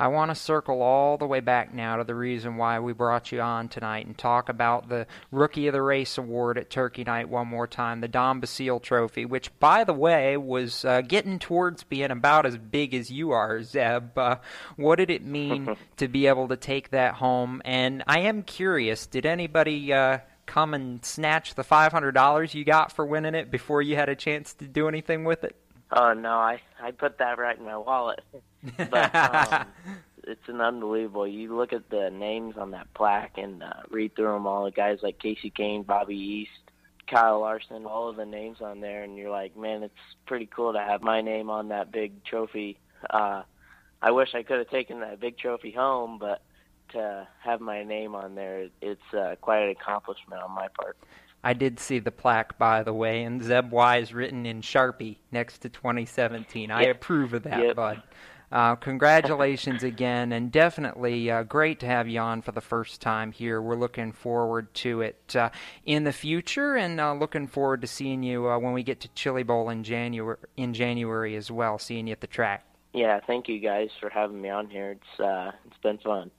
[0.01, 3.33] I want to circle all the way back now to the reason why we brought
[3.33, 7.29] you on tonight and talk about the Rookie of the Race award at Turkey Night
[7.29, 11.83] one more time, the Don Basile Trophy, which, by the way, was uh, getting towards
[11.83, 14.17] being about as big as you are, Zeb.
[14.17, 14.37] Uh,
[14.77, 17.61] what did it mean to be able to take that home?
[17.67, 23.05] And I am curious, did anybody uh, come and snatch the $500 you got for
[23.05, 25.57] winning it before you had a chance to do anything with it?
[25.93, 28.21] Oh no, I I put that right in my wallet.
[28.91, 29.67] But um,
[30.25, 31.27] it's an unbelievable.
[31.27, 34.67] You look at the names on that plaque and uh, read through them all.
[34.67, 36.51] The guys like Kasey Kahne, Bobby East,
[37.07, 39.95] Kyle Larson, all of the names on there, and you're like, man, it's
[40.27, 42.79] pretty cool to have my name on that big trophy.
[43.09, 43.43] Uh,
[44.03, 46.43] I wish I could have taken that big trophy home, but
[46.93, 50.97] to have my name on there, it's uh, quite an accomplishment on my part.
[51.43, 55.59] I did see the plaque, by the way, and Zeb Wise written in Sharpie next
[55.61, 56.71] to 2017.
[56.71, 57.77] I approve of that, yep.
[57.77, 58.03] bud.
[58.53, 63.31] Uh, congratulations again, and definitely uh, great to have you on for the first time
[63.31, 63.63] here.
[63.63, 65.51] We're looking forward to it uh,
[65.87, 69.09] in the future, and uh, looking forward to seeing you uh, when we get to
[69.15, 70.37] Chili Bowl in January.
[70.57, 72.65] In January as well, seeing you at the track.
[72.93, 74.99] Yeah, thank you guys for having me on here.
[74.99, 76.33] It's uh, it's been fun.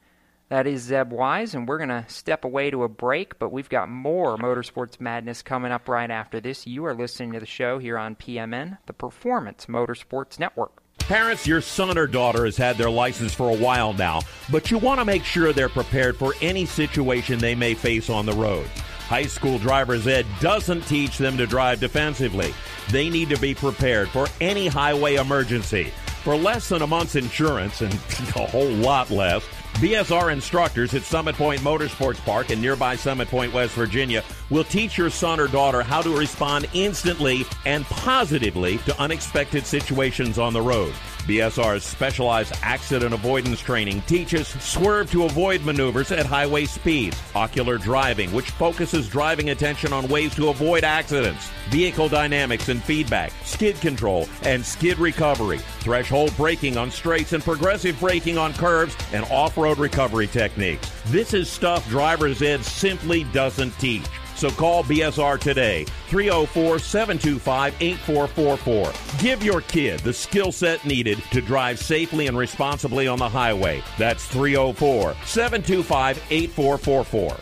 [0.52, 3.70] That is Zeb Wise, and we're going to step away to a break, but we've
[3.70, 6.68] got more Motorsports Madness coming up right after this.
[6.68, 10.84] You are listening to the show here on PMN, the Performance Motorsports Network.
[11.00, 14.20] Parents, your son or daughter has had their license for a while now,
[14.52, 18.26] but you want to make sure they're prepared for any situation they may face on
[18.26, 18.68] the road.
[19.08, 22.54] High school driver's ed doesn't teach them to drive defensively.
[22.90, 25.94] They need to be prepared for any highway emergency.
[26.26, 27.94] For less than a month's insurance, and
[28.36, 29.44] a whole lot less,
[29.76, 34.98] BSR instructors at Summit Point Motorsports Park in nearby Summit Point, West Virginia will teach
[34.98, 40.62] your son or daughter how to respond instantly and positively to unexpected situations on the
[40.62, 40.94] road.
[41.22, 48.32] BSR's specialized accident avoidance training teaches swerve to avoid maneuvers at highway speeds, ocular driving,
[48.34, 54.28] which focuses driving attention on ways to avoid accidents, vehicle dynamics and feedback, skid control
[54.44, 59.78] and skid recovery, threshold braking on straights and progressive braking on curves, and off road
[59.78, 60.92] recovery techniques.
[61.08, 64.06] This is stuff driver's ed simply doesn't teach.
[64.36, 69.20] So call BSR today, 304 725 8444.
[69.22, 73.84] Give your kid the skill set needed to drive safely and responsibly on the highway.
[74.00, 77.38] That's 304 725 8444.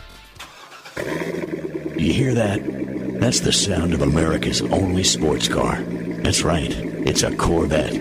[1.98, 2.60] You hear that?
[3.18, 5.80] That's the sound of America's only sports car.
[5.80, 7.94] That's right, it's a Corvette.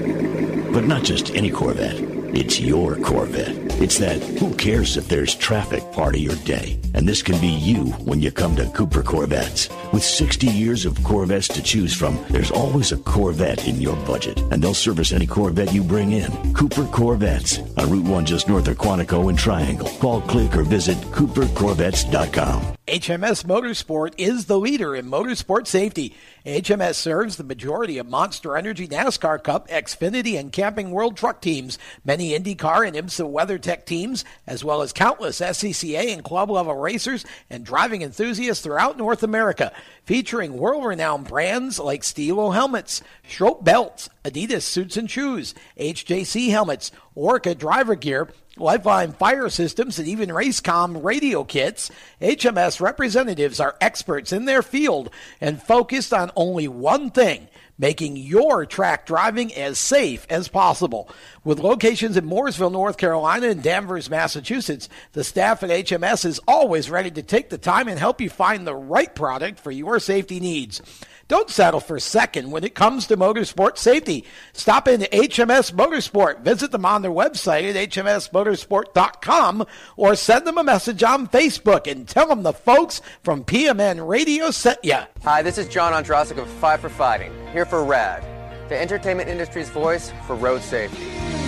[0.74, 2.19] But not just any Corvette.
[2.32, 3.56] It's your Corvette.
[3.82, 6.80] It's that who cares if there's traffic part of your day.
[6.94, 9.68] And this can be you when you come to Cooper Corvettes.
[9.92, 14.40] With 60 years of Corvettes to choose from, there's always a Corvette in your budget.
[14.52, 16.54] And they'll service any Corvette you bring in.
[16.54, 19.90] Cooper Corvettes on Route 1 just north of Quantico and Triangle.
[20.00, 22.76] Call, click, or visit coopercorvettes.com.
[22.88, 26.16] HMS Motorsport is the leader in motorsport safety.
[26.46, 31.78] HMS serves the majority of Monster Energy NASCAR Cup, Xfinity, and Camping World Truck teams,
[32.06, 37.26] many IndyCar and IMSA WeatherTech teams, as well as countless SCCA and club level racers
[37.50, 39.74] and driving enthusiasts throughout North America,
[40.10, 46.92] featuring world renowned brands like Stilo helmets, Schroth belts, Adidas suits and shoes, HJC helmets,
[47.14, 48.28] Orca driver gear,
[48.58, 55.12] Lifeline fire systems, and even Racecom radio kits, HMS representatives are experts in their field
[55.40, 57.48] and focused on only one thing
[57.80, 61.10] making your track driving as safe as possible.
[61.50, 66.92] With locations in Mooresville, North Carolina, and Danvers, Massachusetts, the staff at HMS is always
[66.92, 70.40] ready to take the time and help you find the right product for your safety
[70.40, 70.80] needs.
[71.28, 74.26] Don't settle for second when it comes to motorsport safety.
[74.54, 76.42] Stop into HMS Motorsport.
[76.42, 79.66] Visit them on their website at hmsmotorsport.com
[79.98, 84.52] or send them a message on Facebook and tell them the folks from PMN Radio
[84.52, 85.00] sent you.
[85.24, 88.24] Hi, this is John Ondrasik of Five for Fighting, here for RAD,
[88.70, 91.39] the entertainment industry's voice for road safety.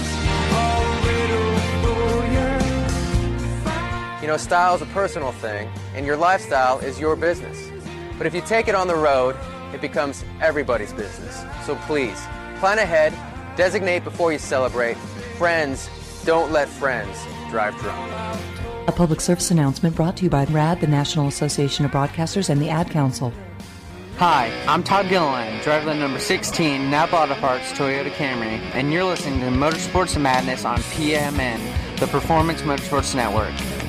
[4.22, 7.72] You know, style is a personal thing, and your lifestyle is your business.
[8.20, 9.36] But if you take it on the road,
[9.74, 11.44] it becomes everybody's business.
[11.66, 12.22] So please,
[12.60, 13.14] plan ahead,
[13.58, 14.96] designate before you celebrate.
[15.40, 15.90] Friends,
[16.24, 17.18] don't let friends
[17.50, 18.12] drive drunk.
[18.88, 22.62] A public service announcement brought to you by RAD, the National Association of Broadcasters, and
[22.62, 23.34] the Ad Council.
[24.18, 29.40] Hi, I'm Todd Gilliland, driver number 16, Napa Auto Parts Toyota Camry, and you're listening
[29.40, 33.81] to Motorsports Madness on PMN, the Performance Motorsports Network.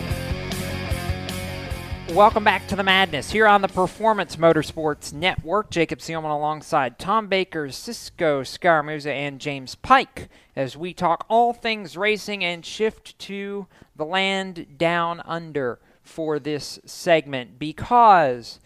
[2.13, 5.71] Welcome back to the madness here on the Performance Motorsports Network.
[5.71, 11.97] Jacob Seelman alongside Tom Baker, Cisco Scaramuza, and James Pike as we talk all things
[11.97, 13.67] racing and shift to
[13.97, 18.61] the land down under for this segment because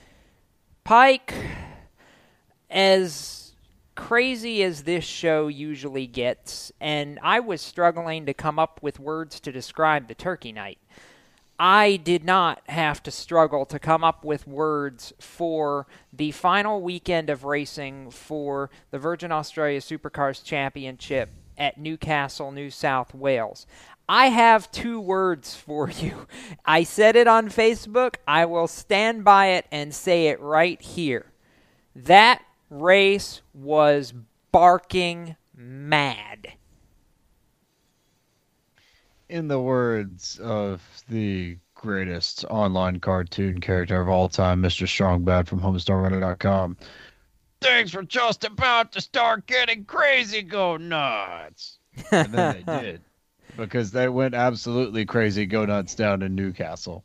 [0.82, 1.32] Pike,
[2.68, 3.52] as
[3.94, 9.38] crazy as this show usually gets, and I was struggling to come up with words
[9.40, 10.78] to describe the turkey night.
[11.58, 17.30] I did not have to struggle to come up with words for the final weekend
[17.30, 23.66] of racing for the Virgin Australia Supercars Championship at Newcastle, New South Wales.
[24.08, 26.26] I have two words for you.
[26.64, 28.16] I said it on Facebook.
[28.28, 31.26] I will stand by it and say it right here.
[31.94, 34.12] That race was
[34.52, 36.52] barking mad.
[39.28, 44.86] In the words of the greatest online cartoon character of all time, Mr.
[44.86, 46.76] Strongbad from HomestarRunner.com.
[47.60, 51.78] Things were just about to start getting crazy, go nuts.
[52.12, 53.00] And then they did.
[53.56, 57.04] Because they went absolutely crazy, go nuts down in Newcastle.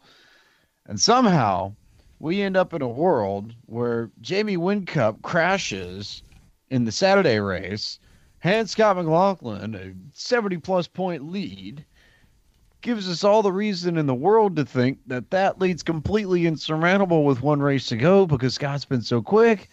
[0.86, 1.74] And somehow
[2.20, 6.22] we end up in a world where Jamie Whincup crashes
[6.70, 7.98] in the Saturday race,
[8.40, 11.84] hands Scott McLaughlin a 70 plus point lead,
[12.82, 17.24] gives us all the reason in the world to think that that lead's completely insurmountable
[17.24, 19.70] with one race to go because Scott's been so quick.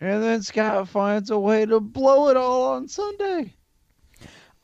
[0.00, 3.54] And then Scott finds a way to blow it all on Sunday.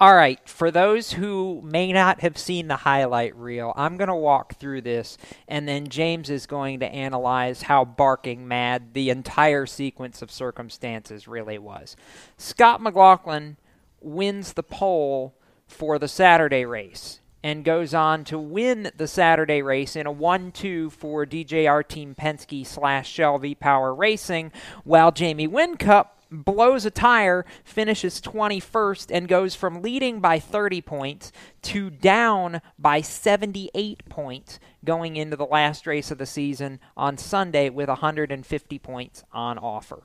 [0.00, 4.14] All right, for those who may not have seen the highlight reel, I'm going to
[4.14, 5.16] walk through this,
[5.46, 11.28] and then James is going to analyze how barking mad the entire sequence of circumstances
[11.28, 11.96] really was.
[12.36, 13.56] Scott McLaughlin
[14.00, 15.36] wins the pole
[15.68, 20.50] for the Saturday race, and goes on to win the Saturday race in a 1
[20.50, 24.50] 2 for DJR Team Penske slash Shell V Power Racing,
[24.82, 31.32] while Jamie Whincup blows a tire, finishes 21st, and goes from leading by 30 points
[31.60, 37.68] to down by 78 points going into the last race of the season on Sunday
[37.68, 40.02] with 150 points on offer.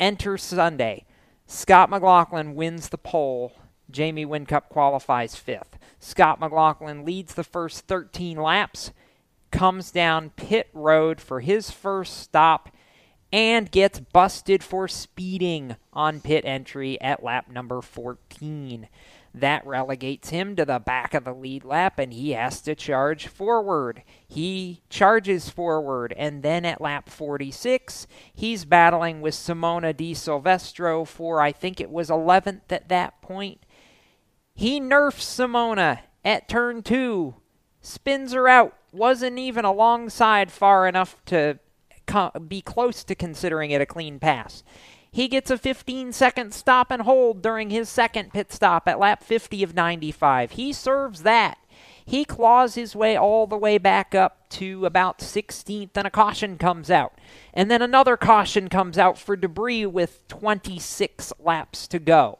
[0.00, 1.04] Enter Sunday.
[1.46, 3.52] Scott McLaughlin wins the pole.
[3.90, 5.78] Jamie Whincup qualifies fifth.
[6.00, 8.92] Scott McLaughlin leads the first 13 laps,
[9.50, 12.70] comes down pit road for his first stop
[13.32, 18.88] and gets busted for speeding on pit entry at lap number 14.
[19.34, 23.26] That relegates him to the back of the lead lap, and he has to charge
[23.26, 24.04] forward.
[24.24, 31.40] He charges forward, and then at lap 46, he's battling with Simona Di Silvestro for,
[31.40, 33.66] I think it was 11th at that point.
[34.54, 37.34] He nerfs Simona at turn two,
[37.80, 41.58] spins her out, wasn't even alongside far enough to
[42.46, 44.62] be close to considering it a clean pass.
[45.10, 49.24] He gets a 15 second stop and hold during his second pit stop at lap
[49.24, 50.52] 50 of 95.
[50.52, 51.58] He serves that.
[52.04, 56.58] He claws his way all the way back up to about 16th, and a caution
[56.58, 57.18] comes out.
[57.52, 62.38] And then another caution comes out for debris with 26 laps to go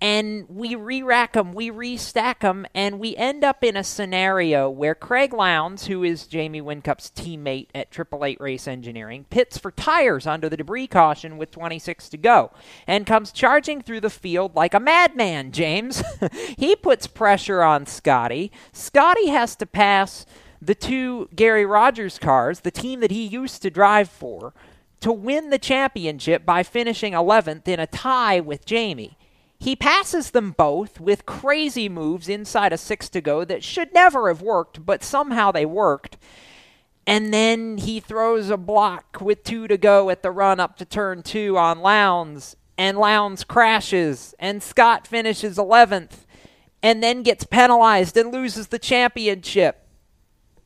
[0.00, 4.94] and we re-rack them, we restack them, and we end up in a scenario where
[4.94, 10.26] Craig Lowndes, who is Jamie Whincup's teammate at Triple Eight Race Engineering, pits for tires
[10.26, 12.52] under the debris caution with 26 to go,
[12.86, 15.50] and comes charging through the field like a madman.
[15.50, 16.02] James,
[16.58, 18.52] he puts pressure on Scotty.
[18.72, 20.26] Scotty has to pass
[20.60, 24.54] the two Garry Rogers cars, the team that he used to drive for,
[25.00, 29.17] to win the championship by finishing 11th in a tie with Jamie.
[29.60, 34.28] He passes them both with crazy moves inside a six to go that should never
[34.28, 36.16] have worked, but somehow they worked.
[37.06, 40.84] And then he throws a block with two to go at the run up to
[40.84, 46.26] turn two on Lowndes, and Lowndes crashes, and Scott finishes 11th,
[46.82, 49.88] and then gets penalized and loses the championship.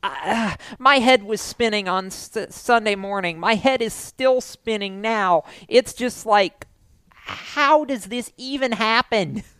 [0.02, 3.38] Uh, my head was spinning on S- Sunday morning.
[3.38, 5.44] My head is still spinning now.
[5.68, 6.66] It's just like,
[7.24, 9.42] how does this even happen?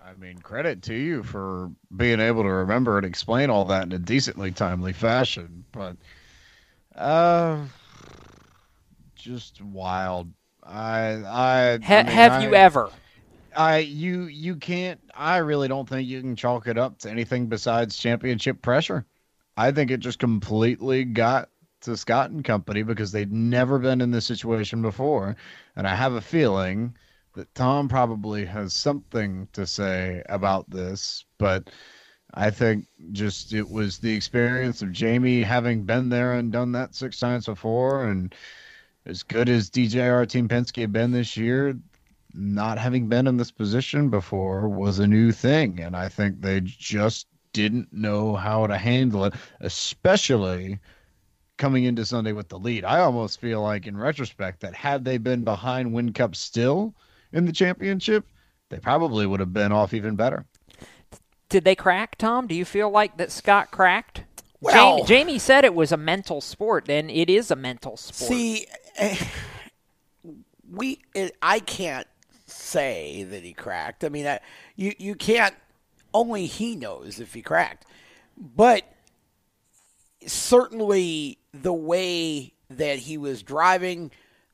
[0.00, 3.92] I mean, credit to you for being able to remember and explain all that in
[3.92, 5.64] a decently timely fashion.
[5.72, 5.96] But,
[6.94, 7.64] uh,
[9.16, 10.30] just wild.
[10.62, 12.90] I, I, ha- I mean, have I, you ever?
[13.56, 15.00] I, you, you can't.
[15.14, 19.06] I really don't think you can chalk it up to anything besides championship pressure.
[19.56, 21.48] I think it just completely got
[21.84, 25.36] to Scott and company because they'd never been in this situation before.
[25.76, 26.96] And I have a feeling
[27.34, 31.70] that Tom probably has something to say about this, but
[32.34, 36.94] I think just it was the experience of Jamie having been there and done that
[36.94, 38.04] six times before.
[38.04, 38.34] And
[39.06, 41.76] as good as DJR Team Penske had been this year,
[42.32, 45.80] not having been in this position before was a new thing.
[45.80, 50.80] And I think they just didn't know how to handle it, especially
[51.56, 52.84] coming into Sunday with the lead.
[52.84, 56.94] I almost feel like, in retrospect, that had they been behind Whincup still
[57.32, 58.26] in the championship,
[58.70, 60.46] they probably would have been off even better.
[61.48, 62.46] Did they crack, Tom?
[62.46, 64.24] Do you feel like that Scott cracked?
[64.60, 68.28] Well, Jamie, Jamie said it was a mental sport, and it is a mental sport.
[68.28, 68.66] See,
[68.96, 69.16] eh,
[70.70, 72.06] we it, I can't
[72.46, 74.04] say that he cracked.
[74.04, 74.40] I mean, I,
[74.74, 75.54] you you can't.
[76.14, 77.84] Only he knows if he cracked,
[78.36, 78.84] but
[80.26, 84.10] certainly the way that he was driving,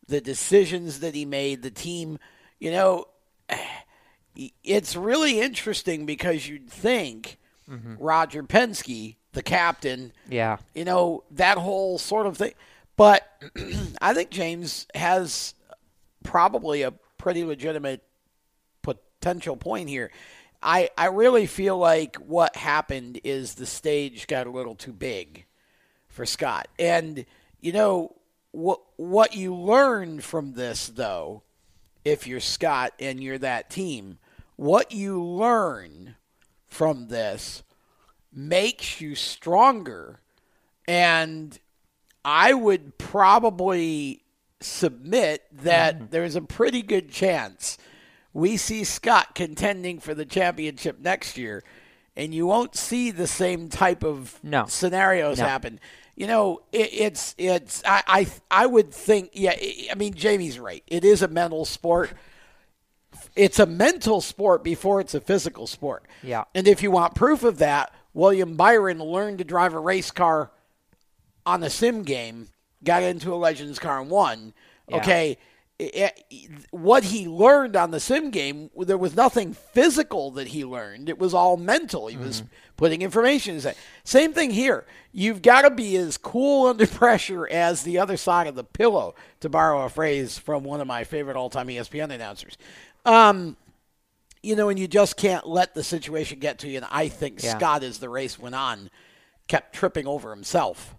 [0.06, 2.18] the decisions that he made, the team,
[2.58, 3.06] you know,
[4.64, 7.36] it's really interesting because you'd think
[7.68, 7.96] Mhm.
[8.00, 10.56] Roger Penske, the captain, Yeah.
[10.74, 12.54] you know, that whole sort of thing.
[12.96, 13.22] But
[14.02, 15.54] I think James has
[16.24, 18.02] probably a pretty legitimate
[18.82, 20.10] potential point here.
[20.62, 25.44] I, I really feel like what happened is the stage got a little too big
[26.10, 26.68] for Scott.
[26.78, 27.24] And
[27.60, 28.16] you know
[28.52, 31.42] what what you learn from this though,
[32.04, 34.18] if you're Scott and you're that team,
[34.56, 36.16] what you learn
[36.68, 37.62] from this
[38.32, 40.20] makes you stronger.
[40.86, 41.58] And
[42.24, 44.22] I would probably
[44.60, 46.04] submit that mm-hmm.
[46.10, 47.78] there's a pretty good chance
[48.32, 51.64] we see Scott contending for the championship next year,
[52.16, 54.66] and you won't see the same type of No.
[54.66, 55.44] scenarios No.
[55.46, 55.80] happen.
[56.16, 59.54] You know, it, it's it's I, I I would think yeah.
[59.90, 60.82] I mean, Jamie's right.
[60.86, 62.12] It is a mental sport.
[63.34, 66.04] it's a mental sport before it's a physical sport.
[66.22, 66.44] Yeah.
[66.54, 70.50] And if you want proof of that, William Byron learned to drive a race car
[71.46, 72.48] on a sim game,
[72.84, 74.52] got into a Legends car and won.
[74.88, 74.96] Yeah.
[74.98, 75.38] Okay.
[76.70, 81.08] What he learned on the sim game, there was nothing physical that he learned.
[81.08, 82.06] It was all mental.
[82.08, 82.42] He was
[82.76, 83.50] putting information.
[83.52, 83.76] in his head.
[84.04, 84.84] Same thing here.
[85.12, 89.14] You've got to be as cool under pressure as the other side of the pillow,
[89.40, 92.56] to borrow a phrase from one of my favorite all-time ESPN announcers.
[93.04, 93.56] Um,
[94.42, 96.78] you know, and you just can't let the situation get to you.
[96.78, 97.56] And I think Yeah.
[97.56, 98.90] Scott, as the race went on,
[99.48, 100.94] kept tripping over himself.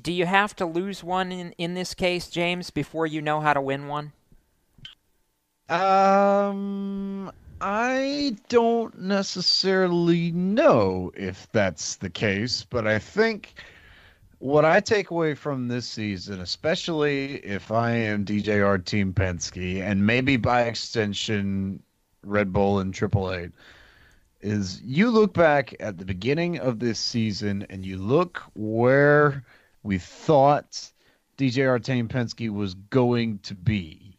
[0.00, 3.52] Do you have to lose one in, in this case, James, before you know how
[3.52, 4.12] to win one?
[5.68, 7.30] Um,
[7.60, 13.54] I don't necessarily know if that's the case, but I think
[14.40, 20.04] what I take away from this season, especially if I am DJR Team Penske and
[20.04, 21.82] maybe by extension
[22.22, 23.52] Red Bull and Triple Eight,
[24.42, 29.44] is you look back at the beginning of this season and you look where
[29.84, 30.90] we thought
[31.38, 34.18] DJR Team Penske was going to be.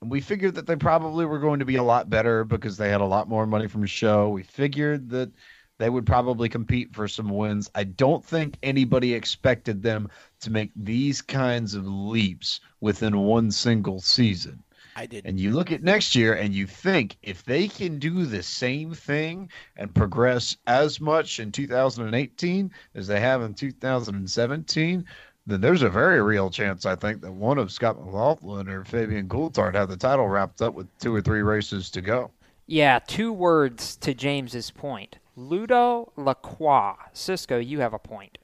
[0.00, 2.88] And we figured that they probably were going to be a lot better because they
[2.88, 4.30] had a lot more money from the show.
[4.30, 5.30] We figured that
[5.78, 7.70] they would probably compete for some wins.
[7.74, 10.08] I don't think anybody expected them
[10.40, 14.62] to make these kinds of leaps within one single season.
[15.00, 15.24] I did.
[15.24, 18.92] And you look at next year and you think if they can do the same
[18.92, 19.48] thing
[19.78, 25.04] and progress as much in 2018 as they have in 2017,
[25.46, 29.26] then there's a very real chance, I think, that one of Scott McLaughlin or Fabian
[29.26, 32.30] Coulthard have the title wrapped up with two or three races to go.
[32.66, 35.16] Yeah, two words to James's point.
[35.34, 36.92] Ludo Lacroix.
[37.14, 38.36] Cisco, you have a point.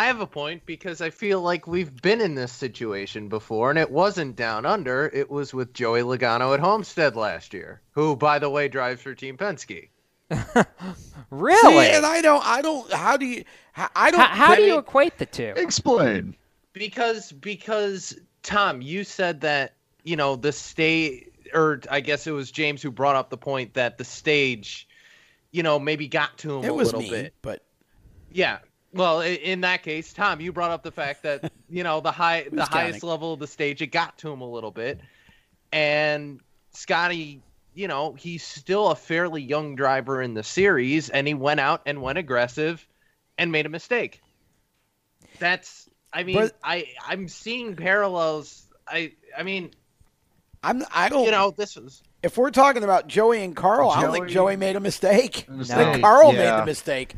[0.00, 3.78] I have a point because I feel like we've been in this situation before, and
[3.78, 5.10] it wasn't down under.
[5.12, 9.14] It was with Joey Logano at Homestead last year, who, by the way, drives for
[9.14, 9.88] Team Penske.
[11.30, 11.84] Really?
[11.86, 12.44] See, and I don't.
[12.44, 12.90] I don't.
[12.92, 13.44] How do you?
[13.72, 14.20] how- I don't.
[14.20, 15.52] How, how do you mean, equate the two?
[15.56, 16.34] Explain.
[16.72, 22.50] Because because Tom, you said that you know the stage, or I guess it was
[22.50, 24.88] James who brought up the point that the stage,
[25.52, 27.34] you know, maybe got to him It a was little me, bit.
[27.42, 27.62] but
[28.32, 28.58] Yeah.
[28.92, 32.44] Well, in that case, Tom, you brought up the fact that you know the high,
[32.50, 35.00] the Who's highest level of the stage, it got to him a little bit,
[35.72, 36.40] and
[36.72, 37.40] Scotty,
[37.74, 41.82] you know, he's still a fairly young driver in the series, and he went out
[41.86, 42.86] and went aggressive,
[43.38, 44.20] and made a mistake.
[45.38, 48.66] That's, I mean, But- I I'm seeing parallels.
[48.88, 49.70] I I mean,
[50.64, 50.84] I'm.
[50.92, 51.24] I don't.
[51.24, 54.34] you know, this is if we're talking about Joey and Carl, I don't think Joey-
[54.34, 55.46] Joey made a mistake.
[55.48, 57.14] I think Carl made the mistake.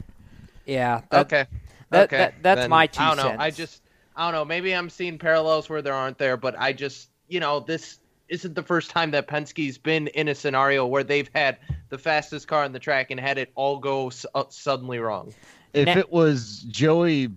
[0.67, 1.03] Yeah.
[1.11, 1.47] That, okay.
[1.93, 2.17] That- okay.
[2.19, 3.23] that- that's then my two I don't know.
[3.25, 3.41] cents.
[3.41, 3.83] I just
[4.17, 4.45] I don't know.
[4.45, 7.99] Maybe I'm seeing parallels where there aren't there, but I just you know this
[8.29, 11.59] isn't the first time that Penske's been in a scenario where they've had
[11.91, 15.33] the fastest car on the track and had it all go s- uh, suddenly wrong.
[15.75, 17.29] If Now- it was Joey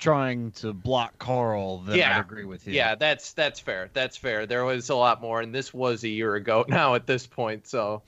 [0.00, 2.74] trying to block Carl, then yeah, I'd agree with you.
[2.74, 3.90] Yeah, that's that's fair.
[3.92, 4.44] That's fair.
[4.46, 7.66] There was a lot more, and this was a year ago now at this point.
[7.68, 8.02] So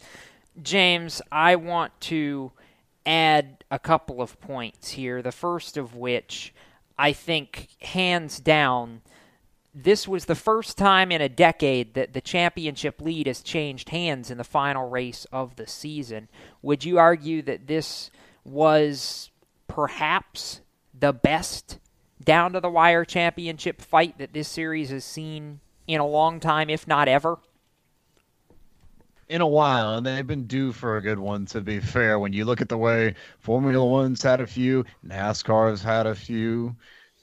[0.63, 2.51] James, I want to
[3.07, 5.23] add a couple of points here.
[5.23, 6.53] The first of which,
[6.99, 9.03] I think, hands down,
[9.75, 14.31] this was the first time in a decade that the championship lead has changed hands
[14.31, 16.29] in the final race of the season.
[16.63, 18.11] Would you argue that this
[18.45, 19.31] was
[19.69, 20.61] perhaps
[20.99, 21.79] the best
[22.23, 26.71] down to the wire championship fight that this series has seen in a long time,
[26.71, 27.39] if not ever?
[29.29, 31.47] In a while, and they've been due for a good one.
[31.47, 35.83] To be fair, when you look at the way Formula One's had a few, NASCAR's
[35.83, 36.77] had a few,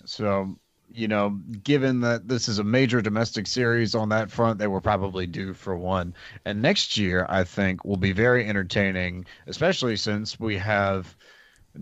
[0.05, 0.57] so
[0.93, 4.81] you know, given that this is a major domestic series on that front, they were
[4.81, 6.13] probably due for one.
[6.45, 11.15] And next year, I think, will be very entertaining, especially since we have.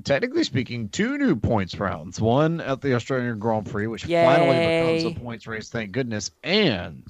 [0.05, 2.21] Technically speaking, two new points rounds.
[2.21, 7.03] One at the Australian Grand Prix, which finally becomes a points race, thank goodness, and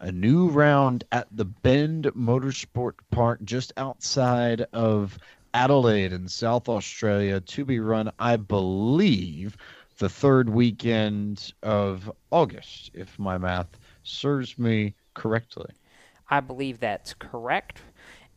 [0.00, 5.18] a new round at the Bend Motorsport Park just outside of
[5.54, 9.56] Adelaide in South Australia to be run, I believe,
[9.98, 15.70] the third weekend of August, if my math serves me correctly.
[16.28, 17.80] I believe that's correct.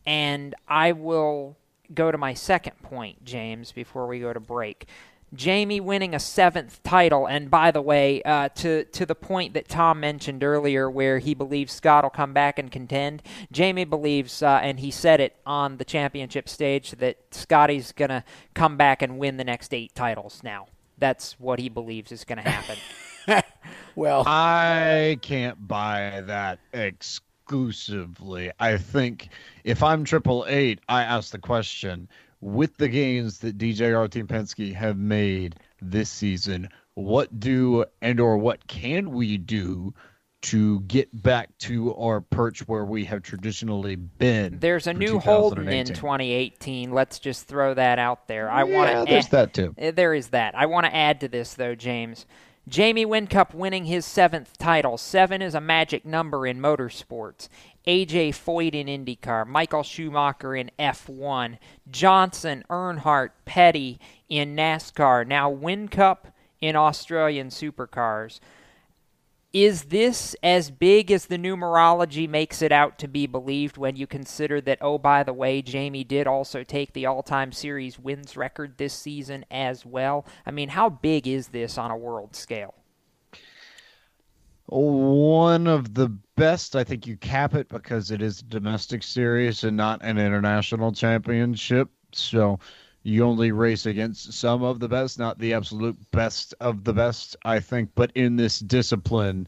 [0.06, 1.56] And I will
[1.94, 4.86] go to my second point, James, before we go to break.
[5.32, 9.68] Jamie winning a seventh title, and by the way, uh, to to the point that
[9.68, 13.22] Tom mentioned earlier, where he believes Scott will come back and contend.
[13.52, 18.76] Jamie believes, uh, and he said it on the championship stage, that Scotty's gonna come
[18.76, 20.40] back and win the next eight titles.
[20.42, 20.66] Now,
[20.98, 22.76] that's what he believes is going to happen.
[23.96, 26.58] Well, I can't buy that
[27.50, 28.52] exclusively.
[28.60, 29.30] I think
[29.64, 32.08] if I'm Triple Eight, I ask the question
[32.40, 38.38] with the gains that DJR Team Penske have made this season, what do and or
[38.38, 39.92] what can we do
[40.42, 44.58] to get back to our perch where we have traditionally been?
[44.60, 46.92] There's a new Holden in 2018.
[46.92, 48.48] Let's just throw that out there.
[48.48, 49.74] I yeah, want to there's add, that too.
[49.76, 50.54] There is that.
[50.54, 52.26] I want to add to this though, James.
[52.70, 54.96] Jamie Whincup winning his seventh title.
[54.96, 57.48] Seven is a magic number in motorsports.
[57.84, 61.58] AJ Foyt in IndyCar, Michael Schumacher in F1,
[61.90, 63.98] Johnson, Earnhardt, Petty
[64.28, 68.38] in NASCAR, now Whincup in Australian supercars.
[69.52, 74.06] Is this as big as the numerology makes it out to be believed when you
[74.06, 78.36] consider that, oh, by the way, Jamie did also take the all time series wins
[78.36, 80.24] record this season as well?
[80.46, 82.74] I mean, how big is this on a world scale?
[84.66, 89.64] One of the best, I think you cap it because it is a domestic series
[89.64, 91.88] and not an international championship.
[92.12, 92.60] So
[93.02, 97.36] you only race against some of the best, not the absolute best of the best,
[97.44, 97.90] I think.
[97.94, 99.46] But in this discipline,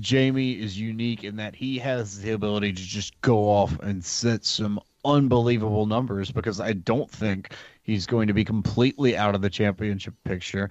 [0.00, 4.44] Jamie is unique in that he has the ability to just go off and set
[4.44, 7.52] some unbelievable numbers because I don't think
[7.82, 10.70] he's going to be completely out of the championship picture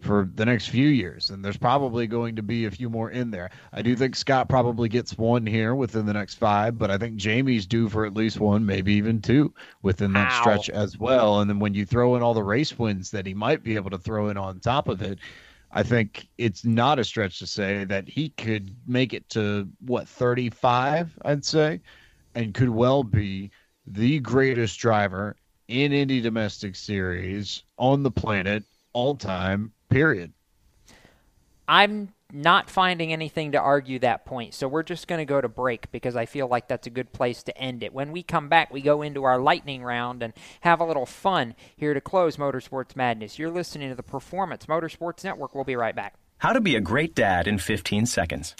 [0.00, 3.30] for the next few years, and there's probably going to be a few more in
[3.30, 3.50] there.
[3.72, 7.16] I do think Scott probably gets one here within the next five, but I think
[7.16, 9.52] Jamie's due for at least one, maybe even two
[9.82, 10.40] within that Ow.
[10.40, 11.40] stretch as well.
[11.40, 13.90] And then when you throw in all the race wins that he might be able
[13.90, 15.18] to throw in on top of it,
[15.72, 20.08] I think it's not a stretch to say that he could make it to what
[20.08, 21.80] 35, I'd say,
[22.34, 23.50] and could well be
[23.86, 30.32] the greatest driver in Indy domestic series on the planet all time period.
[31.66, 34.54] I'm not finding anything to argue that point.
[34.54, 37.12] So we're just going to go to break because I feel like that's a good
[37.12, 37.92] place to end it.
[37.92, 41.54] When we come back, we go into our lightning round and have a little fun
[41.76, 43.38] here to close Motorsports Madness.
[43.38, 45.54] You're listening to the Performance Motorsports Network.
[45.54, 46.14] We'll be right back.
[46.38, 48.54] How to be a great dad in 15 seconds.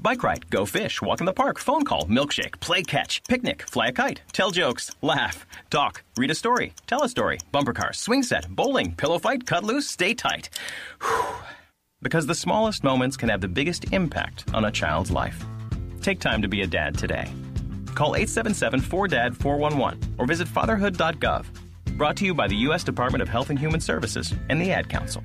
[0.00, 3.88] Bike ride, go fish, walk in the park, phone call, milkshake, play catch, picnic, fly
[3.88, 8.22] a kite, tell jokes, laugh, talk, read a story, tell a story, bumper car, swing
[8.22, 10.48] set, bowling, pillow fight, cut loose, stay tight.
[11.02, 11.36] Whew.
[12.00, 15.44] Because the smallest moments can have the biggest impact on a child's life.
[16.00, 17.30] Take time to be a dad today.
[17.94, 21.46] Call 877 4DAD 411 or visit fatherhood.gov.
[21.96, 22.82] Brought to you by the U.S.
[22.82, 25.22] Department of Health and Human Services and the Ad Council.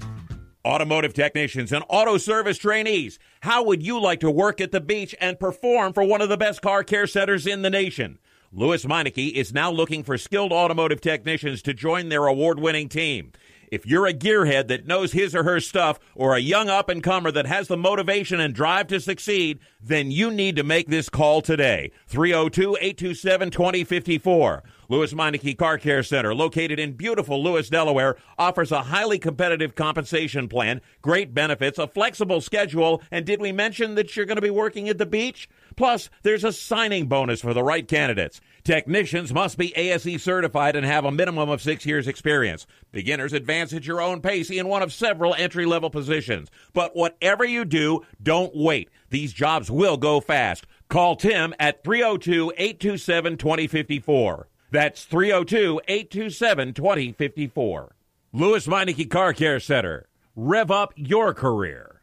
[0.67, 5.15] Automotive technicians and auto service trainees, how would you like to work at the beach
[5.21, 8.19] and perform for one of the best car care centers in the nation?
[8.51, 13.31] Lewes Meineke is now looking for skilled automotive technicians to join their award winning team.
[13.71, 17.01] If you're a gearhead that knows his or her stuff or a young up and
[17.01, 21.07] comer that has the motivation and drive to succeed, then you need to make this
[21.07, 21.91] call today.
[22.07, 24.63] 302 827 2054.
[24.89, 30.47] Lewes Meineke Car Care Center, located in beautiful Lewes, Delaware, offers a highly competitive compensation
[30.47, 34.49] plan, great benefits, a flexible schedule, and did we mention that you're going to be
[34.49, 35.49] working at the beach?
[35.75, 38.39] Plus, there's a signing bonus for the right candidates.
[38.63, 42.65] Technicians must be ASE certified and have a minimum of six years experience.
[42.91, 46.49] Beginners advance at your own pace in one of several entry level positions.
[46.73, 48.89] But whatever you do, don't wait.
[49.09, 50.65] These jobs will go fast.
[50.89, 54.47] Call Tim at 302 827 2054.
[54.71, 57.95] That's 302 827 2054.
[58.33, 60.07] Lewes Meineke Car Care Center.
[60.35, 62.01] Rev up your career.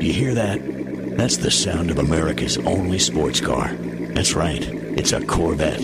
[0.00, 1.16] You hear that?
[1.16, 3.74] That's the sound of America's only sports car.
[3.74, 4.62] That's right,
[4.96, 5.80] it's a Corvette.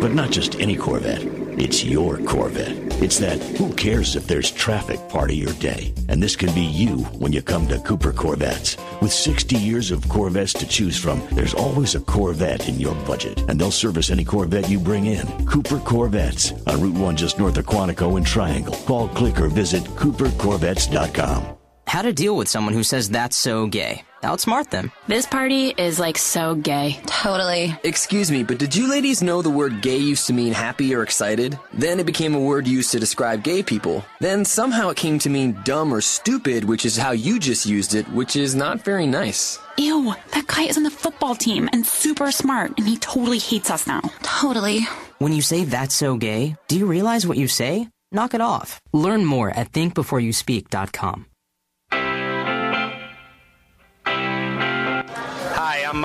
[0.00, 1.22] But not just any Corvette,
[1.58, 2.76] it's your Corvette.
[3.02, 5.92] It's that who cares if there's traffic part of your day.
[6.08, 8.76] And this can be you when you come to Cooper Corvettes.
[9.00, 13.40] With 60 years of Corvettes to choose from, there's always a Corvette in your budget.
[13.48, 15.26] And they'll service any Corvette you bring in.
[15.46, 18.74] Cooper Corvettes on Route 1 just north of Quantico and Triangle.
[18.86, 21.56] Call, click, or visit coopercorvettes.com.
[21.86, 24.02] How to deal with someone who says that's so gay.
[24.22, 24.92] Outsmart them.
[25.06, 27.00] This party is like so gay.
[27.06, 27.74] Totally.
[27.84, 31.02] Excuse me, but did you ladies know the word gay used to mean happy or
[31.02, 31.58] excited?
[31.72, 34.04] Then it became a word used to describe gay people.
[34.20, 37.94] Then somehow it came to mean dumb or stupid, which is how you just used
[37.94, 39.58] it, which is not very nice.
[39.78, 43.70] Ew, that guy is on the football team and super smart, and he totally hates
[43.70, 44.00] us now.
[44.22, 44.80] Totally.
[45.18, 47.88] When you say that's so gay, do you realize what you say?
[48.12, 48.80] Knock it off.
[48.92, 51.26] Learn more at thinkbeforeyouspeak.com.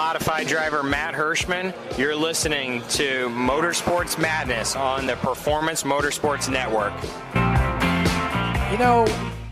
[0.06, 1.74] modified driver Matt Hirschman.
[1.98, 6.94] You're listening to Motorsports Madness on the Performance Motorsports Network.
[8.72, 9.06] You know,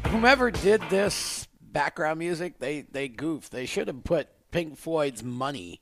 [0.10, 3.52] whomever did this background music, they they goofed.
[3.52, 5.82] They should have put Pink Floyd's "Money"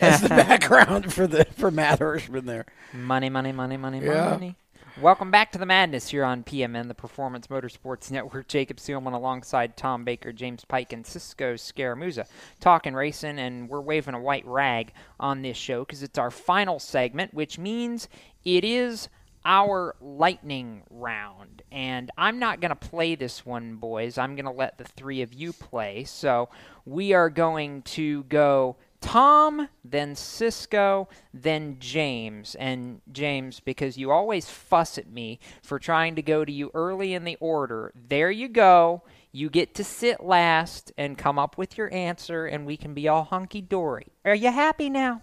[0.00, 2.66] as the background for the for Matt Hirschman there.
[2.92, 4.30] Money, money, money, money, Yeah.
[4.30, 4.54] money.
[5.00, 8.46] Welcome back to the madness here on PMN, the Performance Motorsports Network.
[8.46, 12.26] Jacob Seelman alongside Tom Baker, James Pike, and Cisco Scaramuza
[12.60, 16.78] talking racing, and we're waving a white rag on this show because it's our final
[16.78, 18.06] segment, which means
[18.44, 19.08] it is
[19.46, 21.62] our lightning round.
[21.72, 24.18] And I'm not going to play this one, boys.
[24.18, 26.04] I'm going to let the three of you play.
[26.04, 26.50] So
[26.84, 32.54] we are going to go Tom, then Cisco, then James.
[32.54, 37.12] And James, because you always fuss at me for trying to go to you early
[37.12, 39.02] in the order, there you go.
[39.32, 43.08] You get to sit last and come up with your answer, and we can be
[43.08, 44.06] all hunky dory.
[44.24, 45.20] Are you happy now?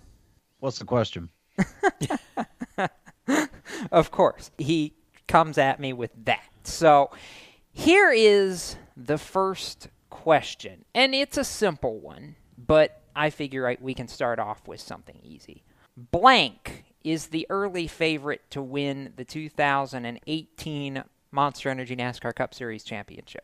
[0.59, 1.29] What's the question?
[3.91, 4.93] of course, he
[5.27, 6.43] comes at me with that.
[6.63, 7.11] So
[7.71, 13.93] here is the first question, and it's a simple one, but I figure I, we
[13.93, 15.63] can start off with something easy.
[15.97, 23.43] Blank is the early favorite to win the 2018 Monster Energy NASCAR Cup Series championship.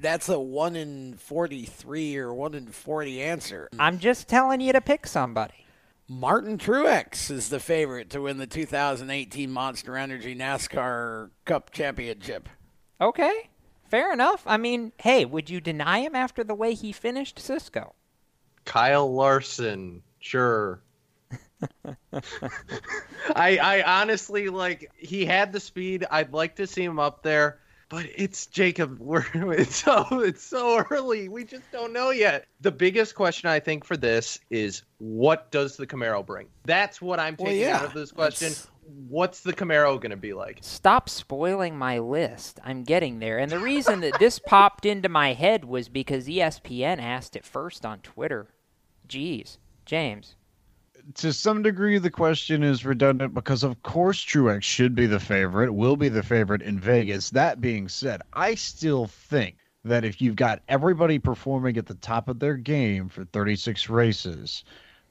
[0.00, 3.68] That's a one in forty-three or one in forty answer.
[3.74, 3.76] Mm.
[3.80, 5.66] I'm just telling you to pick somebody.
[6.08, 12.48] Martin Truex is the favorite to win the 2018 Monster Energy NASCAR Cup Championship.
[13.00, 13.50] Okay,
[13.90, 14.42] fair enough.
[14.46, 17.94] I mean, hey, would you deny him after the way he finished Cisco?
[18.66, 20.82] Kyle Larson, sure.
[23.34, 26.04] I I honestly like he had the speed.
[26.10, 28.98] I'd like to see him up there, but it's Jacob.
[29.00, 31.28] We're it's so it's so early.
[31.28, 32.46] We just don't know yet.
[32.60, 36.48] The biggest question I think for this is what does the Camaro bring?
[36.64, 38.48] That's what I'm Well, taking yeah, out of this question.
[38.48, 38.68] that's-
[39.08, 40.58] What's the Camaro going to be like?
[40.60, 42.60] Stop spoiling my list.
[42.62, 43.36] I'm getting there.
[43.36, 47.84] And the reason that this popped into my head was because ESPN asked it first
[47.84, 48.46] on Twitter.
[49.08, 49.58] Jeez.
[49.84, 50.34] James.
[51.14, 55.72] to some degree, the question is redundant because, of course, Truex should be the favorite,
[55.72, 57.30] will be the favorite in Vegas.
[57.30, 62.28] That being said, I still think that if you've got everybody performing at the top
[62.28, 64.64] of their game for 36 races,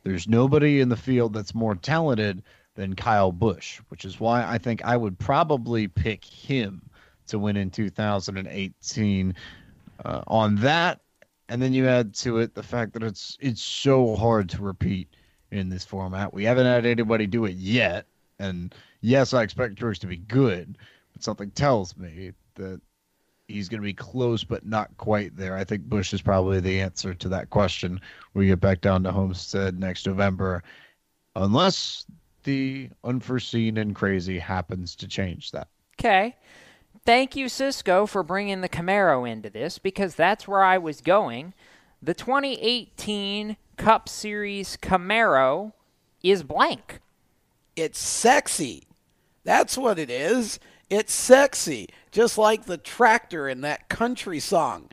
[0.03, 2.43] there's nobody in the field that's more talented
[2.75, 6.81] than Kyle Busch, which is why I think I would probably pick him
[7.27, 9.35] to win in 2018
[10.03, 10.99] uh, on that.
[11.47, 15.09] And then you add to it the fact that it's it's so hard to repeat
[15.51, 16.33] in this format.
[16.33, 18.07] We haven't had anybody do it yet.
[18.39, 20.77] And yes, I expect Truex to be good,
[21.13, 22.81] but something tells me that
[23.47, 25.55] he's going to be close, but not quite there.
[25.55, 28.01] I think Busch is probably the answer to that question.
[28.33, 30.63] We get back down to Homestead next November,
[31.35, 32.05] unless
[32.43, 35.67] the unforeseen and crazy happens to change that.
[35.99, 36.35] Okay.
[37.05, 41.53] Thank you, Cisco, for bringing the Camaro into this because that's where I was going.
[42.01, 45.73] The 2018 Cup Series Camaro
[46.23, 46.99] is blank.
[47.75, 48.87] It's sexy.
[49.43, 50.59] That's what it is.
[50.89, 54.89] It's sexy, just like the tractor in that country song.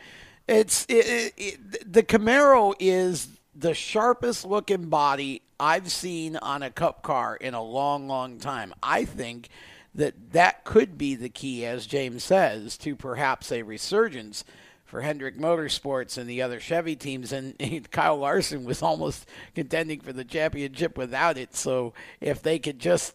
[0.47, 6.71] It's it, it, it, the Camaro is the sharpest looking body I've seen on a
[6.71, 8.75] cup car in a long, long time.
[8.83, 9.49] I think
[9.95, 14.45] that that could be the key, as James says, to perhaps a resurgence
[14.85, 17.33] for Hendrick Motorsports and the other Chevy teams.
[17.33, 17.57] And,
[17.91, 21.55] Kyle Larson was almost contending for the championship without it.
[21.55, 23.15] So if they could just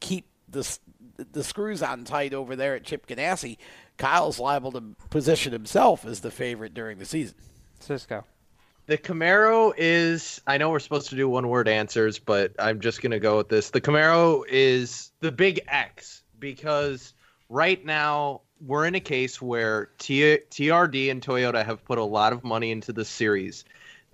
[0.00, 0.78] keep the
[1.32, 3.58] the screws on tight over there at Chip Ganassi,
[3.98, 7.36] Kyle's liable to position himself as the favorite during the season.
[7.78, 8.24] Cisco.
[8.90, 13.00] The Camaro is, I know we're supposed to do one word answers, but I'm just
[13.00, 13.70] going to go with this.
[13.70, 17.14] The Camaro is the big X because
[17.48, 22.32] right now we're in a case where T- TRD and Toyota have put a lot
[22.32, 23.64] of money into the series.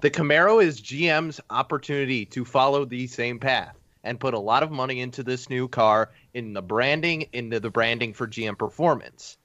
[0.03, 4.71] The Camaro is GM's opportunity to follow the same path and put a lot of
[4.71, 9.39] money into this new car in the branding, into the branding for GM Performance.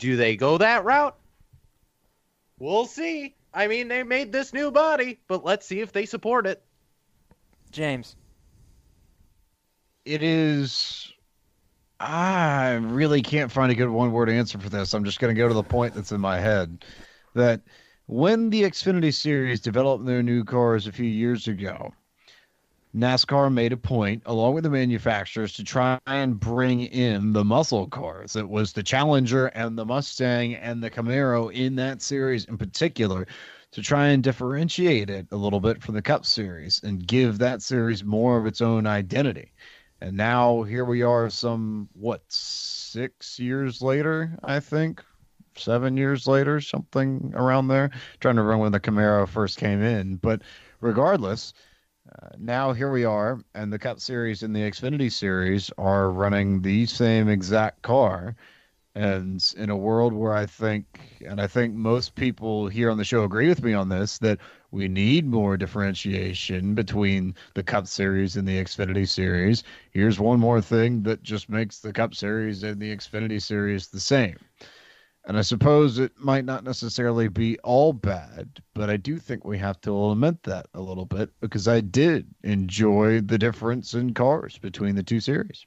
[0.00, 1.16] Do they go that route?
[2.58, 3.36] We'll see.
[3.54, 6.62] I mean, they made this new body, but let's see if they support it.
[7.70, 8.16] James.
[10.04, 11.12] It is.
[12.00, 14.94] I really can't find a good one word answer for this.
[14.94, 16.84] I'm just going to go to the point that's in my head.
[17.34, 17.60] That
[18.06, 21.92] when the Xfinity Series developed their new cars a few years ago,
[22.94, 27.86] NASCAR made a point, along with the manufacturers, to try and bring in the muscle
[27.86, 28.36] cars.
[28.36, 33.26] It was the Challenger and the Mustang and the Camaro in that series in particular
[33.70, 37.62] to try and differentiate it a little bit from the Cup Series and give that
[37.62, 39.52] series more of its own identity.
[40.02, 45.02] And now here we are, some, what, six years later, I think,
[45.56, 47.90] seven years later, something around there.
[48.20, 50.16] trying to remember when the Camaro first came in.
[50.16, 50.42] But
[50.82, 51.54] regardless,
[52.20, 56.62] uh, now here we are, and the Cup Series and the Xfinity Series are running
[56.62, 58.36] the same exact car.
[58.94, 60.84] And in a world where I think,
[61.26, 64.38] and I think most people here on the show agree with me on this, that
[64.70, 69.64] we need more differentiation between the Cup Series and the Xfinity Series.
[69.92, 74.00] Here's one more thing that just makes the Cup Series and the Xfinity Series the
[74.00, 74.36] same.
[75.24, 79.56] And I suppose it might not necessarily be all bad, but I do think we
[79.58, 84.58] have to lament that a little bit because I did enjoy the difference in cars
[84.58, 85.64] between the two series.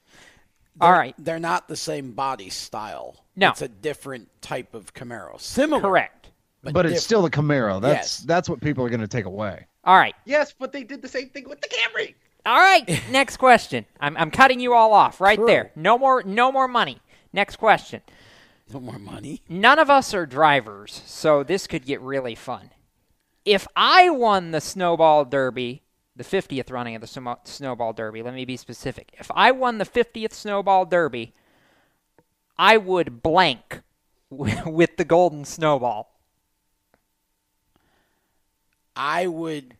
[0.78, 1.14] All right.
[1.18, 3.24] They're not the same body style.
[3.34, 3.48] No.
[3.48, 5.40] It's a different type of Camaro.
[5.40, 5.80] Similar.
[5.80, 6.28] Correct.
[6.62, 7.80] But, But, it's still the Camaro.
[7.80, 8.26] That's Yes.
[8.26, 9.66] that's what people are going to take away.
[9.84, 10.14] All right.
[10.26, 12.14] Yes, but they did the same thing with the Camry.
[12.44, 13.02] All right.
[13.10, 13.86] Next question.
[14.00, 15.46] I'm, I'm cutting you all off right Sure.
[15.46, 15.70] there.
[15.76, 17.00] No more no more money.
[17.32, 18.02] Next question.
[18.72, 19.42] No more money.
[19.48, 22.70] None of us are drivers, so this could get really fun.
[23.44, 25.82] If I won the Snowball Derby,
[26.16, 29.14] the 50th running of the Snowball Derby, let me be specific.
[29.20, 31.32] If I won the 50th Snowball Derby,
[32.58, 33.82] I would blank
[34.30, 36.12] with the Golden Snowball.
[38.96, 39.76] I would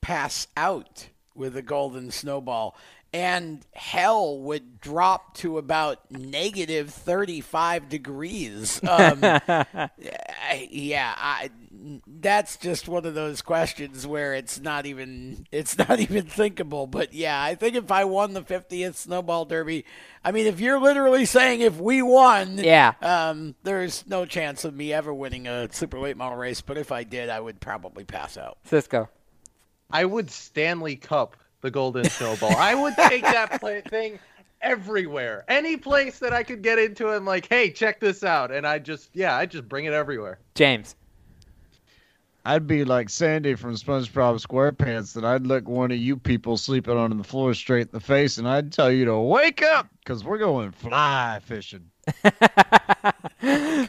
[0.00, 2.76] pass out with a golden snowball,
[3.12, 8.80] and hell would drop to about negative 35 degrees.
[8.82, 9.20] Um,
[10.70, 11.50] yeah, I,
[12.06, 16.86] that's just one of those questions where it's not even it's not even thinkable.
[16.86, 19.84] But yeah, I think if I won the 50th snowball derby,
[20.24, 22.94] I mean, if you're literally saying if we won, Yeah.
[23.02, 26.60] um, there's no chance of me ever winning a super late model race.
[26.60, 28.58] But if I did, I would probably pass out.
[28.64, 29.08] Cisco.
[29.90, 32.54] I would Stanley Cup the Golden Snowball.
[32.56, 34.18] I would take that play- thing
[34.60, 35.44] everywhere.
[35.48, 38.50] Any place that I could get into, I'm like, hey, check this out.
[38.52, 40.38] And I just, yeah, I just bring it everywhere.
[40.54, 40.94] James.
[42.44, 46.96] I'd be like Sandy from SpongeBob SquarePants, that I'd look one of you people sleeping
[46.96, 50.24] on the floor straight in the face, and I'd tell you to wake up because
[50.24, 51.88] we're going fly fishing.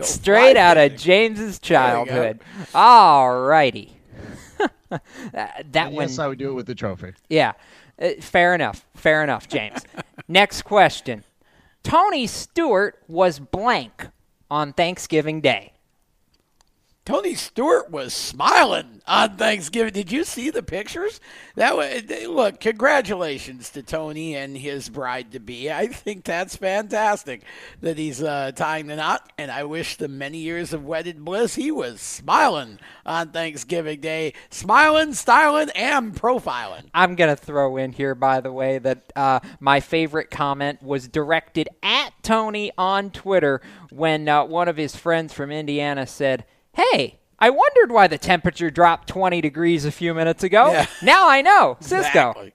[0.01, 2.41] Straight out of James's childhood.
[2.75, 3.91] All righty.
[5.33, 6.07] that one.
[6.07, 7.13] yes, I would do it with the trophy.
[7.29, 7.53] Yeah,
[8.01, 8.85] Uh, fair enough.
[8.95, 9.81] Fair enough, James.
[10.27, 11.23] Next question.
[11.83, 14.07] Tony Stewart was blank
[14.49, 15.72] on Thanksgiving Day.
[17.05, 19.91] Tony Stewart was smiling on Thanksgiving.
[19.91, 21.19] Did you see the pictures?
[21.55, 25.69] That was, look, congratulations to Tony and his bride to be.
[25.69, 27.43] I think that's fantastic
[27.81, 31.55] that he's uh, tying the knot, and I wish the many years of wedded bliss
[31.55, 36.85] he was smiling on Thanksgiving Day, smiling, styling, and profiling.
[36.93, 41.09] I'm going to throw in here, by the way, that uh, my favorite comment was
[41.09, 43.59] directed at Tony on Twitter
[43.91, 48.69] when uh, one of his friends from Indiana said, Hey, I wondered why the temperature
[48.69, 50.71] dropped 20 degrees a few minutes ago.
[50.71, 50.87] Yeah.
[51.01, 51.77] Now I know.
[51.79, 52.29] Cisco.
[52.29, 52.53] Exactly.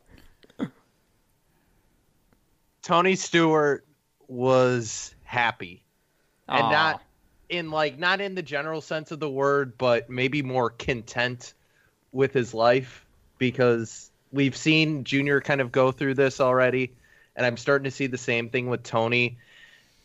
[2.83, 3.87] Tony Stewart
[4.29, 5.85] was happy.
[6.49, 6.71] And Aw.
[6.71, 7.03] not
[7.49, 11.55] in like not in the general sense of the word, but maybe more content
[12.13, 13.05] with his life
[13.39, 16.95] because we've seen Junior kind of go through this already,
[17.37, 19.39] and I'm starting to see the same thing with Tony.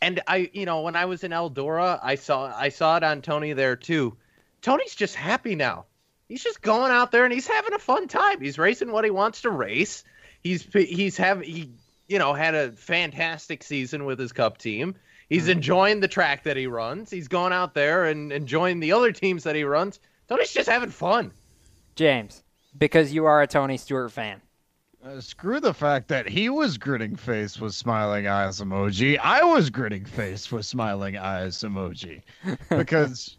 [0.04, 3.22] And I, you know, when I was in Eldora, I saw I saw it on
[3.22, 4.18] Tony there too.
[4.60, 5.86] Tony's just happy now.
[6.28, 8.42] He's just going out there and he's having a fun time.
[8.42, 10.04] He's racing what he wants to race.
[10.42, 11.70] He's he's have he
[12.06, 14.94] you know had a fantastic season with his cup team.
[15.30, 15.52] He's mm-hmm.
[15.52, 17.10] enjoying the track that he runs.
[17.10, 20.00] He's going out there and enjoying the other teams that he runs.
[20.28, 21.32] Tony's just having fun.
[21.96, 22.42] James,
[22.76, 24.42] because you are a Tony Stewart fan.
[25.04, 29.18] Uh, screw the fact that he was grinning face with smiling eyes emoji.
[29.18, 32.22] I was grinning face with smiling eyes emoji.
[32.70, 33.36] Because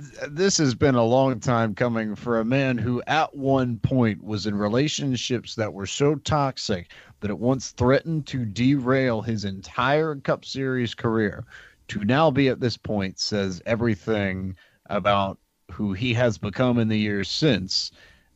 [0.00, 4.24] th- this has been a long time coming for a man who, at one point,
[4.24, 6.90] was in relationships that were so toxic
[7.20, 11.44] that it once threatened to derail his entire Cup Series career.
[11.88, 14.56] To now be at this point says everything
[14.86, 15.38] about
[15.70, 17.92] who he has become in the years since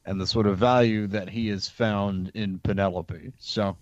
[0.07, 3.33] and the sort of value that he has found in Penelope.
[3.39, 3.77] So,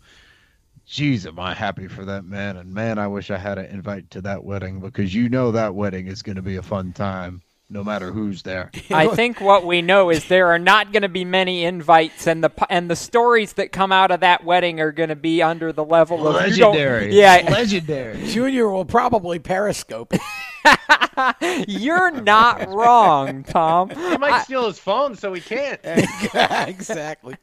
[0.87, 2.57] geez, am I happy for that man.
[2.57, 5.75] And man, I wish I had an invite to that wedding because you know that
[5.75, 8.71] wedding is going to be a fun time no matter who's there.
[8.91, 12.43] I think what we know is there are not going to be many invites, and
[12.43, 15.73] the and the stories that come out of that wedding are going to be under
[15.73, 17.15] the level of Legendary.
[17.15, 18.27] Yeah, Legendary.
[18.29, 20.15] Junior will probably periscope.
[21.69, 23.91] You're not wrong, Tom.
[23.91, 25.81] He might steal his phone, so he can't.
[26.69, 27.37] exactly.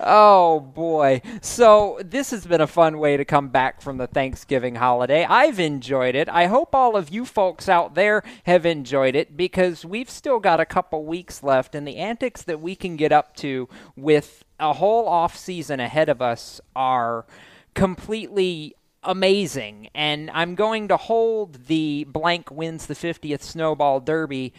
[0.00, 1.22] Oh boy.
[1.40, 5.24] So this has been a fun way to come back from the Thanksgiving holiday.
[5.24, 6.28] I've enjoyed it.
[6.28, 10.60] I hope all of you folks out there have enjoyed it because we've still got
[10.60, 14.74] a couple weeks left and the antics that we can get up to with a
[14.74, 17.26] whole off season ahead of us are
[17.74, 19.88] completely amazing.
[19.94, 24.52] And I'm going to hold the blank wins the 50th Snowball Derby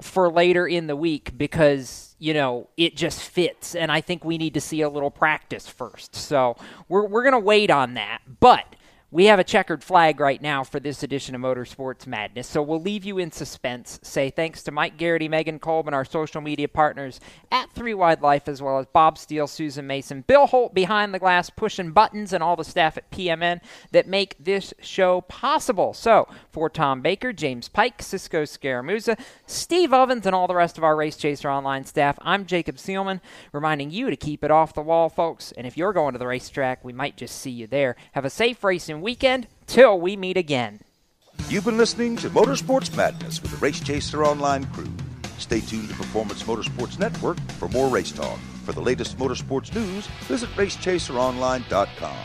[0.00, 3.74] for later in the week because, you know, it just fits.
[3.74, 6.14] And I think we need to see a little practice first.
[6.14, 6.56] So
[6.88, 8.22] we're, we're going to wait on that.
[8.40, 8.64] But
[9.12, 12.80] we have a checkered flag right now for this edition of Motorsports Madness, so we'll
[12.80, 13.98] leave you in suspense.
[14.02, 17.18] Say thanks to Mike Garrity, Megan Kolb, and our social media partners
[17.50, 21.18] at Three Wide Life, as well as Bob Steele, Susan Mason, Bill Holt behind the
[21.18, 23.60] glass, pushing buttons, and all the staff at PMN
[23.90, 25.92] that make this show possible.
[25.92, 30.84] So, for Tom Baker, James Pike, Cisco Scaramuza, Steve Ovens, and all the rest of
[30.84, 33.20] our Race Chaser Online staff, I'm Jacob Seelman,
[33.52, 35.50] reminding you to keep it off the wall, folks.
[35.50, 37.96] And if you're going to the racetrack, we might just see you there.
[38.12, 40.80] Have a safe racing weekend till we meet again.
[41.48, 44.86] You've been listening to Motorsports Madness with the Race Chaser Online crew.
[45.38, 48.38] Stay tuned to Performance Motorsports Network for more race talk.
[48.64, 52.16] For the latest motorsports news, visit racechaseronline.com.